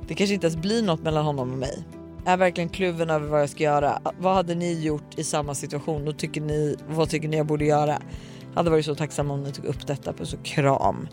Det 0.07 0.13
kanske 0.13 0.33
inte 0.33 0.47
ens 0.47 0.61
blir 0.61 0.83
något 0.83 1.03
mellan 1.03 1.25
honom 1.25 1.51
och 1.51 1.57
mig. 1.57 1.83
Jag 2.25 2.33
är 2.33 2.37
verkligen 2.37 2.69
kluven 2.69 3.09
över 3.09 3.27
vad 3.27 3.41
jag 3.41 3.49
ska 3.49 3.63
göra. 3.63 4.01
Vad 4.19 4.35
hade 4.35 4.55
ni 4.55 4.73
gjort 4.73 5.19
i 5.19 5.23
samma 5.23 5.55
situation 5.55 6.07
och 6.07 6.17
tycker 6.17 6.41
ni, 6.41 6.75
vad 6.89 7.09
tycker 7.09 7.27
ni 7.27 7.37
jag 7.37 7.45
borde 7.45 7.65
göra? 7.65 8.01
Hade 8.53 8.69
varit 8.69 8.85
så 8.85 8.95
tacksam 8.95 9.31
om 9.31 9.43
ni 9.43 9.51
tog 9.51 9.65
upp 9.65 9.87
detta. 9.87 10.13
Puss 10.13 10.33
och 10.33 10.45
kram. 10.45 11.07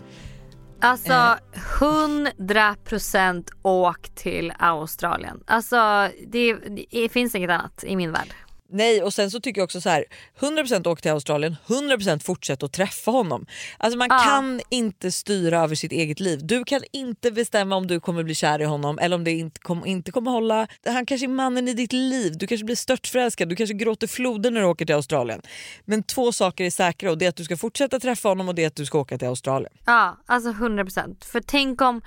Alltså 0.81 1.13
Eh. 1.13 1.37
100% 1.81 3.45
åk 3.63 4.15
till 4.15 4.53
Australien. 4.59 5.41
Alltså 5.47 6.09
det, 6.27 6.55
det 6.91 7.09
finns 7.09 7.35
inget 7.35 7.51
annat 7.51 7.85
i 7.87 7.97
min 7.97 8.13
värld. 8.13 8.29
Nej 8.71 9.03
och 9.03 9.15
sen 9.15 9.31
så 9.31 9.41
tycker 9.41 9.61
jag 9.61 9.65
också 9.65 9.81
så 9.81 9.89
här 9.89 10.05
100% 10.41 10.89
åk 10.89 11.03
till 11.03 11.11
Australien, 11.11 11.57
100% 11.67 12.19
fortsätt 12.23 12.63
att 12.63 12.73
träffa 12.73 13.11
honom. 13.11 13.47
Alltså 13.79 13.99
man 13.99 14.09
Ja. 14.11 14.19
kan 14.19 14.61
inte 14.71 15.13
styra 15.13 15.61
över 15.61 15.75
sitt 15.75 15.93
eget 15.93 16.21
liv. 16.21 16.39
Du 16.43 16.65
kan 16.65 16.81
inte 16.93 17.31
bestämma 17.31 17.77
om 17.77 17.87
du 17.87 18.01
kommer 18.01 18.23
bli 18.23 18.35
kär 18.35 18.61
i 18.61 18.65
honom 18.65 18.99
eller 18.99 19.17
om 19.17 19.25
det 19.25 19.31
inte, 19.31 19.61
kom, 19.61 19.87
inte 19.87 20.11
kommer 20.13 20.31
hålla. 20.31 20.67
Han 20.87 21.07
kanske 21.07 21.27
är 21.27 21.29
mannen 21.29 21.69
i 21.69 21.75
ditt 21.75 21.93
liv, 21.93 22.33
du 22.39 22.47
kanske 22.47 22.65
blir 22.65 22.77
störtförälskad, 22.77 23.49
du 23.49 23.57
kanske 23.57 23.75
gråter 23.75 24.07
floden 24.07 24.55
när 24.55 24.61
du 24.61 24.67
åker 24.67 24.87
till 24.87 24.95
Australien. 24.95 25.43
Men 25.85 26.03
två 26.03 26.33
saker 26.33 26.65
är 26.65 26.71
säkra 26.71 27.11
och 27.11 27.19
det 27.19 27.25
är 27.25 27.29
att 27.29 27.37
du 27.37 27.45
ska 27.45 27.57
fortsätta 27.57 28.01
träffa 28.01 28.29
honom 28.29 28.49
och 28.49 28.55
det 28.55 28.63
är 28.63 28.67
att 28.67 28.77
du 28.77 28.87
ska 28.87 28.99
åka 28.99 29.19
till 29.19 29.29
Australien. 29.29 29.73
Ja, 29.87 30.17
alltså 30.27 30.51
100%. 30.51 31.25
För 31.25 31.41
tänk 31.41 31.81
om 31.81 32.01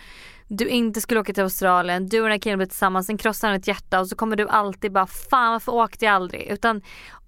du 0.58 0.68
inte 0.68 1.02
skulle 1.02 1.20
åka 1.20 1.34
till 1.34 1.43
Australien, 1.43 2.08
du 2.08 2.20
och 2.20 2.24
den 2.24 2.32
här 2.32 2.39
killen 2.39 2.60
blir 2.60 2.68
tillsammans, 2.68 3.08
sen 3.08 3.18
krossar 3.18 3.47
han 3.47 3.58
ett 3.58 3.68
hjärta 3.68 3.99
och 3.99 4.08
så 4.08 4.16
kommer 4.16 4.36
du 4.36 4.47
alltid 4.47 4.91
bara 4.91 5.08
fan 5.08 5.52
varför 5.52 5.72
åkte 5.72 6.06
jag 6.06 6.14
aldrig? 6.14 6.47
Utan 6.47 6.82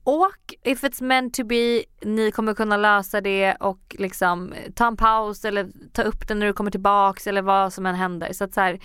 åk 0.03 0.53
if 0.63 0.83
it's 0.83 1.03
meant 1.03 1.33
to 1.33 1.43
be, 1.43 1.83
ni 2.01 2.31
kommer 2.31 2.53
kunna 2.53 2.77
lösa 2.77 3.21
det 3.21 3.55
och 3.55 3.95
liksom 3.99 4.53
ta 4.75 4.87
en 4.87 4.97
paus 4.97 5.45
eller 5.45 5.69
ta 5.93 6.01
upp 6.01 6.27
det 6.27 6.35
när 6.35 6.45
du 6.45 6.53
kommer 6.53 6.71
tillbaks 6.71 7.27
eller 7.27 7.41
vad 7.41 7.73
som 7.73 7.85
än 7.85 7.95
händer. 7.95 8.33
Så 8.33 8.43
att 8.43 8.53
så 8.53 8.61
här, 8.61 8.79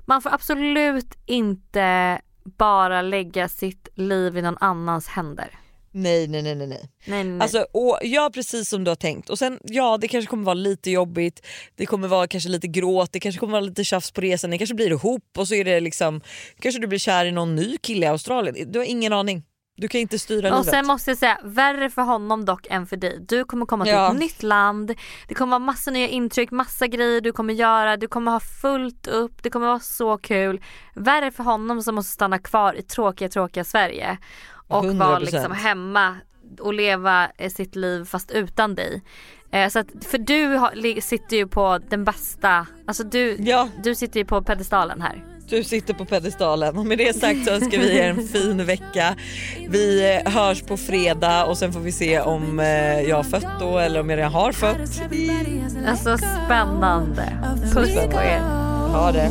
man 0.00 0.22
får 0.22 0.34
absolut 0.34 1.14
inte 1.26 2.20
bara 2.44 3.02
lägga 3.02 3.48
sitt 3.48 3.88
liv 3.94 4.36
i 4.36 4.42
någon 4.42 4.58
annans 4.60 5.08
händer. 5.08 5.58
Nej 6.02 6.28
nej 6.28 6.42
nej 6.42 6.54
nej. 6.54 6.66
nej. 6.66 6.90
Nej, 7.06 7.24
nej. 7.24 7.40
Alltså, 7.40 7.66
och, 7.72 7.98
ja 8.02 8.30
precis 8.34 8.68
som 8.68 8.84
du 8.84 8.90
har 8.90 8.96
tänkt. 8.96 9.30
Och 9.30 9.38
sen 9.38 9.58
ja 9.64 9.98
det 10.00 10.08
kanske 10.08 10.30
kommer 10.30 10.44
vara 10.44 10.54
lite 10.54 10.90
jobbigt, 10.90 11.46
det 11.76 11.86
kommer 11.86 12.08
vara 12.08 12.26
kanske 12.26 12.48
lite 12.48 12.66
gråt, 12.68 13.12
det 13.12 13.20
kanske 13.20 13.38
kommer 13.38 13.52
vara 13.52 13.60
lite 13.60 13.84
tjafs 13.84 14.10
på 14.10 14.20
resan, 14.20 14.50
ni 14.50 14.58
kanske 14.58 14.74
blir 14.74 14.90
ihop 14.90 15.24
och 15.38 15.48
så 15.48 15.54
är 15.54 15.64
det 15.64 15.80
liksom, 15.80 16.20
kanske 16.60 16.80
du 16.80 16.86
blir 16.86 16.98
kär 16.98 17.24
i 17.26 17.30
någon 17.32 17.54
ny 17.54 17.76
kille 17.76 18.06
i 18.06 18.08
Australien. 18.08 18.72
Du 18.72 18.78
har 18.78 18.86
ingen 18.86 19.12
aning. 19.12 19.42
Du 19.80 19.88
kan 19.88 20.00
inte 20.00 20.18
styra 20.18 20.48
Och 20.48 20.54
livet. 20.64 20.74
sen 20.74 20.86
måste 20.86 21.10
jag 21.10 21.18
säga, 21.18 21.38
värre 21.44 21.90
för 21.90 22.02
honom 22.02 22.44
dock 22.44 22.66
än 22.70 22.86
för 22.86 22.96
dig. 22.96 23.18
Du 23.28 23.44
kommer 23.44 23.66
komma 23.66 23.84
till 23.84 23.92
Ja. 23.94 24.12
ett 24.12 24.18
nytt 24.18 24.42
land, 24.42 24.94
det 25.28 25.34
kommer 25.34 25.50
vara 25.50 25.58
massa 25.58 25.90
nya 25.90 26.08
intryck, 26.08 26.50
massa 26.50 26.86
grejer 26.86 27.20
du 27.20 27.32
kommer 27.32 27.54
göra, 27.54 27.96
du 27.96 28.08
kommer 28.08 28.32
ha 28.32 28.40
fullt 28.40 29.06
upp, 29.06 29.42
det 29.42 29.50
kommer 29.50 29.66
vara 29.66 29.80
så 29.80 30.18
kul. 30.18 30.60
Värre 30.94 31.30
för 31.30 31.44
honom 31.44 31.82
som 31.82 31.94
måste 31.94 32.12
stanna 32.12 32.38
kvar 32.38 32.74
i 32.74 32.82
tråkiga, 32.82 33.28
tråkiga 33.28 33.64
Sverige 33.64 34.18
och 34.68 34.86
vara 34.86 35.18
100%. 35.18 35.20
liksom 35.20 35.52
hemma 35.52 36.14
och 36.60 36.74
leva 36.74 37.28
eh, 37.38 37.50
sitt 37.50 37.76
liv 37.76 38.04
fast 38.04 38.30
utan 38.30 38.74
dig. 38.74 39.02
Eh, 39.52 39.68
Så 39.68 39.78
att, 39.78 39.86
för 40.06 40.18
du 40.18 40.46
har, 40.46 41.00
sitter 41.00 41.36
ju 41.36 41.46
på 41.46 41.78
den 41.90 42.04
bästa, 42.04 42.66
alltså 42.86 43.04
du, 43.04 43.36
du 43.82 43.94
sitter 43.94 44.20
ju 44.20 44.26
på 44.26 44.42
pedestalen 44.42 45.00
här. 45.02 45.24
Du 45.48 45.64
sitter 45.64 45.94
på 45.94 46.04
pedestalen 46.04 46.78
och 46.78 46.86
med 46.86 46.98
det 46.98 47.16
sagt 47.16 47.44
så 47.44 47.50
önskar 47.50 47.78
vi 47.78 47.96
er 47.98 48.10
en 48.10 48.28
fin 48.28 48.64
vecka. 48.64 49.16
Vi 49.68 50.20
eh, 50.24 50.32
hörs 50.32 50.62
på 50.62 50.76
fredag 50.76 51.44
och 51.44 51.58
sen 51.58 51.72
får 51.72 51.80
vi 51.80 51.92
se 51.92 52.20
om 52.20 52.58
jag 53.08 53.16
har 53.16 53.22
fött 53.24 53.60
då 53.60 53.78
eller 53.78 54.00
om 54.00 54.10
jag 54.10 54.16
redan 54.16 54.32
har 54.32 54.52
fött. 54.52 55.00
Alltså 55.86 56.18
spännande. 56.18 57.38
Puss 57.74 57.94
på 57.94 58.20
er. 58.20 58.40
Ha 58.92 59.12
det. 59.12 59.30